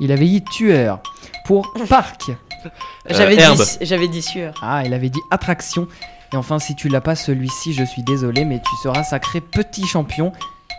Il 0.00 0.12
avait 0.12 0.26
dit 0.26 0.42
tueur. 0.42 1.00
Pour 1.46 1.72
parc. 1.88 2.30
J'avais 3.10 3.36
dit, 3.36 3.42
j'avais 3.80 4.06
dit 4.06 4.22
sueur. 4.22 4.54
Ah, 4.62 4.82
il 4.84 4.94
avait 4.94 5.08
dit 5.08 5.20
attraction. 5.32 5.88
Et 6.32 6.36
enfin, 6.36 6.60
si 6.60 6.76
tu 6.76 6.88
l'as 6.88 7.00
pas 7.00 7.16
celui-ci, 7.16 7.72
je 7.72 7.82
suis 7.82 8.04
désolé, 8.04 8.44
mais 8.44 8.60
tu 8.60 8.76
seras 8.84 9.02
sacré 9.02 9.40
petit 9.40 9.84
champion. 9.84 10.32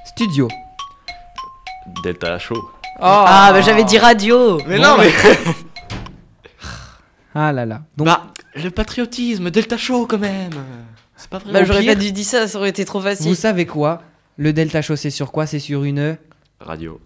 Studio. 0.06 0.48
Delta 2.04 2.40
chaud. 2.40 2.70
Ah, 3.00 3.50
bah 3.54 3.62
j'avais 3.62 3.84
dit 3.84 3.98
radio. 3.98 4.62
Mais 4.68 4.78
Bon, 4.78 4.84
non, 4.84 4.98
mais. 5.00 5.12
Ah 7.36 7.52
là 7.52 7.66
là. 7.66 7.82
Donc, 7.98 8.06
Bah, 8.08 8.28
le 8.56 8.70
patriotisme, 8.70 9.50
Delta 9.50 9.76
chaud 9.76 10.06
quand 10.08 10.20
même. 10.20 10.52
C'est 11.18 11.28
pas 11.30 11.40
vrai. 11.40 11.52
Bah 11.52 11.62
au 11.62 11.66
j'aurais 11.66 11.80
pire, 11.82 11.94
pas 11.96 12.00
dû 12.00 12.12
dire 12.12 12.26
ça, 12.26 12.48
ça 12.48 12.58
aurait 12.60 12.70
été 12.70 12.86
trop 12.86 13.02
facile. 13.02 13.28
vous 13.28 13.34
savez 13.36 13.66
quoi? 13.66 14.02
Le 14.38 14.54
delta 14.54 14.82
chaud, 14.84 14.96
c'est 14.96 15.10
sur 15.10 15.32
quoi? 15.32 15.48
C'est 15.48 15.58
sur 15.60 15.84
une. 15.84 16.18
Radio. 16.60 17.00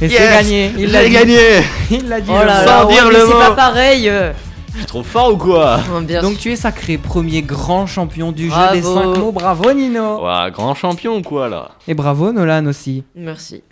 Et 0.00 0.08
c'est 0.08 0.14
Yes 0.14 0.30
gagné. 0.30 0.72
Il 0.78 0.92
l'a 0.92 1.02
J'ai 1.02 1.08
dit. 1.08 1.14
gagné 1.14 1.38
Il 1.90 2.08
l'a 2.08 2.20
dit. 2.20 2.30
Oh 2.32 2.38
le 2.40 2.46
là 2.46 2.60
mot. 2.60 2.64
là, 2.64 2.66
Sans 2.66 2.86
ouais, 2.86 2.92
dire 2.94 3.04
mais 3.06 3.12
le 3.12 3.20
c'est 3.20 3.26
mot. 3.32 3.38
pas 3.38 3.50
pareil. 3.52 4.08
euh. 4.08 4.32
Je 4.80 4.84
suis 4.84 4.88
trop 4.88 5.02
fort 5.02 5.34
ou 5.34 5.36
quoi 5.36 5.78
bien 6.06 6.22
Donc 6.22 6.32
sûr. 6.32 6.40
tu 6.40 6.52
es 6.52 6.56
sacré 6.56 6.96
premier 6.96 7.42
grand 7.42 7.86
champion 7.86 8.32
du 8.32 8.44
jeu 8.44 8.48
Bravo. 8.48 8.74
des 8.74 8.80
5 8.82 9.18
mots. 9.18 9.30
Bravo 9.30 9.72
Nino. 9.74 10.22
Ouah, 10.22 10.50
grand 10.50 10.74
champion 10.74 11.18
ou 11.18 11.22
quoi 11.22 11.50
là 11.50 11.72
Et 11.86 11.92
bravo 11.92 12.32
Nolan 12.32 12.64
aussi. 12.64 13.04
Merci. 13.14 13.62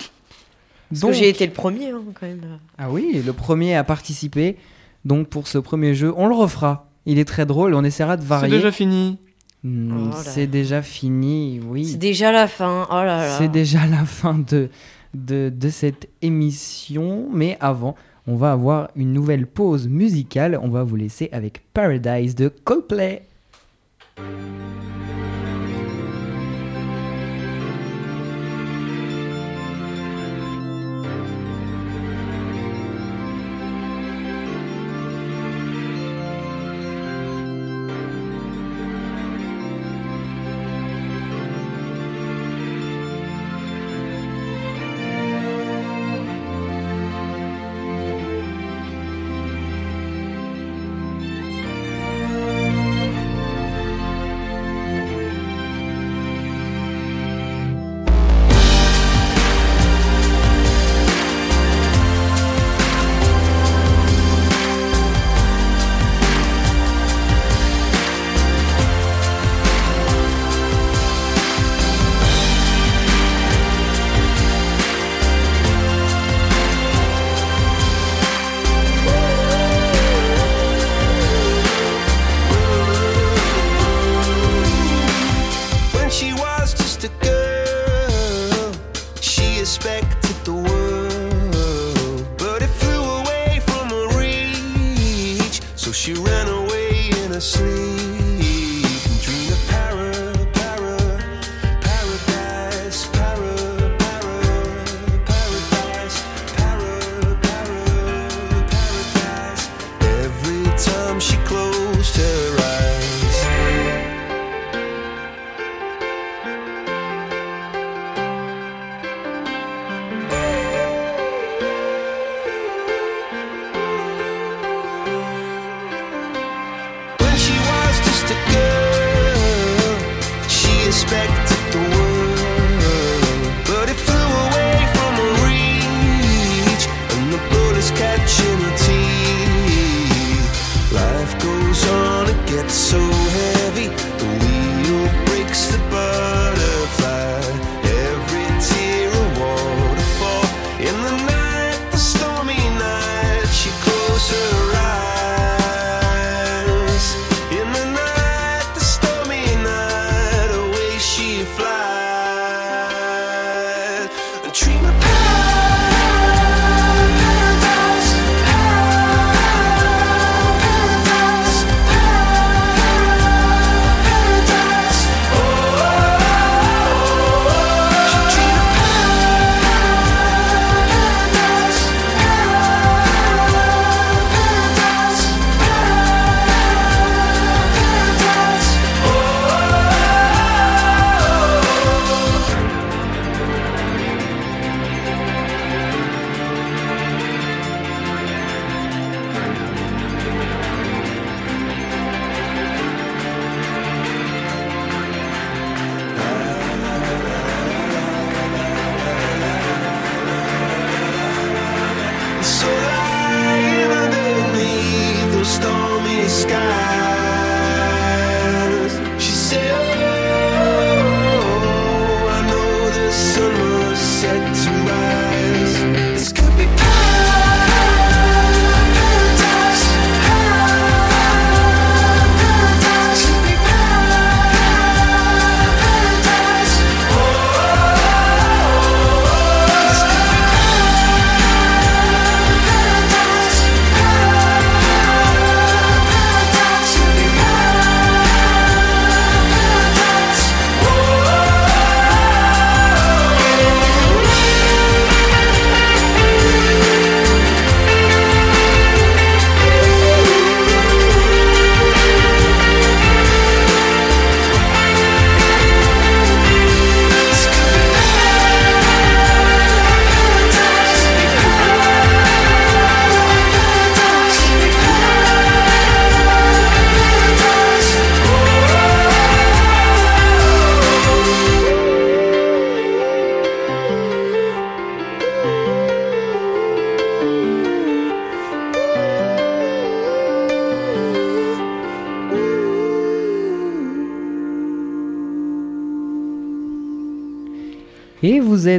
Parce 0.90 1.00
Donc- 1.00 1.12
que 1.12 1.16
j'ai 1.16 1.30
été 1.30 1.46
le 1.46 1.52
premier 1.54 1.88
hein, 1.92 2.02
quand 2.12 2.26
même. 2.26 2.42
Ah 2.76 2.90
oui, 2.90 3.22
le 3.24 3.32
premier 3.32 3.74
à 3.74 3.84
participer. 3.84 4.58
Donc 5.06 5.28
pour 5.28 5.48
ce 5.48 5.56
premier 5.56 5.94
jeu, 5.94 6.12
on 6.14 6.26
le 6.28 6.34
refera. 6.34 6.90
Il 7.06 7.18
est 7.18 7.24
très 7.24 7.46
drôle, 7.46 7.72
on 7.74 7.84
essaiera 7.84 8.18
de 8.18 8.22
C'est 8.22 8.28
varier. 8.28 8.56
déjà 8.56 8.70
fini. 8.70 9.16
Hmm, 9.64 9.92
Oh 9.92 10.10
là. 10.10 10.16
c'est 10.22 10.46
déjà 10.46 10.82
fini, 10.82 11.58
C'est 11.62 11.66
oui. 11.68 11.96
déjà 11.96 12.32
la 12.32 12.48
fin. 12.48 12.86
Oh 12.90 12.94
là 12.96 13.04
là. 13.06 13.38
C'est 13.38 13.48
déjà 13.48 13.86
la 13.86 14.04
fin 14.04 14.34
de, 14.46 14.68
de, 15.14 15.50
de 15.54 15.68
cette 15.70 16.10
émission. 16.20 17.28
Mais 17.32 17.56
avant, 17.60 17.94
on 18.28 18.36
va 18.36 18.52
avoir 18.52 18.90
une 18.94 19.14
nouvelle 19.14 19.46
pause 19.46 19.88
musicale. 19.88 20.60
On 20.62 20.68
va 20.68 20.84
vous 20.84 20.96
laisser 20.96 21.30
avec 21.32 21.62
Paradise 21.72 22.34
de 22.34 22.48
Coldplay. 22.48 23.22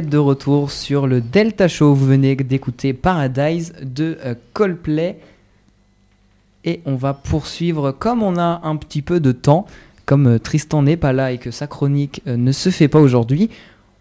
Êtes 0.00 0.08
de 0.08 0.16
retour 0.16 0.70
sur 0.70 1.06
le 1.06 1.20
Delta 1.20 1.68
Show. 1.68 1.94
Vous 1.94 2.06
venez 2.06 2.34
d'écouter 2.34 2.94
Paradise 2.94 3.74
de 3.82 4.16
euh, 4.24 4.34
Coldplay. 4.54 5.18
Et 6.64 6.80
on 6.86 6.94
va 6.96 7.12
poursuivre, 7.12 7.92
comme 7.92 8.22
on 8.22 8.38
a 8.38 8.62
un 8.64 8.76
petit 8.76 9.02
peu 9.02 9.20
de 9.20 9.30
temps, 9.30 9.66
comme 10.06 10.26
euh, 10.26 10.38
Tristan 10.38 10.82
n'est 10.82 10.96
pas 10.96 11.12
là 11.12 11.32
et 11.32 11.38
que 11.38 11.50
sa 11.50 11.66
chronique 11.66 12.22
euh, 12.26 12.38
ne 12.38 12.50
se 12.50 12.70
fait 12.70 12.88
pas 12.88 12.98
aujourd'hui, 12.98 13.50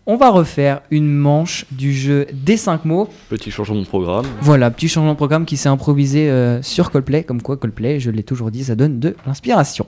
on 0.05 0.15
va 0.15 0.29
refaire 0.29 0.83
une 0.89 1.13
manche 1.13 1.65
du 1.69 1.93
jeu 1.93 2.27
des 2.31 2.55
5 2.55 2.85
mots. 2.85 3.09
Petit 3.27 3.51
changement 3.51 3.81
de 3.81 3.85
programme. 3.85 4.25
Voilà, 4.39 4.71
petit 4.71 4.87
changement 4.87 5.11
de 5.11 5.17
programme 5.17 5.43
qui 5.43 5.57
s'est 5.57 5.67
improvisé 5.67 6.29
euh, 6.29 6.61
sur 6.61 6.91
Coldplay. 6.91 7.23
Comme 7.23 7.41
quoi, 7.41 7.57
Coldplay, 7.57 7.99
je 7.99 8.09
l'ai 8.09 8.23
toujours 8.23 8.51
dit, 8.51 8.63
ça 8.63 8.75
donne 8.75 9.01
de 9.01 9.17
l'inspiration. 9.27 9.85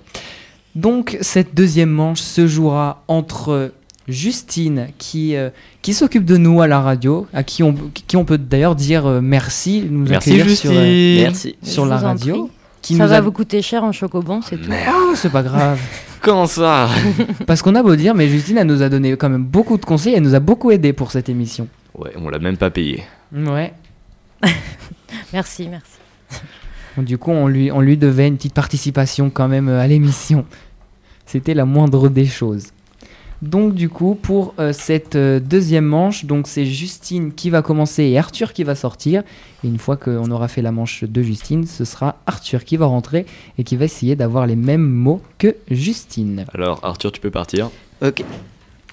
Donc, 0.76 1.18
cette 1.22 1.56
deuxième 1.56 1.90
manche 1.90 2.20
se 2.20 2.48
jouera 2.48 3.06
entre 3.08 3.72
Justine, 4.12 4.88
qui, 4.98 5.36
euh, 5.36 5.50
qui 5.82 5.94
s'occupe 5.94 6.26
de 6.26 6.38
nous 6.38 6.62
à 6.62 6.68
la 6.68 6.80
radio, 6.82 7.28
à 7.34 7.44
qui 7.44 7.64
on, 7.64 7.74
qui 7.74 8.16
on 8.18 8.26
peut 8.26 8.38
d'ailleurs 8.38 8.76
dire 8.76 9.06
euh, 9.08 9.22
merci, 9.22 9.82
de 9.82 9.90
nous 9.90 10.08
Merci 10.10 10.32
accueillir 10.32 10.58
sur, 10.58 10.72
euh. 10.74 11.22
Merci. 11.22 11.56
sur 11.64 11.86
la 11.86 11.98
radio. 11.98 12.50
Qui 12.82 12.96
Ça 12.96 13.04
nous 13.04 13.10
va 13.10 13.18
a- 13.18 13.22
vous 13.22 13.32
coûter 13.32 13.62
cher 13.62 13.84
en 13.84 13.92
chocobon, 13.92 14.42
c'est 14.42 14.58
tout. 14.58 14.70
Oh, 14.90 15.12
c'est 15.16 15.32
pas 15.32 15.44
grave. 15.44 15.80
Comment 16.22 16.48
ça? 16.48 16.90
Parce 17.48 17.62
qu'on 17.62 17.76
a 17.76 17.84
beau 17.84 17.96
dire, 17.96 18.14
mais 18.16 18.28
Justine, 18.28 18.58
elle 18.58 18.68
nous 18.68 18.82
a 18.82 18.90
donné 18.90 19.16
quand 19.18 19.30
même 19.30 19.44
beaucoup 19.44 19.78
de 19.78 19.86
conseils, 19.86 20.14
elle 20.16 20.24
nous 20.24 20.34
a 20.36 20.40
beaucoup 20.40 20.72
aidé 20.72 20.92
pour 20.94 21.12
cette 21.12 21.30
émission. 21.30 21.68
Ouais, 21.98 22.12
on 22.16 22.30
l'a 22.30 22.40
même 22.40 22.58
pas 22.58 22.70
payé. 22.72 23.04
Ouais. 23.36 23.74
Merci, 25.34 25.68
merci. 25.70 25.92
Bon, 26.98 27.04
du 27.04 27.18
coup, 27.18 27.32
on 27.32 27.48
lui, 27.48 27.72
on 27.72 27.80
lui 27.82 27.98
devait 27.98 28.28
une 28.28 28.36
petite 28.38 28.54
participation 28.54 29.30
quand 29.30 29.48
même 29.48 29.70
euh, 29.70 29.80
à 29.80 29.88
l'émission. 29.88 30.46
C'était 31.26 31.54
la 31.54 31.66
moindre 31.66 32.10
des 32.10 32.26
choses. 32.26 32.68
Donc 33.42 33.74
du 33.74 33.90
coup, 33.90 34.14
pour 34.22 34.54
euh, 34.60 34.72
cette 34.72 35.16
euh, 35.16 35.40
deuxième 35.40 35.86
manche, 35.86 36.26
donc 36.26 36.48
c'est 36.48 36.64
Justine 36.66 37.34
qui 37.34 37.50
va 37.50 37.64
commencer 37.64 38.04
et 38.04 38.18
Arthur 38.20 38.54
qui 38.54 38.64
va 38.64 38.76
sortir. 38.76 39.24
Et 39.64 39.68
une 39.68 39.80
fois 39.80 39.98
qu'on 39.98 40.30
aura 40.30 40.48
fait 40.48 40.62
la 40.62 40.72
manche 40.72 41.04
de 41.04 41.22
Justine, 41.24 41.66
ce 41.66 41.84
sera 41.84 42.18
Arthur 42.28 42.64
qui 42.64 42.78
va 42.78 42.86
rentrer 42.86 43.26
et 43.58 43.64
qui 43.64 43.78
va 43.78 43.86
essayer 43.86 44.16
d'avoir 44.16 44.46
les 44.46 44.56
mêmes 44.56 44.88
mots 44.88 45.22
que 45.40 45.56
Justine. 45.72 46.46
Alors, 46.54 46.80
Arthur, 46.84 47.12
tu 47.12 47.20
peux 47.20 47.32
partir. 47.32 47.70
Ok. 48.06 48.24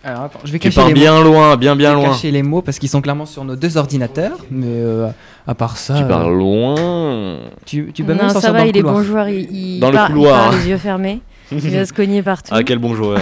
Alors 0.05 0.23
attends, 0.23 0.39
je 0.45 0.53
vais 0.53 0.59
Tu 0.61 0.69
cacher 0.69 0.77
pars 0.77 0.89
les 0.89 0.95
bien 0.95 1.23
loin, 1.23 1.57
bien 1.57 1.73
mots. 1.75 1.79
bien 1.79 1.91
je 1.91 1.97
vais 1.97 2.03
loin. 2.05 2.13
cacher 2.15 2.31
les 2.31 2.43
mots 2.45 2.63
parce 2.63 2.79
qu'ils 2.79 2.89
sont 2.89 3.01
clairement 3.03 3.27
sur 3.27 3.45
nos 3.45 3.57
deux 3.57 3.77
ordinateurs. 3.77 4.39
Mais 4.51 4.65
euh, 4.67 5.09
à 5.47 5.55
part 5.55 5.77
ça, 5.77 5.95
Tu 5.99 6.05
euh, 6.05 6.09
pars 6.09 6.31
loin. 6.31 7.39
tu, 7.67 7.91
tu 7.93 8.05
peux 8.05 8.13
non, 8.15 8.19
même 8.21 8.29
ça 8.29 8.35
sortir 8.41 8.53
va, 8.53 8.59
dans 8.61 8.65
le 8.65 8.71
il 8.71 8.77
est 8.77 8.81
couloir. 8.81 8.95
bon 8.97 9.03
joueur, 9.03 9.29
il, 9.29 9.51
il 9.55 9.81
Dans 9.81 9.91
le 9.91 9.99
il 9.99 10.07
couloir. 10.07 10.51
part 10.51 10.59
les 10.59 10.69
yeux 10.69 10.79
fermés, 10.79 11.21
il 11.53 11.59
va 11.59 11.85
se 11.85 11.93
cogner 11.93 12.23
partout. 12.23 12.51
Ah, 12.55 12.63
quel 12.63 12.79
bon 12.79 12.95
joueur. 12.95 13.21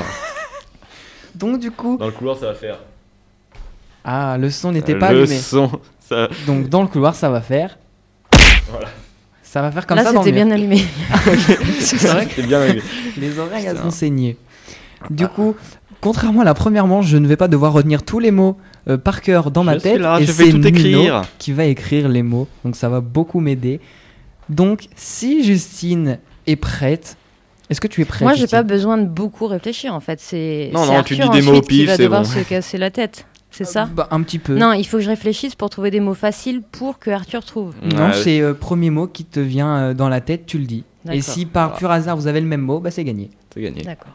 Donc 1.36 1.60
du 1.60 1.70
coup, 1.70 1.96
Dans 1.98 2.06
le 2.06 2.12
couloir, 2.12 2.36
ça 2.38 2.46
va 2.46 2.54
faire. 2.54 2.78
ah, 4.04 4.36
le 4.38 4.50
son 4.50 4.72
n'était 4.72 4.94
Euh, 4.94 4.98
pas 4.98 5.12
le 5.12 5.22
allumé. 5.22 5.36
son. 5.38 5.70
Ça... 6.00 6.28
Donc 6.46 6.68
dans 6.68 6.82
le 6.82 6.88
couloir, 6.88 7.14
ça 7.14 7.28
va 7.30 7.40
faire. 7.40 7.78
Voilà. 8.70 8.88
Ça 9.42 9.62
va 9.62 9.70
faire 9.70 9.86
comme 9.86 9.96
Là, 9.96 10.04
ça 10.04 10.12
le 10.12 10.18
c'était 10.18 10.32
bien 10.32 10.50
allumé. 10.50 10.82
C'est 11.80 11.96
vrai 12.08 12.24
que 12.26 12.30
C'était 12.34 12.46
bien 12.48 12.60
arrivé. 12.60 12.82
les 13.16 13.38
oreilles 13.38 13.66
elles 13.66 13.80
ont 13.80 13.90
saigné. 13.90 14.36
Du 15.10 15.28
coup, 15.28 15.54
contrairement 16.00 16.40
à 16.40 16.44
la 16.44 16.54
première 16.54 16.86
manche, 16.86 17.06
je 17.06 17.16
ne 17.16 17.26
vais 17.26 17.36
pas 17.36 17.48
devoir 17.48 17.72
retenir 17.72 18.02
tous 18.02 18.18
les 18.18 18.30
mots 18.30 18.56
euh, 18.88 18.96
par 18.98 19.20
cœur 19.22 19.50
dans 19.50 19.62
ma 19.64 19.74
Je 19.74 19.78
suis 19.80 19.90
tête. 19.90 20.00
là, 20.00 20.18
et 20.20 20.26
je 20.26 20.32
c'est 20.32 20.44
qui 21.38 21.52
va 21.52 21.64
écrire 21.64 22.08
les 22.08 22.22
mots. 22.22 22.48
Donc 22.64 22.76
ça 22.76 22.88
va 22.88 23.00
beaucoup 23.00 23.40
m'aider. 23.40 23.80
Donc 24.48 24.88
si 24.96 25.44
Justine 25.44 26.18
est 26.46 26.56
prête, 26.56 27.16
est-ce 27.70 27.80
que 27.80 27.88
tu 27.88 28.00
es 28.02 28.04
prête 28.04 28.22
Moi, 28.22 28.34
j'ai 28.34 28.46
pas 28.46 28.62
besoin 28.62 28.96
de 28.98 29.06
beaucoup 29.06 29.46
réfléchir 29.46 29.94
en 29.94 30.00
fait. 30.00 30.20
C'est 30.20 30.70
Non, 30.72 30.80
non, 30.86 31.02
tu 31.02 31.14
Arthur 31.14 31.30
dis 31.30 31.40
des 31.40 31.42
mots 31.44 31.52
au 31.52 31.54
ensuite 31.58 31.68
qui 31.70 31.78
pif, 31.80 31.86
va 31.88 31.96
c'est 31.96 32.02
devoir 32.04 32.22
bon. 32.22 32.28
se 32.28 32.38
casser 32.40 32.78
la 32.78 32.90
tête. 32.90 33.26
C'est 33.50 33.64
ça 33.64 33.86
Bah, 33.86 34.06
Un 34.10 34.22
petit 34.22 34.38
peu. 34.38 34.54
Non, 34.56 34.72
il 34.74 34.84
faut 34.86 34.98
que 34.98 35.02
je 35.02 35.08
réfléchisse 35.08 35.54
pour 35.54 35.70
trouver 35.70 35.90
des 35.90 36.00
mots 36.00 36.12
faciles 36.14 36.60
pour 36.62 36.98
que 36.98 37.10
Arthur 37.10 37.42
trouve. 37.44 37.74
Non, 37.82 38.08
Ouais, 38.08 38.12
c'est 38.12 38.40
euh, 38.40 38.52
premier 38.52 38.90
mot 38.90 39.06
qui 39.06 39.24
te 39.24 39.40
vient 39.40 39.76
euh, 39.76 39.94
dans 39.94 40.08
la 40.10 40.20
tête, 40.20 40.44
tu 40.46 40.58
le 40.58 40.66
dis. 40.66 40.84
Et 41.10 41.22
si 41.22 41.46
par 41.46 41.68
Voilà. 41.68 41.78
pur 41.78 41.90
hasard 41.90 42.16
vous 42.16 42.26
avez 42.26 42.40
le 42.40 42.46
même 42.46 42.60
mot, 42.60 42.80
bah 42.80 42.90
c'est 42.90 43.04
gagné. 43.04 43.30
C'est 43.54 43.62
gagné. 43.62 43.82
D'accord. 43.82 44.12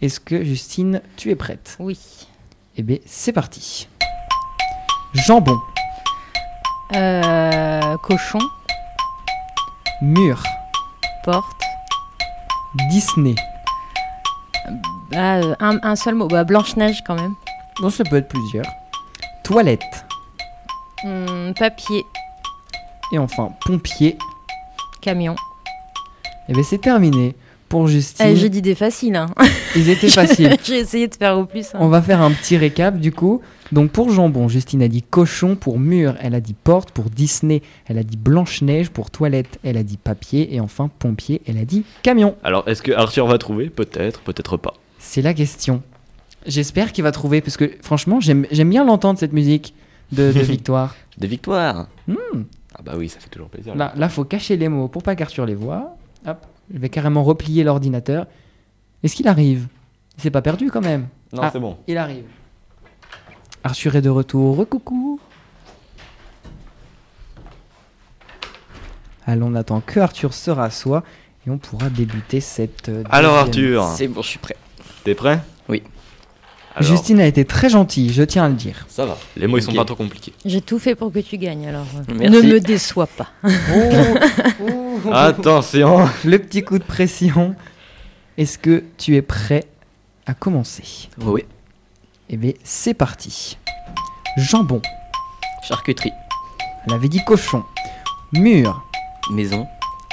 Est-ce 0.00 0.20
que 0.20 0.44
Justine, 0.44 1.00
tu 1.16 1.30
es 1.30 1.34
prête? 1.34 1.76
Oui. 1.80 1.98
Eh 2.76 2.82
bien, 2.82 2.98
c'est 3.06 3.32
parti. 3.32 3.88
Jambon, 5.14 5.58
Euh, 6.94 7.96
cochon, 8.04 8.38
mur, 10.00 10.42
porte. 11.24 11.60
Disney. 12.90 13.34
Ah, 15.14 15.36
euh, 15.38 15.54
un, 15.60 15.78
un 15.82 15.96
seul 15.96 16.14
mot. 16.14 16.28
Bah, 16.28 16.44
Blanche-Neige 16.44 17.02
quand 17.06 17.14
même. 17.14 17.34
Bon, 17.80 17.90
ça 17.90 18.04
peut 18.04 18.16
être 18.16 18.28
plusieurs. 18.28 18.66
Toilette. 19.44 20.04
Hum, 21.04 21.54
papier, 21.58 22.04
Et 23.12 23.18
enfin, 23.18 23.50
pompier. 23.64 24.18
camion. 25.00 25.36
Eh 26.48 26.52
bien, 26.52 26.62
c'est 26.62 26.78
terminé 26.80 27.36
pour 27.68 27.86
Justine. 27.86 28.26
Eh, 28.26 28.36
J'ai 28.36 28.48
dit 28.48 28.62
des 28.62 28.74
faciles. 28.74 29.16
Hein. 29.16 29.28
Ils 29.76 29.88
étaient 29.90 30.08
faciles. 30.10 30.56
J'ai 30.64 30.78
essayé 30.78 31.08
de 31.08 31.14
faire 31.14 31.38
au 31.38 31.44
plus. 31.44 31.66
hein. 31.74 31.78
On 31.80 31.88
va 31.88 32.02
faire 32.02 32.20
un 32.22 32.30
petit 32.30 32.56
récap 32.56 32.98
du 32.98 33.12
coup. 33.12 33.40
Donc 33.72 33.90
pour 33.90 34.10
jambon, 34.10 34.48
Justine 34.48 34.82
a 34.82 34.88
dit 34.88 35.02
cochon, 35.02 35.54
pour 35.54 35.78
mur, 35.78 36.14
elle 36.20 36.34
a 36.34 36.40
dit 36.40 36.54
porte, 36.54 36.90
pour 36.90 37.10
Disney, 37.10 37.60
elle 37.86 37.98
a 37.98 38.02
dit 38.02 38.16
Blanche-Neige, 38.16 38.88
pour 38.90 39.10
toilette, 39.10 39.58
elle 39.62 39.76
a 39.76 39.82
dit 39.82 39.98
papier, 39.98 40.54
et 40.54 40.60
enfin 40.60 40.88
pompier, 40.98 41.42
elle 41.46 41.58
a 41.58 41.64
dit 41.66 41.84
camion. 42.02 42.34
Alors, 42.42 42.66
est-ce 42.66 42.80
que 42.80 42.92
Arthur 42.92 43.26
va 43.26 43.36
trouver? 43.36 43.68
Peut-être, 43.68 44.20
peut-être 44.20 44.56
pas. 44.56 44.72
C'est 44.98 45.20
la 45.20 45.34
question. 45.34 45.82
J'espère 46.46 46.92
qu'il 46.92 47.04
va 47.04 47.12
trouver, 47.12 47.42
parce 47.42 47.58
que 47.58 47.70
franchement, 47.82 48.20
j'aime 48.20 48.46
bien 48.50 48.84
l'entendre 48.86 49.18
cette 49.18 49.34
musique 49.34 49.74
de, 50.12 50.32
de 50.32 50.40
victoire. 50.40 50.96
Des 51.18 51.26
victoires 51.28 51.88
Hmm. 52.06 52.44
Ah 52.74 52.80
bah 52.82 52.92
oui, 52.96 53.10
ça 53.10 53.20
fait 53.20 53.28
toujours 53.28 53.48
plaisir. 53.50 53.74
Là, 53.74 53.92
là, 53.96 54.08
faut 54.08 54.24
cacher 54.24 54.56
les 54.56 54.68
mots 54.70 54.88
pour 54.88 55.02
pas 55.02 55.14
qu'Arthur 55.14 55.44
les 55.44 55.54
voit. 55.54 55.96
Hop, 56.26 56.38
je 56.72 56.78
vais 56.78 56.88
carrément 56.88 57.22
replier 57.22 57.64
l'ordinateur. 57.64 58.26
Est-ce 59.02 59.14
qu'il 59.14 59.28
arrive? 59.28 59.66
Il 60.16 60.22
s'est 60.22 60.30
pas 60.30 60.42
perdu 60.42 60.70
quand 60.70 60.80
même. 60.80 61.08
Non, 61.32 61.42
Ah. 61.42 61.50
c'est 61.52 61.60
bon. 61.60 61.76
Il 61.86 61.96
arrive. 61.98 62.24
Arthur 63.64 63.96
est 63.96 64.02
de 64.02 64.08
retour. 64.10 64.56
Recoucou. 64.56 65.20
Allons, 69.26 69.48
on 69.48 69.54
attend 69.54 69.80
que 69.80 70.00
Arthur 70.00 70.32
se 70.32 70.50
rassoie 70.50 71.02
et 71.46 71.50
on 71.50 71.58
pourra 71.58 71.90
débuter 71.90 72.40
cette. 72.40 72.88
euh, 72.88 73.04
Alors, 73.10 73.44
deuxième- 73.46 73.78
Arthur, 73.78 73.96
C'est 73.96 74.08
bon, 74.08 74.22
je 74.22 74.28
suis 74.28 74.38
prêt. 74.38 74.56
t'es 75.04 75.14
prêt? 75.14 75.40
Oui. 75.68 75.82
Alors, 76.74 76.88
Justine 76.90 77.20
a 77.20 77.26
été 77.26 77.44
très 77.44 77.68
gentille, 77.68 78.10
je 78.12 78.22
tiens 78.22 78.44
à 78.44 78.48
le 78.48 78.54
dire. 78.54 78.86
ça 78.88 79.04
va. 79.04 79.18
Les 79.36 79.46
mots, 79.46 79.58
ils 79.58 79.62
sont 79.62 79.72
pas 79.72 79.84
trop 79.84 79.96
compliqués. 79.96 80.32
J'ai 80.44 80.60
tout 80.62 80.78
fait 80.78 80.94
pour 80.94 81.12
que 81.12 81.18
tu 81.18 81.36
gagnes, 81.36 81.66
alors 81.66 81.86
Merci. 82.14 82.36
ne 82.46 82.52
me 82.52 82.60
déçois 82.60 83.08
pas. 83.08 83.28
Attention 85.12 86.08
Le 86.24 86.38
petit 86.38 86.62
coup 86.62 86.78
de 86.78 86.84
pression. 86.84 87.54
Est-ce 88.38 88.56
que 88.58 88.84
tu 88.96 89.16
es 89.16 89.22
prêt 89.22 89.64
à 90.26 90.32
commencer? 90.34 91.08
Oui. 91.18 91.44
Eh 92.30 92.36
bien, 92.36 92.52
c'est 92.62 92.94
parti. 92.94 93.58
Jambon. 94.36 94.80
Charcuterie. 95.66 96.12
Elle 96.86 96.94
avait 96.94 97.08
dit 97.08 97.24
cochon. 97.24 97.64
Mur. 98.32 98.82
Maison. 99.32 99.66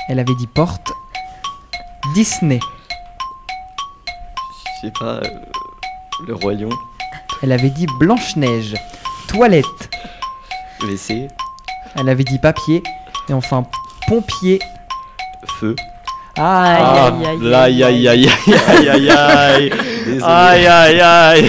Elle 0.10 0.20
avait 0.20 0.36
dit 0.36 0.48
porte. 0.48 0.92
Disney. 2.14 2.60
Je 4.82 4.88
sais 4.88 4.92
pas. 5.00 5.20
euh, 5.24 5.40
le 6.28 6.34
Roi 6.36 6.54
Lion. 6.54 6.70
Elle 7.44 7.52
avait 7.52 7.70
dit 7.70 7.86
Blanche-Neige. 8.00 8.76
Toilette. 9.28 9.90
WC. 10.82 11.28
Elle 11.96 12.10
avait 12.10 12.24
dit 12.24 12.40
papier. 12.40 12.82
Et 13.30 13.34
enfin, 13.34 13.68
pompier. 14.08 14.60
Feu. 15.60 15.76
Ah, 16.38 17.08
Aïe, 17.08 17.84
aïe, 17.84 17.84
Aïe 17.84 17.84
aïe, 17.84 18.08
aïe 18.08 18.28
aïe 18.28 18.90
aïe 18.90 18.90
aïe 18.90 19.10
aïe. 19.10 19.72
Aïe 20.22 20.66
aïe 20.68 21.00
aïe 21.02 21.46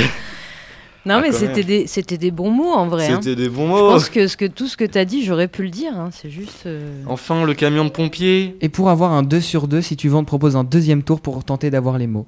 Non, 1.05 1.17
Ah, 1.17 1.21
mais 1.21 1.33
c'était 1.33 1.65
des, 1.65 1.87
c'était 1.87 2.19
des 2.19 2.31
bons 2.31 2.51
mots 2.51 2.73
en 2.73 2.87
vrai. 2.87 3.07
hein. 3.11 3.19
C'était 3.21 3.35
des 3.35 3.49
bons 3.49 3.65
Je 3.67 3.69
mots 3.73 3.91
pense 3.91 4.09
que, 4.09 4.29
ce 4.29 4.37
que 4.37 4.45
tout 4.45 4.69
ce 4.69 4.77
que 4.77 4.85
tu 4.85 4.97
as 4.99 5.05
dit, 5.05 5.25
j'aurais 5.25 5.49
pu 5.49 5.65
le 5.65 5.71
dire. 5.71 5.93
hein, 5.97 6.11
C'est 6.13 6.31
juste. 6.31 6.67
euh, 6.67 6.89
Enfin, 7.07 7.45
le 7.45 7.55
camion 7.55 7.85
de 7.85 7.91
pompier 7.91 8.57
Et 8.61 8.69
pour 8.69 8.89
avoir 8.91 9.13
un 9.13 9.23
2 9.25 9.41
sur 9.41 9.67
2, 9.67 9.81
si 9.81 9.97
tu 9.97 10.09
veux, 10.09 10.15
on 10.17 10.23
te 10.23 10.27
propose 10.29 10.55
un 10.57 10.65
deuxième 10.65 11.03
tour 11.03 11.21
pour 11.21 11.43
tenter 11.43 11.71
d'avoir 11.71 11.99
les 11.99 12.07
mots. 12.07 12.27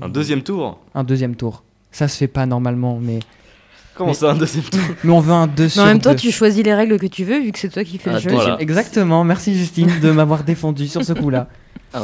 Un 0.00 0.08
deuxième 0.08 0.42
tour 0.42 0.78
Un 0.94 1.02
deuxième 1.04 1.34
tour. 1.36 1.64
Ça 1.90 2.06
se 2.08 2.16
fait 2.16 2.28
pas 2.28 2.46
normalement, 2.46 2.98
mais, 3.02 3.18
Comment 3.94 4.08
Mais- 4.10 4.14
ça, 4.14 4.30
un 4.30 4.36
deuxième 4.36 4.64
tour 4.64 4.80
mais 5.04 5.12
on 5.12 5.20
veut 5.20 5.32
un 5.34 5.46
2 5.48 5.64
Mais 5.64 5.68
sur 5.68 5.82
en 5.82 5.86
même 5.86 6.00
temps, 6.00 6.10
2. 6.12 6.16
tu 6.16 6.30
choisis 6.32 6.64
les 6.64 6.74
règles 6.74 6.98
que 6.98 7.06
tu 7.06 7.24
veux 7.24 7.40
vu 7.40 7.52
que 7.52 7.58
c'est 7.58 7.68
toi 7.68 7.84
qui 7.84 7.98
fais 7.98 8.08
Ah, 8.10 8.14
le 8.14 8.20
jeu. 8.20 8.30
voilà. 8.30 8.56
Exactement, 8.60 9.22
merci 9.24 9.54
Justine 9.54 9.90
de 10.00 10.10
m'avoir 10.12 10.44
défendu 10.44 10.86
sur 10.88 11.04
ce 11.04 11.12
coup-là. 11.12 11.48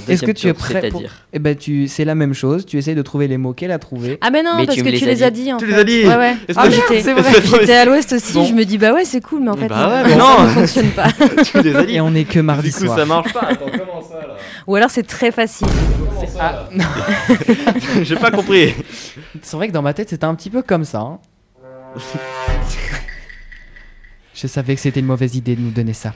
Est-ce 0.08 0.22
que 0.24 0.30
tu 0.32 0.48
es 0.48 0.52
prêt 0.52 0.88
pour... 0.90 1.02
Eh 1.32 1.38
ben, 1.38 1.56
tu... 1.56 1.88
c'est 1.88 2.04
la 2.04 2.14
même 2.14 2.34
chose. 2.34 2.66
Tu 2.66 2.76
essayes 2.78 2.94
de 2.94 3.02
trouver 3.02 3.26
les 3.28 3.38
mots 3.38 3.52
qu'elle 3.54 3.70
a 3.70 3.78
trouvés. 3.78 4.18
Ah 4.20 4.30
mais 4.30 4.42
non, 4.42 4.50
Mais 4.56 4.66
parce 4.66 4.76
tu 4.76 4.84
que 4.84 4.90
tu 4.90 5.04
les 5.06 5.22
as 5.22 5.30
dit. 5.30 5.52
en 5.52 5.56
Tu 5.56 5.66
fait. 5.66 5.72
les 5.72 5.78
as 5.78 5.84
dit 5.84 6.06
Ouais 6.06 6.16
ouais. 6.16 6.36
Ah 6.56 6.68
que- 6.68 6.70
merde, 6.70 6.82
c'est 7.02 7.12
vrai. 7.14 7.32
J'étais 7.60 7.74
à 7.74 7.84
l'ouest 7.84 8.12
aussi, 8.12 8.32
Bon. 8.34 8.44
je 8.44 8.52
me 8.52 8.64
dis 8.64 8.76
bah 8.78 8.92
ouais 8.92 9.04
c'est 9.04 9.20
cool 9.22 9.40
mais 9.42 9.50
en 9.50 9.56
fait 9.56 9.68
Bah 9.68 10.02
mais 10.04 10.10
ça 10.18 10.44
ne 10.44 10.48
fonctionne 10.50 10.90
pas. 10.90 11.08
Tu 11.44 11.62
les 11.62 11.74
as 11.76 11.84
dit 11.86 11.94
Et 11.94 12.00
on 12.00 12.14
est 12.14 12.24
que 12.24 12.40
mardi 12.40 12.68
Du 12.68 12.74
coup, 12.74 12.84
soir. 12.86 12.98
ça 12.98 13.04
marche 13.06 13.32
pas. 13.32 13.40
Attends, 13.48 13.66
comment 13.70 14.02
ça 14.02 14.26
là 14.26 14.36
Ou 14.66 14.76
alors 14.76 14.90
c'est 14.90 15.06
très 15.06 15.30
facile. 15.32 15.66
Ah, 16.40 16.68
non. 16.74 16.84
J'ai 18.02 18.16
pas 18.16 18.30
compris. 18.30 18.74
C'est 19.42 19.56
vrai 19.56 19.68
que 19.68 19.72
dans 19.72 19.82
ma 19.82 19.94
tête, 19.94 20.10
c'était 20.10 20.24
un 20.24 20.34
petit 20.34 20.50
peu 20.50 20.62
comme 20.62 20.84
ça. 20.84 20.98
hein. 21.00 21.18
Je 24.34 24.46
savais 24.46 24.74
que 24.74 24.80
c'était 24.80 25.00
une 25.00 25.06
mauvaise 25.06 25.34
idée 25.34 25.56
de 25.56 25.60
nous 25.60 25.70
donner 25.70 25.92
ça. 25.94 26.12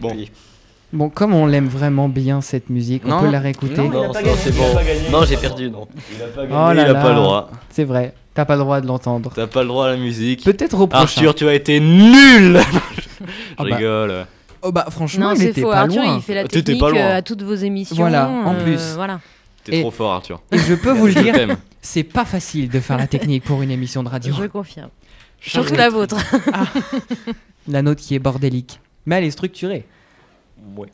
Bon. 0.00 0.16
Bon, 0.92 1.08
comme 1.08 1.34
on 1.34 1.46
l'aime 1.46 1.68
vraiment 1.68 2.08
bien 2.08 2.40
cette 2.40 2.68
musique, 2.68 3.02
on 3.06 3.20
peut 3.20 3.30
la 3.30 3.38
réécouter. 3.40 3.76
Non, 3.88 4.08
Non, 4.08 4.12
c'est 4.36 4.54
bon. 4.56 4.64
Non, 5.12 5.24
j'ai 5.24 5.36
perdu, 5.36 5.70
non. 5.70 5.86
Il 6.16 6.22
a 6.22 6.26
pas 6.26 6.42
gagné, 6.42 6.52
Oh 6.54 6.72
là 6.72 6.74
il 6.74 6.80
a 6.80 6.92
là. 6.92 7.00
pas 7.02 7.08
le 7.10 7.14
droit. 7.14 7.50
C'est 7.70 7.84
vrai, 7.84 8.12
t'as 8.34 8.44
pas 8.44 8.56
le 8.56 8.62
droit 8.62 8.80
de 8.80 8.86
l'entendre. 8.88 9.30
T'as 9.34 9.46
pas 9.46 9.62
le 9.62 9.68
droit 9.68 9.86
à 9.86 9.90
la 9.90 9.96
musique. 9.96 10.44
Peut-être 10.44 10.80
au 10.80 10.86
prochain. 10.88 11.02
Arthur, 11.04 11.34
tu 11.36 11.48
as 11.48 11.54
été 11.54 11.78
nul 11.78 12.58
Je 13.20 13.24
Ah 13.56 13.64
bah, 13.64 13.76
rigole. 13.76 14.26
Oh 14.62 14.72
bah 14.72 14.86
franchement, 14.90 15.28
Non 15.28 15.34
il 15.34 15.38
c'est 15.38 15.46
était 15.50 15.60
faux. 15.62 15.70
pas 15.70 15.80
Arthur 15.82 16.02
loin. 16.02 16.16
il 16.16 16.22
fait 16.22 16.34
la 16.34 16.44
technique 16.48 16.80
pas 16.80 16.90
loin. 16.90 17.00
euh, 17.00 17.16
à 17.18 17.22
toutes 17.22 17.42
vos 17.42 17.54
émissions. 17.54 17.96
Voilà, 17.96 18.28
en 18.28 18.54
euh, 18.54 18.62
plus. 18.64 18.80
Voilà. 18.94 19.20
T'es 19.64 19.80
trop 19.80 19.90
fort, 19.92 20.12
Arthur. 20.12 20.42
Et 20.52 20.58
je 20.58 20.74
peux 20.74 20.90
vous 20.92 21.06
le 21.06 21.14
dire, 21.22 21.34
c'est 21.80 22.02
pas 22.02 22.24
facile 22.24 22.68
de 22.68 22.80
faire 22.80 22.98
la 22.98 23.06
technique 23.06 23.44
pour 23.44 23.62
une 23.62 23.70
émission 23.70 24.02
de 24.02 24.08
radio. 24.08 24.34
Je 24.38 24.46
confirme. 24.46 24.90
Surtout 25.40 25.74
la 25.76 25.88
vôtre. 25.88 26.16
La 27.68 27.82
nôtre 27.82 28.00
qui 28.02 28.14
est 28.14 28.18
bordélique. 28.18 28.80
Mais 29.06 29.16
elle 29.18 29.24
est 29.24 29.30
structurée. 29.30 29.84
Ouais. 30.76 30.88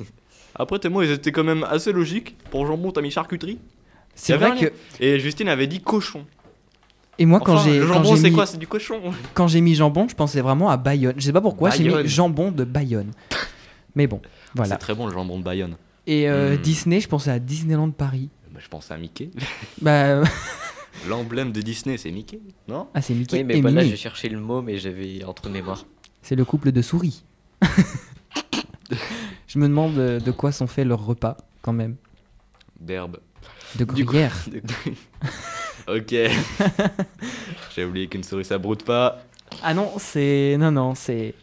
Après, 0.56 0.78
tes 0.78 0.88
mots, 0.88 1.02
ils 1.02 1.10
étaient 1.10 1.32
quand 1.32 1.44
même 1.44 1.64
assez 1.64 1.92
logiques. 1.92 2.36
Pour 2.50 2.66
jambon, 2.66 2.92
t'as 2.92 3.00
mis 3.02 3.10
charcuterie. 3.10 3.58
C'est 4.14 4.36
vrai 4.36 4.56
que. 4.56 4.72
Et 5.02 5.18
Justine 5.18 5.48
avait 5.48 5.66
dit 5.66 5.80
cochon. 5.80 6.24
Et 7.18 7.26
moi, 7.26 7.40
quand 7.40 7.54
Enfin, 7.54 7.64
j'ai 7.70 7.78
Le 7.80 7.86
jambon, 7.86 8.14
j'ai 8.16 8.22
c'est 8.22 8.30
mis- 8.30 8.34
quoi? 8.34 8.46
C'est 8.46 8.58
du 8.58 8.66
cochon. 8.66 9.00
quand 9.34 9.46
j'ai 9.48 9.60
mis 9.60 9.74
jambon, 9.74 10.08
je 10.08 10.14
pensais 10.14 10.40
vraiment 10.40 10.70
à 10.70 10.76
Bayonne. 10.76 11.14
Je 11.16 11.22
sais 11.22 11.32
pas 11.32 11.40
pourquoi, 11.40 11.70
j'ai 11.70 11.84
Bayonne. 11.84 12.02
mis 12.02 12.08
jambon 12.08 12.50
de 12.52 12.64
Bayonne. 12.64 13.10
Mais 13.96 14.06
bon, 14.06 14.20
voilà. 14.54 14.74
C'est 14.74 14.78
très 14.80 14.94
bon 14.94 15.06
le 15.06 15.12
jambon 15.12 15.38
de 15.38 15.44
Bayonne. 15.44 15.76
Et 16.06 16.28
euh, 16.28 16.54
Mm. 16.56 16.58
Disney, 16.58 17.00
je 17.00 17.08
pensais 17.08 17.30
à 17.30 17.38
Disneyland 17.38 17.90
Paris. 17.90 18.30
Bah, 18.52 18.60
je 18.62 18.68
pensais 18.68 18.92
à 18.94 18.96
Mickey. 18.96 19.30
Bah, 19.82 19.90
euh, 20.06 20.24
L'emblème 21.08 21.50
de 21.52 21.60
Disney, 21.60 21.96
c'est 21.98 22.10
Mickey, 22.12 22.40
non? 22.68 22.88
Ah, 22.94 23.02
c'est 23.02 23.14
Mickey 23.14 23.38
Oui, 23.38 23.44
mais 23.62 23.84
et 23.84 23.90
je 23.90 23.96
cherchais 23.96 24.28
le 24.28 24.38
mot, 24.40 24.62
mais 24.62 24.78
j'avais 24.78 25.24
entre 25.24 25.48
mémoire. 25.50 25.84
C'est 26.22 26.36
le 26.36 26.44
couple 26.44 26.70
de 26.72 26.82
souris. 26.82 27.24
je 29.48 29.58
me 29.58 29.66
demande 29.68 29.98
euh, 29.98 30.20
de 30.20 30.30
quoi 30.30 30.52
sont 30.52 30.66
faits 30.66 30.86
leurs 30.86 31.04
repas, 31.04 31.36
quand 31.62 31.72
même. 31.72 31.96
D'herbe. 32.80 33.18
De 33.76 33.84
Du 33.84 34.04
coup- 34.04 34.10
gruyère. 34.12 34.36
ok. 35.88 36.14
J'ai 37.74 37.84
oublié 37.84 38.06
qu'une 38.08 38.24
souris 38.24 38.44
ça 38.44 38.58
broute 38.58 38.84
pas. 38.84 39.22
Ah 39.62 39.74
non, 39.74 39.92
c'est. 39.98 40.56
Non, 40.58 40.70
non, 40.70 40.94
c'est. 40.94 41.34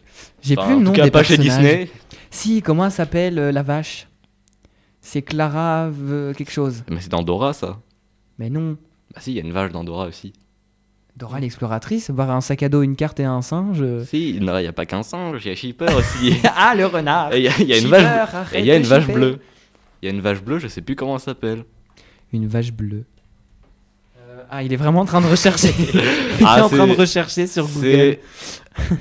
J'ai 0.42 0.56
Enfin, 0.58 0.66
plus 0.66 0.74
le 0.74 0.80
en 0.80 0.82
nom 0.84 0.90
tout 0.92 0.96
cas, 0.96 1.04
des 1.04 1.10
pas 1.10 1.22
chez. 1.22 1.38
Disney. 1.38 1.90
Si, 2.30 2.62
comment 2.62 2.86
elle 2.86 2.92
s'appelle 2.92 3.38
euh, 3.38 3.52
la 3.52 3.62
vache? 3.62 4.08
C'est 5.00 5.22
Clara 5.22 5.86
euh, 5.88 6.32
quelque 6.34 6.52
chose. 6.52 6.84
Mais 6.90 7.00
c'est 7.00 7.08
dans 7.10 7.22
Dora 7.22 7.52
ça. 7.52 7.80
Mais 8.38 8.50
non. 8.50 8.76
Bah 9.14 9.20
si, 9.20 9.32
il 9.32 9.36
y 9.36 9.40
a 9.40 9.42
une 9.42 9.52
vache 9.52 9.72
dans 9.72 9.84
Dora 9.84 10.06
aussi. 10.06 10.32
Dora 11.16 11.40
l'exploratrice, 11.40 12.10
voir 12.10 12.30
un 12.30 12.40
sac 12.40 12.62
à 12.62 12.68
dos, 12.70 12.82
une 12.82 12.96
carte 12.96 13.20
et 13.20 13.24
un 13.24 13.42
singe. 13.42 13.78
euh. 13.82 14.02
Si, 14.04 14.30
il 14.30 14.42
n'y 14.44 14.48
a 14.66 14.72
pas 14.72 14.86
qu'un 14.86 15.02
singe, 15.02 15.42
il 15.44 15.48
y 15.48 15.52
a 15.52 15.54
Shipper 15.54 15.92
aussi. 15.94 16.40
ah, 16.56 16.74
le 16.74 16.86
renard 16.86 17.32
Et 17.34 17.38
Il 17.38 17.42
y 17.44 17.48
a, 17.48 17.52
il 17.60 17.66
y 17.68 17.72
a 17.74 17.76
une 17.76 17.82
Shipper, 17.84 17.98
vache, 17.98 18.52
y 18.54 18.70
a 18.70 18.76
une 18.76 18.82
vache 18.84 19.06
bleue. 19.06 19.38
Il 20.00 20.06
y 20.06 20.08
a 20.08 20.14
une 20.14 20.20
vache 20.22 20.42
bleue, 20.42 20.58
je 20.58 20.68
sais 20.68 20.80
plus 20.80 20.96
comment 20.96 21.14
elle 21.16 21.20
s'appelle. 21.20 21.64
Une 22.32 22.46
vache 22.46 22.72
bleue. 22.72 23.04
Euh, 24.18 24.42
ah, 24.50 24.62
il 24.62 24.72
est 24.72 24.76
vraiment 24.76 25.00
en 25.00 25.04
train 25.04 25.20
de 25.20 25.26
rechercher. 25.26 25.74
il 26.40 26.46
Ah, 26.46 26.58
est 26.58 26.62
en 26.62 26.68
train 26.70 26.86
de 26.86 26.94
rechercher 26.94 27.46
sur 27.46 27.68
Google. 27.68 28.16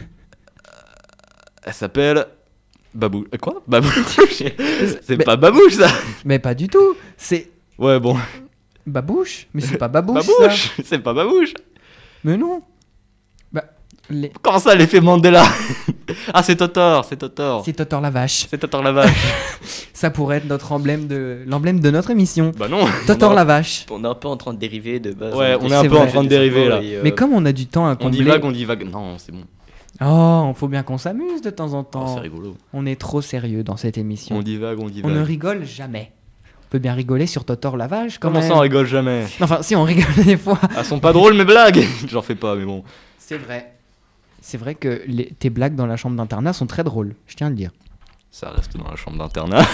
Elle 1.63 1.73
s'appelle. 1.73 2.25
Babou. 2.93 3.25
euh, 3.33 3.37
Quoi? 3.37 3.61
Babouche 3.67 3.95
C'est 5.01 5.17
Mais- 5.17 5.23
pas 5.23 5.37
Babouche 5.37 5.75
ça 5.75 5.87
Mais 6.25 6.39
pas 6.39 6.53
du 6.53 6.67
tout. 6.67 6.95
C'est 7.15 7.49
Ouais, 7.77 7.99
bon. 7.99 8.17
Babouche 8.85 9.47
Mais 9.53 9.61
c'est 9.61 9.77
pas 9.77 9.87
Babouche. 9.87 10.25
Babouche 10.27 10.71
C'est 10.83 10.99
pas 10.99 11.13
Babouche 11.13 11.53
Mais 12.23 12.37
non. 12.37 12.61
Bah, 13.51 13.63
les- 14.09 14.31
Comment 14.41 14.59
ça, 14.59 14.75
l'effet 14.75 15.01
Mandela 15.01 15.43
Ah, 16.33 16.43
c'est 16.43 16.55
Totor, 16.55 17.05
c'est 17.05 17.17
Totor. 17.17 17.63
c'est 17.65 17.73
Totor 17.73 18.01
la 18.01 18.09
vache. 18.09 18.45
C'est 18.49 18.57
Totor 18.57 18.83
la 18.83 18.91
vache. 18.91 19.09
Ça 19.93 20.09
pourrait 20.09 20.37
être 20.37 20.47
notre 20.49 20.71
emblème 20.71 21.07
de 21.07 21.43
l'emblème 21.45 21.79
de 21.79 21.91
notre 21.91 22.09
émission. 22.09 22.51
bah 22.57 22.67
non 22.67 22.85
Totor 23.07 23.33
la 23.33 23.43
vache. 23.43 23.85
On 23.91 24.03
est 24.03 24.07
un 24.07 24.15
peu 24.15 24.27
en 24.27 24.35
train 24.37 24.53
de 24.53 24.57
dériver 24.59 24.99
de 24.99 25.11
base. 25.13 25.35
Ouais, 25.35 25.55
on 25.61 25.67
est 25.69 25.73
un 25.75 25.83
peu 25.87 25.97
en 25.97 26.07
train 26.07 26.23
de 26.23 26.27
dériver, 26.29 26.67
là. 26.67 26.81
et, 26.81 26.95
euh, 26.95 27.01
Mais 27.03 27.11
comme 27.11 27.33
on 27.33 27.45
a 27.45 27.51
du 27.51 27.67
temps 27.67 27.87
à 27.87 27.91
On 27.93 27.95
combler. 27.95 28.17
divague, 28.19 28.43
on 28.43 28.51
divague. 28.51 28.89
Non, 28.91 29.17
c'est 29.19 29.31
bon. 29.31 29.43
Oh, 30.03 30.51
faut 30.55 30.67
bien 30.67 30.81
qu'on 30.83 30.97
s'amuse 30.97 31.41
de 31.41 31.51
temps 31.51 31.73
en 31.73 31.81
Oh, 31.81 31.83
temps. 31.83 32.15
c'est 32.15 32.21
rigolo. 32.21 32.55
on 32.73 32.85
est 32.87 32.99
trop 32.99 33.21
sérieux 33.21 33.63
dans 33.63 33.77
cette 33.77 33.97
émission. 33.99 34.35
On 34.37 34.41
divague, 34.41 34.79
on 34.79 34.85
On 34.85 34.89
divague. 34.89 35.11
ne 35.11 35.21
rigole 35.21 35.63
jamais. 35.65 36.11
On 36.71 36.77
peut 36.77 36.79
bien 36.79 36.93
rigoler 36.93 37.27
sur 37.27 37.43
Totor 37.43 37.75
la 37.75 37.87
vache 37.87 38.17
quand 38.17 38.29
Comment 38.29 38.39
même. 38.39 38.47
ça, 38.49 38.55
on 38.55 38.59
rigole 38.61 38.85
jamais 38.87 39.25
Enfin, 39.41 39.61
si 39.61 39.75
on 39.75 39.83
rigole 39.83 40.05
des 40.25 40.37
fois. 40.37 40.57
Elles 40.77 40.85
sont 40.85 41.01
pas 41.01 41.11
drôles, 41.11 41.33
mes 41.33 41.43
blagues 41.43 41.83
J'en 42.07 42.21
fais 42.21 42.33
pas, 42.35 42.55
mais 42.55 42.63
bon. 42.63 42.85
C'est 43.17 43.37
vrai. 43.37 43.73
C'est 44.41 44.57
vrai 44.57 44.75
que 44.75 45.01
les- 45.05 45.33
tes 45.37 45.49
blagues 45.49 45.75
dans 45.75 45.85
la 45.85 45.97
chambre 45.97 46.15
d'internat 46.15 46.53
sont 46.53 46.67
très 46.67 46.85
drôles, 46.85 47.13
je 47.27 47.35
tiens 47.35 47.47
à 47.47 47.49
le 47.49 47.57
dire. 47.57 47.71
Ça 48.31 48.49
reste 48.51 48.77
dans 48.77 48.89
la 48.89 48.95
chambre 48.95 49.17
d'internat. 49.17 49.65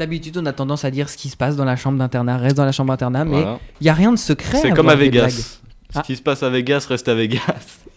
D'habitude, 0.00 0.36
on 0.38 0.46
a 0.46 0.52
tendance 0.52 0.84
à 0.84 0.90
dire 0.90 1.08
ce 1.08 1.16
qui 1.16 1.28
se 1.28 1.36
passe 1.36 1.54
dans 1.54 1.64
la 1.64 1.76
chambre 1.76 1.96
d'internat 1.98 2.38
reste 2.38 2.56
dans 2.56 2.64
la 2.64 2.72
chambre 2.72 2.90
d'internat, 2.90 3.24
mais 3.24 3.36
il 3.38 3.42
Voilà. 3.42 3.58
y 3.80 3.88
a 3.88 3.94
rien 3.94 4.10
de 4.12 4.18
secret. 4.18 4.58
C'est 4.60 4.70
comme 4.72 4.88
à. 4.88 4.96
Vegas. 4.96 5.60
Ce 5.92 5.98
Ah. 5.98 6.02
qui 6.02 6.16
se 6.16 6.22
passe 6.22 6.42
à 6.42 6.50
Vegas 6.50 6.86
reste 6.88 7.08
à 7.08 7.14
Vegas. 7.14 7.40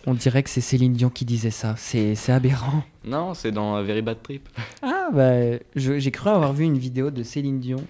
On 0.05 0.14
dirait 0.14 0.43
que 0.43 0.49
c'est 0.51 0.61
Céline 0.61 0.93
Dion 0.93 1.09
qui 1.09 1.26
disait 1.26 1.49
ça. 1.51 1.74
C'est 1.78 2.16
aberrant. 2.30 2.84
Non, 3.05 3.34
c'est 3.34 3.51
dans 3.51 3.82
Very 3.84 4.01
Bad 4.03 4.18
Trip. 4.22 4.47
Ah, 4.84 5.07
bah, 5.14 5.57
j'ai 5.76 6.11
cru 6.11 6.30
avoir 6.30 6.53
vu 6.53 6.66
une 6.66 6.78
vidéo 6.78 7.09
de 7.11 7.24
Céline 7.24 7.59
Dion 7.59 7.84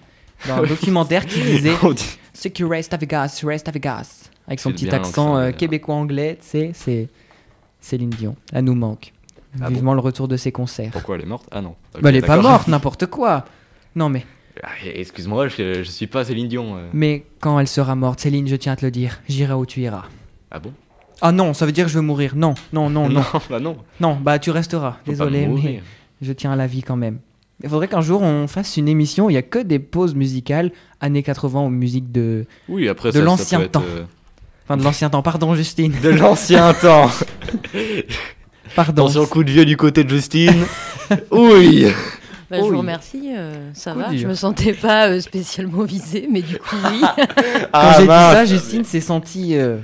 dans 0.48 0.54
un 0.62 0.66
documentaire 0.66 1.26
qui 1.26 1.40
disait 1.40 1.72
On 1.82 1.92
dit- 1.92 2.18
Ce 2.32 2.48
qui 2.48 2.64
reste 2.64 2.92
à 2.94 2.96
Vegas, 2.96 3.40
reste 3.44 3.68
à 3.68 3.70
Vegas. 3.70 4.30
Avec 4.46 4.60
son 4.60 4.70
petit 4.72 4.90
accent 4.90 5.36
euh, 5.36 5.52
québécois-anglais, 5.52 6.38
tu 6.40 6.46
sais, 6.48 6.70
c'est 6.74 7.08
Céline 7.80 8.10
Dion. 8.10 8.36
Elle 8.52 8.64
nous 8.64 8.74
manque. 8.74 9.12
Ah 9.62 9.68
Vivement 9.68 9.94
le 9.94 10.00
retour 10.00 10.26
de 10.28 10.36
ses 10.36 10.52
concerts. 10.52 10.90
Pourquoi 10.90 11.14
elle 11.16 11.22
est 11.22 11.26
morte? 11.26 11.46
Ah 11.52 11.60
non. 11.60 11.76
Bah, 12.00 12.08
elle 12.10 12.16
est 12.16 12.20
pas 12.26 12.36
morte, 12.40 12.66
n'importe 12.68 13.06
quoi. 13.06 13.44
Non, 13.94 14.08
mais, 14.08 14.26
Ah, 14.62 14.68
Excuse-moi, 14.84 15.48
je, 15.48 15.82
je 15.84 15.90
suis 15.90 16.06
pas 16.08 16.24
Céline 16.24 16.48
Dion. 16.48 16.76
euh. 16.76 16.88
mais 16.92 17.24
quand 17.40 17.58
elle 17.60 17.68
sera 17.68 17.94
morte, 17.94 18.20
Céline, 18.20 18.48
je 18.48 18.56
tiens 18.56 18.72
à 18.72 18.76
te 18.76 18.84
le 18.84 18.90
dire, 18.90 19.20
j'irai 19.28 19.54
où 19.54 19.64
tu 19.64 19.80
iras. 19.80 20.04
Ah 20.50 20.58
bon? 20.58 20.72
Ah 21.20 21.30
non, 21.32 21.54
ça 21.54 21.64
veut 21.66 21.72
dire 21.72 21.84
que 21.86 21.90
je 21.92 21.96
veux 21.96 22.02
mourir. 22.04 22.34
Non, 22.34 22.54
non, 22.72 22.90
non, 22.90 23.08
non. 23.08 23.22
bah 23.50 23.60
non. 23.60 23.76
Non, 24.00 24.16
bah 24.20 24.38
tu 24.40 24.50
resteras. 24.50 24.96
Désolé, 25.06 25.46
mais 25.46 25.80
je 26.20 26.32
tiens 26.32 26.50
à 26.52 26.56
la 26.56 26.66
vie 26.66 26.82
quand 26.82 26.96
même. 26.96 27.18
Il 27.64 27.70
faudrait 27.70 27.88
qu'un 27.88 28.02
jour 28.02 28.20
on 28.22 28.46
fasse 28.46 28.76
une 28.76 28.88
émission 28.88 29.26
où 29.26 29.30
il 29.30 29.34
y 29.34 29.38
a 29.38 29.42
que 29.42 29.58
des 29.58 29.78
pauses 29.78 30.14
musicales 30.14 30.70
années 31.00 31.22
80 31.22 31.62
ou 31.62 31.68
musique 31.70 32.12
de 32.12 32.44
Oui, 32.68 32.88
après 32.88 33.10
De 33.10 33.20
l'ancien 33.20 33.62
être, 33.62 33.72
temps. 33.72 33.82
euh, 33.96 34.04
enfin 34.64 34.76
de 34.76 34.84
l'ancien 34.84 35.08
temps. 35.10 35.22
Pardon 35.22 35.54
Justine. 35.54 35.92
De 36.02 36.10
l'ancien 36.10 36.74
temps. 36.74 37.10
Pardon. 38.76 39.04
Attention, 39.04 39.26
coup 39.26 39.44
de 39.44 39.50
vieux 39.50 39.64
du 39.64 39.76
côté 39.76 40.04
de 40.04 40.10
Justine. 40.10 40.64
oui. 41.30 41.86
Bah, 42.50 42.58
je 42.58 42.64
vous 42.70 42.78
remercie, 42.78 43.30
euh, 43.34 43.70
ça 43.72 43.92
Coup 43.92 44.00
va. 44.00 44.08
dur. 44.10 44.18
Je 44.20 44.26
me 44.28 44.34
sentais 44.34 44.72
pas 44.74 45.08
euh, 45.08 45.20
spécialement 45.20 45.84
visée, 45.84 46.28
mais 46.30 46.42
du 46.42 46.58
coup 46.58 46.76
oui. 46.90 47.00
Quand 47.16 47.24
Ah, 47.72 47.94
j'ai 47.96 48.02
dit 48.02 48.08
ça, 48.08 48.44
Justine 48.44 48.84
s'est 48.84 49.00
sentie. 49.00 49.56
euh, 49.56 49.78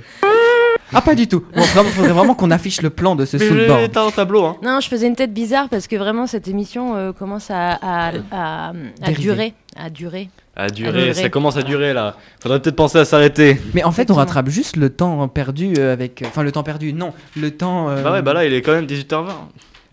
Ah 0.93 1.01
pas 1.01 1.15
du 1.15 1.27
tout. 1.27 1.43
Bon, 1.55 1.61
vraiment, 1.61 1.89
faudrait 1.89 2.11
vraiment 2.11 2.35
qu'on 2.35 2.51
affiche 2.51 2.81
le 2.81 2.89
plan 2.89 3.15
de 3.15 3.25
ce 3.25 3.37
Mais 3.37 3.47
soundboard. 3.47 3.91
T'as 3.91 4.05
un 4.07 4.11
tableau, 4.11 4.43
hein. 4.45 4.57
non, 4.63 4.79
je 4.81 4.87
faisais 4.87 5.07
une 5.07 5.15
tête 5.15 5.33
bizarre 5.33 5.69
parce 5.69 5.87
que 5.87 5.95
vraiment 5.95 6.27
cette 6.27 6.47
émission 6.47 6.95
euh, 6.95 7.11
commence 7.13 7.49
à, 7.49 7.71
à, 7.81 8.11
à, 8.31 9.11
durer, 9.17 9.53
à 9.77 9.89
durer. 9.89 10.29
À 10.55 10.67
durer, 10.67 10.91
durer. 10.91 11.13
ça 11.13 11.29
commence 11.29 11.55
à 11.55 11.61
durer 11.63 11.93
là. 11.93 12.15
Faudrait 12.41 12.59
peut-être 12.61 12.75
penser 12.75 12.97
à 12.97 13.05
s'arrêter. 13.05 13.57
Mais 13.73 13.83
en 13.85 13.91
fait, 13.91 14.11
on 14.11 14.15
rattrape 14.15 14.49
juste 14.49 14.75
le 14.75 14.89
temps 14.89 15.25
perdu 15.29 15.73
euh, 15.79 15.93
avec. 15.93 16.23
Enfin, 16.27 16.43
le 16.43 16.51
temps 16.51 16.63
perdu. 16.63 16.91
Non, 16.93 17.13
le 17.37 17.51
temps. 17.51 17.87
euh, 17.89 18.01
Bah 18.03 18.11
ouais, 18.11 18.21
bah 18.21 18.33
là, 18.33 18.45
il 18.45 18.53
est 18.53 18.61
quand 18.61 18.73
même 18.73 18.85
18h20. 18.85 19.25
bah, 19.27 19.33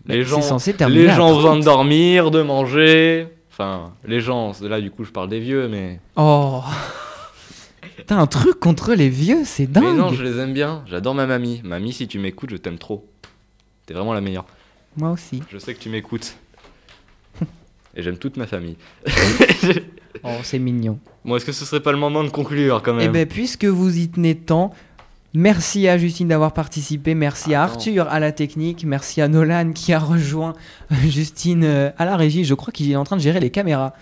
Les 0.07 0.23
c'est 0.25 0.29
gens, 0.29 0.41
censé 0.41 0.73
terminer 0.73 1.03
les 1.03 1.09
gens 1.11 1.27
ont 1.27 1.31
30. 1.31 1.35
besoin 1.37 1.55
de 1.59 1.63
dormir, 1.63 2.29
de 2.29 2.41
manger. 2.41 3.27
Enfin, 3.53 3.91
les 4.05 4.19
gens, 4.19 4.51
là 4.61 4.81
du 4.81 4.91
coup, 4.91 5.05
je 5.05 5.11
parle 5.11 5.29
des 5.29 5.39
vieux, 5.39 5.69
mais. 5.69 5.99
Oh. 6.17 6.61
T'as 8.07 8.15
un 8.17 8.27
truc 8.27 8.59
contre 8.59 8.93
les 8.93 9.09
vieux, 9.09 9.41
c'est 9.45 9.67
dingue. 9.67 9.83
Mais 9.83 9.93
non, 9.93 10.11
je 10.13 10.23
les 10.23 10.37
aime 10.39 10.53
bien. 10.53 10.83
J'adore 10.87 11.15
ma 11.15 11.25
mamie. 11.25 11.61
Mamie, 11.63 11.93
si 11.93 12.07
tu 12.07 12.19
m'écoutes, 12.19 12.49
je 12.51 12.57
t'aime 12.57 12.77
trop. 12.77 13.07
T'es 13.85 13.93
vraiment 13.93 14.13
la 14.13 14.21
meilleure. 14.21 14.45
Moi 14.97 15.11
aussi. 15.11 15.41
Je 15.51 15.57
sais 15.57 15.73
que 15.73 15.79
tu 15.79 15.89
m'écoutes. 15.89 16.35
Et 17.95 18.01
j'aime 18.03 18.17
toute 18.17 18.37
ma 18.37 18.47
famille. 18.47 18.77
Oh, 20.23 20.29
c'est 20.43 20.59
mignon. 20.59 20.99
Bon, 21.23 21.35
est-ce 21.35 21.45
que 21.45 21.51
ce 21.51 21.63
serait 21.65 21.81
pas 21.81 21.91
le 21.91 21.97
moment 21.97 22.23
de 22.23 22.29
conclure 22.29 22.81
quand 22.83 22.93
Eh 22.95 23.03
même 23.03 23.11
ben, 23.11 23.27
puisque 23.27 23.65
vous 23.65 23.99
y 23.99 24.09
tenez 24.09 24.35
tant, 24.35 24.73
merci 25.33 25.87
à 25.87 25.97
Justine 25.99 26.27
d'avoir 26.27 26.51
participé, 26.51 27.13
merci 27.13 27.53
à. 27.53 27.61
Arthur 27.63 28.07
à 28.09 28.19
la 28.19 28.31
technique, 28.31 28.83
merci 28.85 29.21
à 29.21 29.27
Nolan 29.27 29.71
qui 29.71 29.93
a 29.93 29.99
rejoint 29.99 30.55
euh, 30.91 30.95
Justine 31.07 31.63
euh, 31.63 31.91
à 31.97 32.05
la 32.05 32.17
régie. 32.17 32.43
Je 32.43 32.53
crois 32.55 32.73
qu'il 32.73 32.91
est 32.91 32.95
en 32.95 33.03
train 33.03 33.15
de 33.17 33.21
gérer 33.21 33.39
les 33.39 33.51
caméras. 33.51 33.93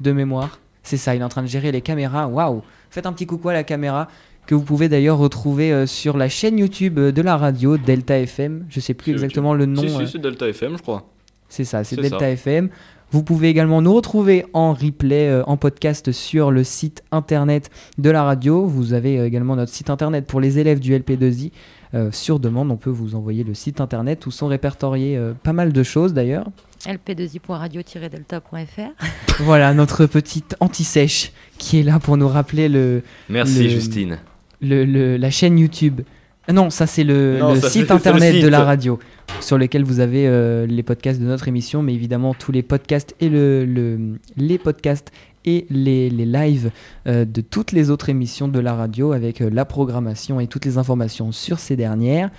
de 0.00 0.12
mémoire. 0.12 0.58
C'est 0.82 0.96
ça, 0.96 1.14
il 1.14 1.20
est 1.20 1.24
en 1.24 1.28
train 1.28 1.42
de 1.42 1.48
gérer 1.48 1.72
les 1.72 1.80
caméras. 1.80 2.26
Waouh 2.28 2.62
Faites 2.90 3.06
un 3.06 3.12
petit 3.12 3.26
coucou 3.26 3.48
à 3.48 3.52
la 3.52 3.64
caméra 3.64 4.08
que 4.46 4.54
vous 4.54 4.62
pouvez 4.62 4.88
d'ailleurs 4.88 5.18
retrouver 5.18 5.72
euh, 5.72 5.86
sur 5.86 6.16
la 6.16 6.28
chaîne 6.28 6.58
YouTube 6.58 6.98
euh, 6.98 7.12
de 7.12 7.22
la 7.22 7.36
radio 7.36 7.76
Delta 7.76 8.18
FM. 8.18 8.66
Je 8.68 8.80
sais 8.80 8.94
plus 8.94 9.12
exactement 9.12 9.54
le 9.54 9.66
nom. 9.66 9.82
Si, 9.82 9.90
si, 9.90 9.96
euh, 10.02 10.06
c'est 10.06 10.18
Delta 10.18 10.48
FM, 10.48 10.76
je 10.76 10.82
crois. 10.82 11.06
c'est 11.48 11.64
ça, 11.64 11.84
c'est 11.84 11.96
Delta 11.96 12.18
ça. 12.18 12.30
FM. 12.30 12.70
Vous 13.12 13.24
pouvez 13.24 13.48
également 13.48 13.82
nous 13.82 13.92
retrouver 13.92 14.46
en 14.52 14.72
replay, 14.72 15.28
euh, 15.28 15.42
en 15.46 15.56
podcast 15.56 16.12
sur 16.12 16.52
le 16.52 16.62
site 16.62 17.02
internet 17.10 17.68
de 17.98 18.08
la 18.08 18.22
radio. 18.22 18.66
Vous 18.66 18.92
avez 18.92 19.24
également 19.24 19.56
notre 19.56 19.72
site 19.72 19.90
internet 19.90 20.26
pour 20.26 20.40
les 20.40 20.60
élèves 20.60 20.78
du 20.78 20.96
LP2I. 20.96 21.50
Euh, 21.92 22.10
sur 22.12 22.38
demande, 22.38 22.70
on 22.70 22.76
peut 22.76 22.88
vous 22.90 23.16
envoyer 23.16 23.42
le 23.42 23.52
site 23.54 23.80
internet 23.80 24.24
où 24.26 24.30
sont 24.30 24.46
répertoriées 24.46 25.16
euh, 25.16 25.32
pas 25.42 25.52
mal 25.52 25.72
de 25.72 25.82
choses 25.82 26.14
d'ailleurs. 26.14 26.46
lp2i.radio-delta.fr. 26.86 29.04
voilà, 29.40 29.74
notre 29.74 30.06
petite 30.06 30.56
anti-sèche 30.60 31.32
qui 31.58 31.80
est 31.80 31.82
là 31.82 31.98
pour 31.98 32.16
nous 32.16 32.28
rappeler 32.28 32.68
le, 32.68 33.02
Merci, 33.28 33.64
Le- 33.64 33.68
Justine. 33.68 34.18
le- 34.60 34.84
le- 34.84 35.16
la 35.16 35.30
chaîne 35.30 35.58
YouTube. 35.58 36.00
Ah 36.48 36.52
non, 36.52 36.70
ça 36.70 36.86
c'est 36.86 37.04
le, 37.04 37.38
Non, 37.38 37.54
le 37.54 37.60
ça, 37.60 37.68
c'est- 37.68 37.80
site 37.80 37.90
internet 37.90 38.42
de 38.42 38.48
la 38.48 38.64
radio 38.64 38.98
sur 39.40 39.58
lequel 39.58 39.84
vous 39.84 40.00
avez 40.00 40.26
euh, 40.26 40.66
les 40.66 40.82
podcasts 40.82 41.20
de 41.20 41.26
notre 41.26 41.46
émission, 41.48 41.82
mais 41.82 41.94
évidemment 41.94 42.34
tous 42.34 42.50
les 42.50 42.62
podcasts 42.62 43.14
et 43.20 43.28
le, 43.28 43.64
le- 43.64 44.18
les 44.36 44.58
podcasts 44.58 45.12
et 45.44 45.66
les, 45.70 46.10
les 46.10 46.26
lives 46.26 46.70
euh, 47.06 47.24
de 47.24 47.40
toutes 47.40 47.72
les 47.72 47.90
autres 47.90 48.08
émissions 48.08 48.48
de 48.48 48.58
la 48.58 48.74
radio 48.74 49.12
avec 49.12 49.40
euh, 49.40 49.50
la 49.50 49.64
programmation 49.64 50.40
et 50.40 50.46
toutes 50.46 50.64
les 50.64 50.78
informations 50.78 51.32
sur 51.32 51.58
ces 51.58 51.76
dernières. 51.76 52.30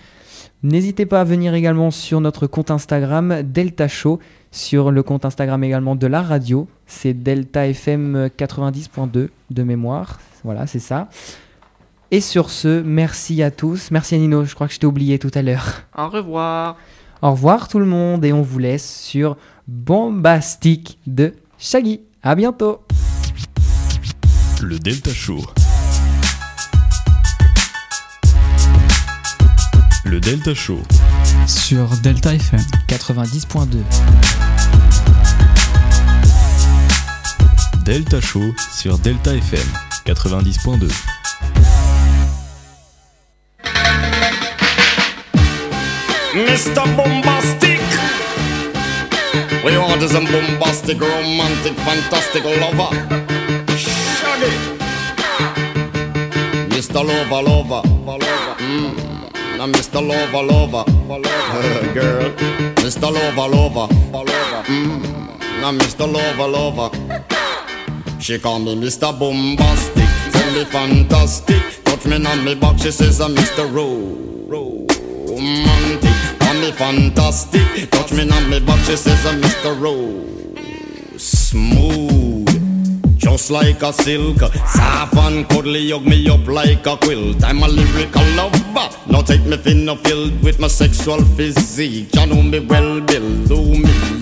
N'hésitez 0.64 1.06
pas 1.06 1.22
à 1.22 1.24
venir 1.24 1.54
également 1.54 1.92
sur 1.92 2.22
notre 2.22 2.48
compte 2.48 2.72
Instagram 2.72 3.42
Delta 3.44 3.88
Show, 3.88 4.20
sur 4.52 4.92
le 4.92 5.04
compte 5.04 5.26
Instagram 5.26 5.64
également 5.64 5.96
de 5.96 6.08
la 6.08 6.22
radio, 6.22 6.68
c'est 6.86 7.14
Delta 7.14 7.68
FM 7.68 8.30
90.2 8.38 9.30
de 9.50 9.64
mémoire, 9.64 10.20
voilà 10.44 10.68
c'est 10.68 10.80
ça. 10.80 11.10
Et 12.14 12.20
sur 12.20 12.50
ce, 12.50 12.82
merci 12.82 13.42
à 13.42 13.52
tous. 13.52 13.90
Merci 13.90 14.16
à 14.16 14.18
Nino, 14.18 14.44
je 14.44 14.54
crois 14.54 14.68
que 14.68 14.74
je 14.74 14.80
t'ai 14.80 14.86
oublié 14.86 15.18
tout 15.18 15.32
à 15.34 15.42
l'heure. 15.42 15.84
Au 15.98 16.10
revoir. 16.10 16.76
Au 17.22 17.32
revoir 17.32 17.70
tout 17.70 17.80
le 17.80 17.86
monde 17.86 18.26
et 18.26 18.34
on 18.34 18.42
vous 18.42 18.60
laisse 18.60 19.00
sur 19.02 19.38
Bombastic 19.68 21.00
de 21.08 21.34
Shaggy. 21.58 22.02
À 22.24 22.36
bientôt. 22.36 22.86
Le 24.62 24.78
Delta 24.78 25.12
Show. 25.12 25.44
Le 30.06 30.20
Delta 30.20 30.54
Show. 30.54 30.80
Sur 31.48 31.88
Delta 32.04 32.36
FM. 32.36 32.62
90.2. 32.88 33.78
Delta 37.86 38.22
Show 38.22 38.54
sur 38.72 39.00
Delta 39.00 39.34
FM 39.34 39.68
90.2. 40.06 40.88
Mr. 46.36 46.84
Bombastic. 46.96 47.81
We 49.64 49.78
want 49.78 50.02
a 50.02 50.08
bombastic, 50.08 51.00
romantic, 51.00 51.74
fantastic 51.86 52.44
lover. 52.44 52.90
Shaggy. 53.78 54.52
Mr. 56.70 57.04
Lover, 57.06 57.42
lover. 57.48 57.82
Mm. 58.58 59.58
Now 59.58 59.68
Mr. 59.68 60.02
Lover, 60.02 60.42
lover. 60.42 60.84
Girl. 61.94 62.32
Mr. 62.82 63.12
Lover, 63.14 63.48
lover. 63.56 63.88
Mm. 64.66 65.62
Now 65.62 65.72
Mr. 65.74 66.12
Lover, 66.12 66.48
lover. 66.48 66.90
She 68.20 68.40
call 68.40 68.60
me 68.60 68.76
Mr. 68.76 69.18
Bombastic, 69.18 70.10
tell 70.32 70.54
me 70.54 70.66
fantastic. 70.66 71.62
Touch 71.84 72.06
me 72.08 72.26
on 72.26 72.44
me 72.44 72.56
back, 72.56 72.80
she 72.80 72.92
says 72.92 73.22
I'm 73.22 73.36
Mr. 73.36 73.72
Ro- 73.72 74.18
Romantic. 74.48 75.71
Me 76.62 76.72
fantastic, 76.74 77.90
touch 77.90 78.14
me 78.14 78.30
on 78.30 78.48
me 78.48 78.60
back, 78.60 78.78
she 78.86 78.96
says 78.96 79.26
I'm 79.26 79.42
Mr. 79.42 79.74
Ro- 79.82 80.28
Smooth. 81.18 83.18
Just 83.18 83.50
like 83.50 83.82
a 83.82 83.92
silk, 83.92 84.38
soft 84.68 85.16
and 85.16 85.50
cuddly, 85.50 85.90
hug 85.90 86.06
me 86.06 86.30
up 86.30 86.46
like 86.48 86.86
a 86.86 86.98
quilt. 86.98 87.44
I'm 87.44 87.64
a 87.64 87.68
lyrical 87.68 88.24
lover. 88.36 88.96
Now 89.08 89.24
take 89.24 89.44
me 89.44 89.58
thin 89.58 89.88
filled 90.04 90.44
with 90.44 90.60
my 90.60 90.68
sexual 90.68 91.24
physique. 91.36 92.14
You 92.14 92.26
know 92.28 92.44
me 92.44 92.60
well, 92.60 93.02
Bill. 93.02 93.44
Do 93.48 93.60
me, 93.64 94.21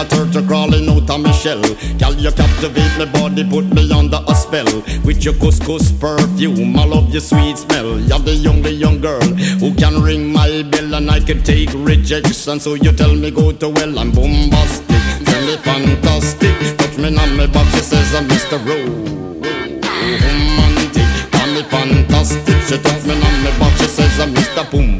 a 0.00 0.04
turtle 0.08 0.42
crawling 0.46 0.88
out 0.88 1.10
of 1.10 1.20
my 1.20 1.30
shell. 1.32 1.60
Girl, 1.98 2.14
you 2.14 2.32
captivate 2.32 2.96
my 2.98 3.04
body, 3.04 3.44
put 3.44 3.66
me 3.66 3.92
under 3.92 4.20
a 4.26 4.34
spell. 4.34 4.82
With 5.04 5.24
your 5.24 5.34
couscous 5.34 5.92
perfume, 5.92 6.78
I 6.78 6.84
love 6.84 7.10
your 7.10 7.20
sweet 7.20 7.58
smell. 7.58 8.00
You're 8.00 8.18
the 8.18 8.32
young, 8.32 8.62
the 8.62 8.72
young 8.72 9.00
girl 9.00 9.20
who 9.60 9.74
can 9.74 10.00
ring 10.02 10.32
my 10.32 10.62
bell 10.62 10.94
and 10.94 11.10
I 11.10 11.20
can 11.20 11.42
take 11.42 11.70
rejection. 11.74 12.60
So 12.60 12.74
you 12.74 12.92
tell 12.92 13.14
me 13.14 13.30
go 13.30 13.52
to 13.52 13.68
well, 13.68 13.98
I'm 13.98 14.12
bombastic. 14.12 14.88
Tell 15.26 15.42
me 15.46 15.56
fantastic. 15.58 16.56
Touch 16.78 16.96
me 16.96 17.08
on 17.16 17.36
my 17.36 17.46
back, 17.46 17.66
she 17.74 17.80
says 17.80 18.14
I'm 18.14 18.26
Mr. 18.28 18.58
Romantic. 18.64 19.10
Call 21.32 21.48
me 21.52 21.62
fantastic. 21.64 22.56
She 22.68 22.78
touch 22.78 23.04
me 23.04 23.14
on 23.14 23.42
my 23.44 23.50
back, 23.58 23.76
she 23.76 23.84
says 23.84 24.18
I'm 24.18 24.34
Mr. 24.34 24.70
Boom, 24.70 24.99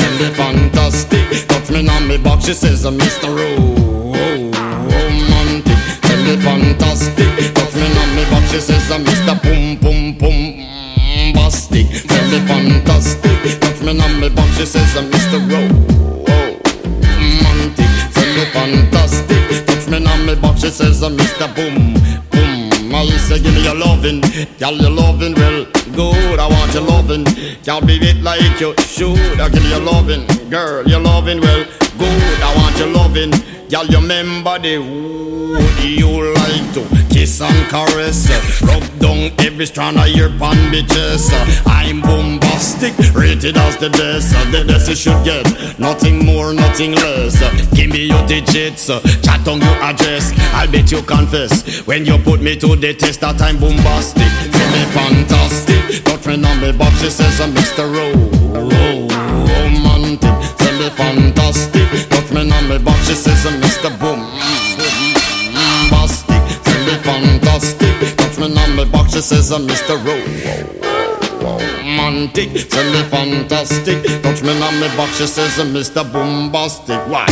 tell 0.00 0.14
me 0.20 0.28
fantastic. 0.34 1.24
Touch 1.48 1.68
me 1.70 1.88
on 1.88 2.06
me 2.08 2.16
box, 2.18 2.46
she 2.46 2.54
says, 2.54 2.84
I'm 2.84 2.96
Mr. 2.98 3.28
Ro- 3.28 3.56
romantic. 4.90 5.78
Tell 6.02 6.20
me 6.24 6.36
fantastic. 6.36 7.30
Touch 7.54 7.74
me 7.74 7.86
on 8.00 8.08
me 8.16 8.24
back, 8.30 8.44
she 8.50 8.60
says 8.60 8.90
I'm 8.90 9.04
Mr. 9.04 9.34
Boom 9.42 9.76
Boom 9.78 10.18
Boom 10.18 10.44
Bastic. 11.34 11.86
Tell 12.08 12.26
me 12.30 12.38
fantastic. 12.46 13.60
Touch 13.60 13.80
me 13.82 13.92
on 14.00 14.20
me 14.20 14.28
back, 14.28 14.50
she 14.56 14.66
says 14.66 14.96
I'm 14.96 15.10
Mr. 15.10 15.38
Romantic. 17.00 17.90
Tell 18.14 18.30
me 18.36 18.44
fantastic. 18.56 19.66
Touch 19.66 19.86
me 19.88 19.96
on 20.06 20.20
me 20.26 20.34
back, 20.36 20.56
she 20.58 20.70
says 20.70 21.02
I'm 21.02 21.16
Mr. 21.16 21.46
Boom 21.54 21.94
Boom. 22.30 22.94
I 22.94 23.06
say 23.18 23.38
give 23.40 23.54
me 23.54 23.62
your 23.62 23.74
loving, 23.76 24.20
girl 24.58 24.74
your 24.74 24.90
loving 24.90 25.34
well 25.34 25.64
good. 25.90 26.38
I 26.38 26.46
want 26.48 26.72
your 26.74 26.82
loving, 26.82 27.24
can't 27.64 27.86
be 27.86 27.96
it 27.96 28.22
like 28.22 28.40
you 28.60 28.74
should. 28.78 29.40
I 29.40 29.48
give 29.48 29.64
you 29.64 29.78
loving, 29.78 30.26
girl 30.48 30.86
your 30.86 31.00
loving 31.00 31.40
well 31.40 31.64
good. 31.98 32.42
I 32.42 32.54
want 32.56 32.78
your 32.78 32.88
loving, 32.88 33.32
girl 33.70 33.86
you 33.86 33.98
remember 33.98 34.58
the 34.58 34.78
would 34.78 35.84
you 35.84 36.34
like 36.34 36.74
to 36.74 36.82
kiss 37.08 37.40
and 37.40 37.68
caress, 37.68 38.28
rub 38.62 38.82
down 38.98 39.30
every 39.38 39.66
strand 39.66 39.96
of 39.98 40.08
your 40.08 40.28
pan 40.38 40.56
bitches. 40.72 41.30
I'm 41.66 42.00
bombastic, 42.00 42.92
rated 43.14 43.56
as 43.56 43.76
the 43.76 43.90
best. 43.90 44.32
The 44.50 44.64
best 44.66 44.88
you 44.88 44.96
should 44.96 45.24
get, 45.24 45.78
nothing 45.78 46.24
more, 46.24 46.52
nothing 46.52 46.92
less. 46.92 47.38
Give 47.74 47.90
me 47.90 48.06
your 48.06 48.26
digits, 48.26 48.86
chat 48.86 49.46
on 49.46 49.60
your 49.60 49.76
address. 49.82 50.32
I'll 50.52 50.70
bet 50.70 50.90
you 50.90 51.02
confess 51.02 51.86
when 51.86 52.04
you 52.04 52.18
put 52.18 52.40
me 52.42 52.56
to 52.56 52.74
the 52.74 52.94
test 52.94 53.20
that 53.20 53.40
I'm 53.40 53.58
bombastic. 53.60 54.26
Feel 54.50 54.70
me 54.74 54.84
fantastic, 54.90 56.04
touch 56.04 56.26
me 56.26 56.44
on 56.44 56.60
me 56.60 56.72
box. 56.72 57.00
She 57.00 57.10
says 57.10 57.40
I'm 57.40 57.52
Mr. 57.54 57.86
Ro- 57.86 58.66
Romantic. 59.46 60.34
Tell 60.58 60.78
me 60.78 60.90
fantastic, 60.90 62.09
touch 62.70 62.78
me 62.78 62.78
on 62.78 62.78
me 62.78 62.84
box. 62.84 63.08
She 63.08 63.14
says 63.14 63.46
I'm 63.46 63.60
Mr. 63.60 63.90
Boom. 63.98 64.20
Bombastic, 65.54 66.62
tell 66.62 66.84
me 66.86 66.94
fantastic. 67.02 68.16
Touch 68.16 68.38
me 68.38 68.56
on 68.56 68.76
me 68.76 68.84
box. 68.90 69.12
She 69.12 69.20
says 69.20 69.50
I'm 69.52 69.66
Mr. 69.66 69.96
Ro- 70.04 70.26
Romantic, 71.42 72.68
tell 72.68 72.92
me 72.92 73.02
fantastic. 73.08 74.22
Touch 74.22 74.42
me 74.42 74.50
on 74.62 74.80
me 74.80 74.88
box. 74.96 75.18
She 75.18 75.26
says 75.26 75.58
I'm 75.58 75.72
Mr. 75.74 76.04
Bombastic. 76.12 77.00
Why? 77.08 77.26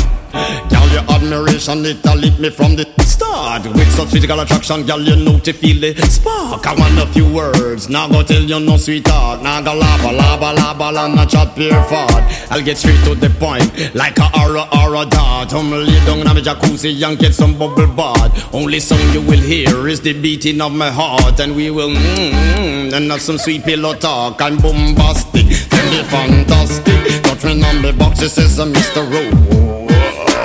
Girl, 0.70 0.89
your 0.89 1.05
admiration, 1.11 1.84
it 1.86 2.05
a 2.07 2.14
lit 2.14 2.39
me 2.39 2.51
from 2.51 2.76
the 2.76 2.84
start. 3.03 3.64
With 3.66 3.91
such 3.93 4.11
physical 4.11 4.39
attraction, 4.41 4.86
girl, 4.86 5.01
you 5.01 5.16
know 5.16 5.39
to 5.41 5.53
feel 5.53 5.80
the 5.80 5.95
spark. 6.07 6.66
I 6.66 6.74
want 6.74 6.99
a 6.99 7.07
few 7.12 7.26
words, 7.32 7.89
now 7.89 8.09
go 8.09 8.22
tell 8.22 8.43
you 8.43 8.61
no 8.61 8.76
sweetheart. 8.76 9.43
Now 9.43 9.61
go 9.62 9.74
lava, 9.74 10.12
lava, 10.12 10.53
lava, 10.53 10.93
la, 10.93 11.09
not 11.09 11.30
chat 11.30 11.55
pure 11.55 11.82
fart. 11.84 12.24
I'll 12.51 12.62
get 12.62 12.76
straight 12.78 13.03
to 13.05 13.14
the 13.14 13.30
point, 13.30 13.95
like 13.95 14.18
a 14.18 14.28
aura, 14.41 14.64
aura 14.80 15.05
dart. 15.07 15.53
I'm 15.53 15.70
lay 15.70 15.99
down 16.07 16.20
in 16.20 16.26
my 16.26 16.41
jacuzzi 16.41 17.03
and 17.07 17.18
get 17.18 17.34
some 17.34 17.59
bubble 17.59 17.86
bath. 17.86 18.55
Only 18.55 18.80
song 18.80 19.01
you 19.12 19.22
will 19.22 19.41
hear 19.41 19.89
is 19.89 20.01
the 20.01 20.12
beating 20.12 20.61
of 20.61 20.72
my 20.72 20.91
heart, 20.91 21.41
and 21.41 21.55
we 21.57 21.70
will 21.70 21.91
mmm, 21.91 22.93
and 22.93 23.11
have 23.11 23.20
some 23.20 23.39
sweet 23.39 23.64
pillow 23.64 23.95
talk. 23.95 24.41
I'm 24.41 24.57
bombastic, 24.59 25.47
tell 25.70 25.91
me 25.91 26.03
fantastic. 26.05 27.22
Touch 27.22 27.45
me 27.45 27.62
on 27.64 27.82
the 27.82 27.93
box, 27.99 28.22
it 28.22 28.30
says 28.30 28.59
uh, 28.59 28.66
Mr. 28.66 29.88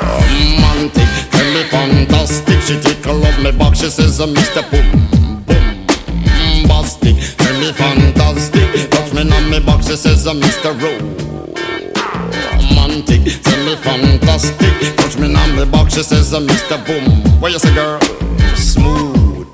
Romantic, 0.03 1.07
tell 1.31 1.49
me 1.53 1.63
fantastic. 1.63 2.59
She 2.61 2.79
tickle 2.79 3.23
up 3.23 3.39
my 3.39 3.51
box, 3.51 3.79
she 3.79 3.89
says 3.89 4.19
uh, 4.19 4.27
Mr. 4.27 4.61
Boom, 4.71 4.91
boom, 5.47 5.85
bombastic. 6.67 7.15
Tell 7.37 7.59
me 7.59 7.71
fantastic. 7.73 8.89
Touch 8.91 9.13
me 9.13 9.21
on 9.21 9.49
my 9.49 9.59
box, 9.59 9.87
she 9.87 9.95
says 9.95 10.27
uh, 10.27 10.33
Mr. 10.33 10.73
Romantic, 12.71 13.41
tell 13.43 13.65
me 13.65 13.75
fantastic. 13.77 14.95
Touch 14.97 15.17
me 15.17 15.33
on 15.33 15.55
my 15.55 15.65
box, 15.65 15.93
she 15.95 16.03
says 16.03 16.33
uh, 16.33 16.39
Mr. 16.39 16.77
Boom. 16.85 17.23
What 17.41 17.51
you 17.51 17.59
say, 17.59 17.73
girl? 17.73 17.99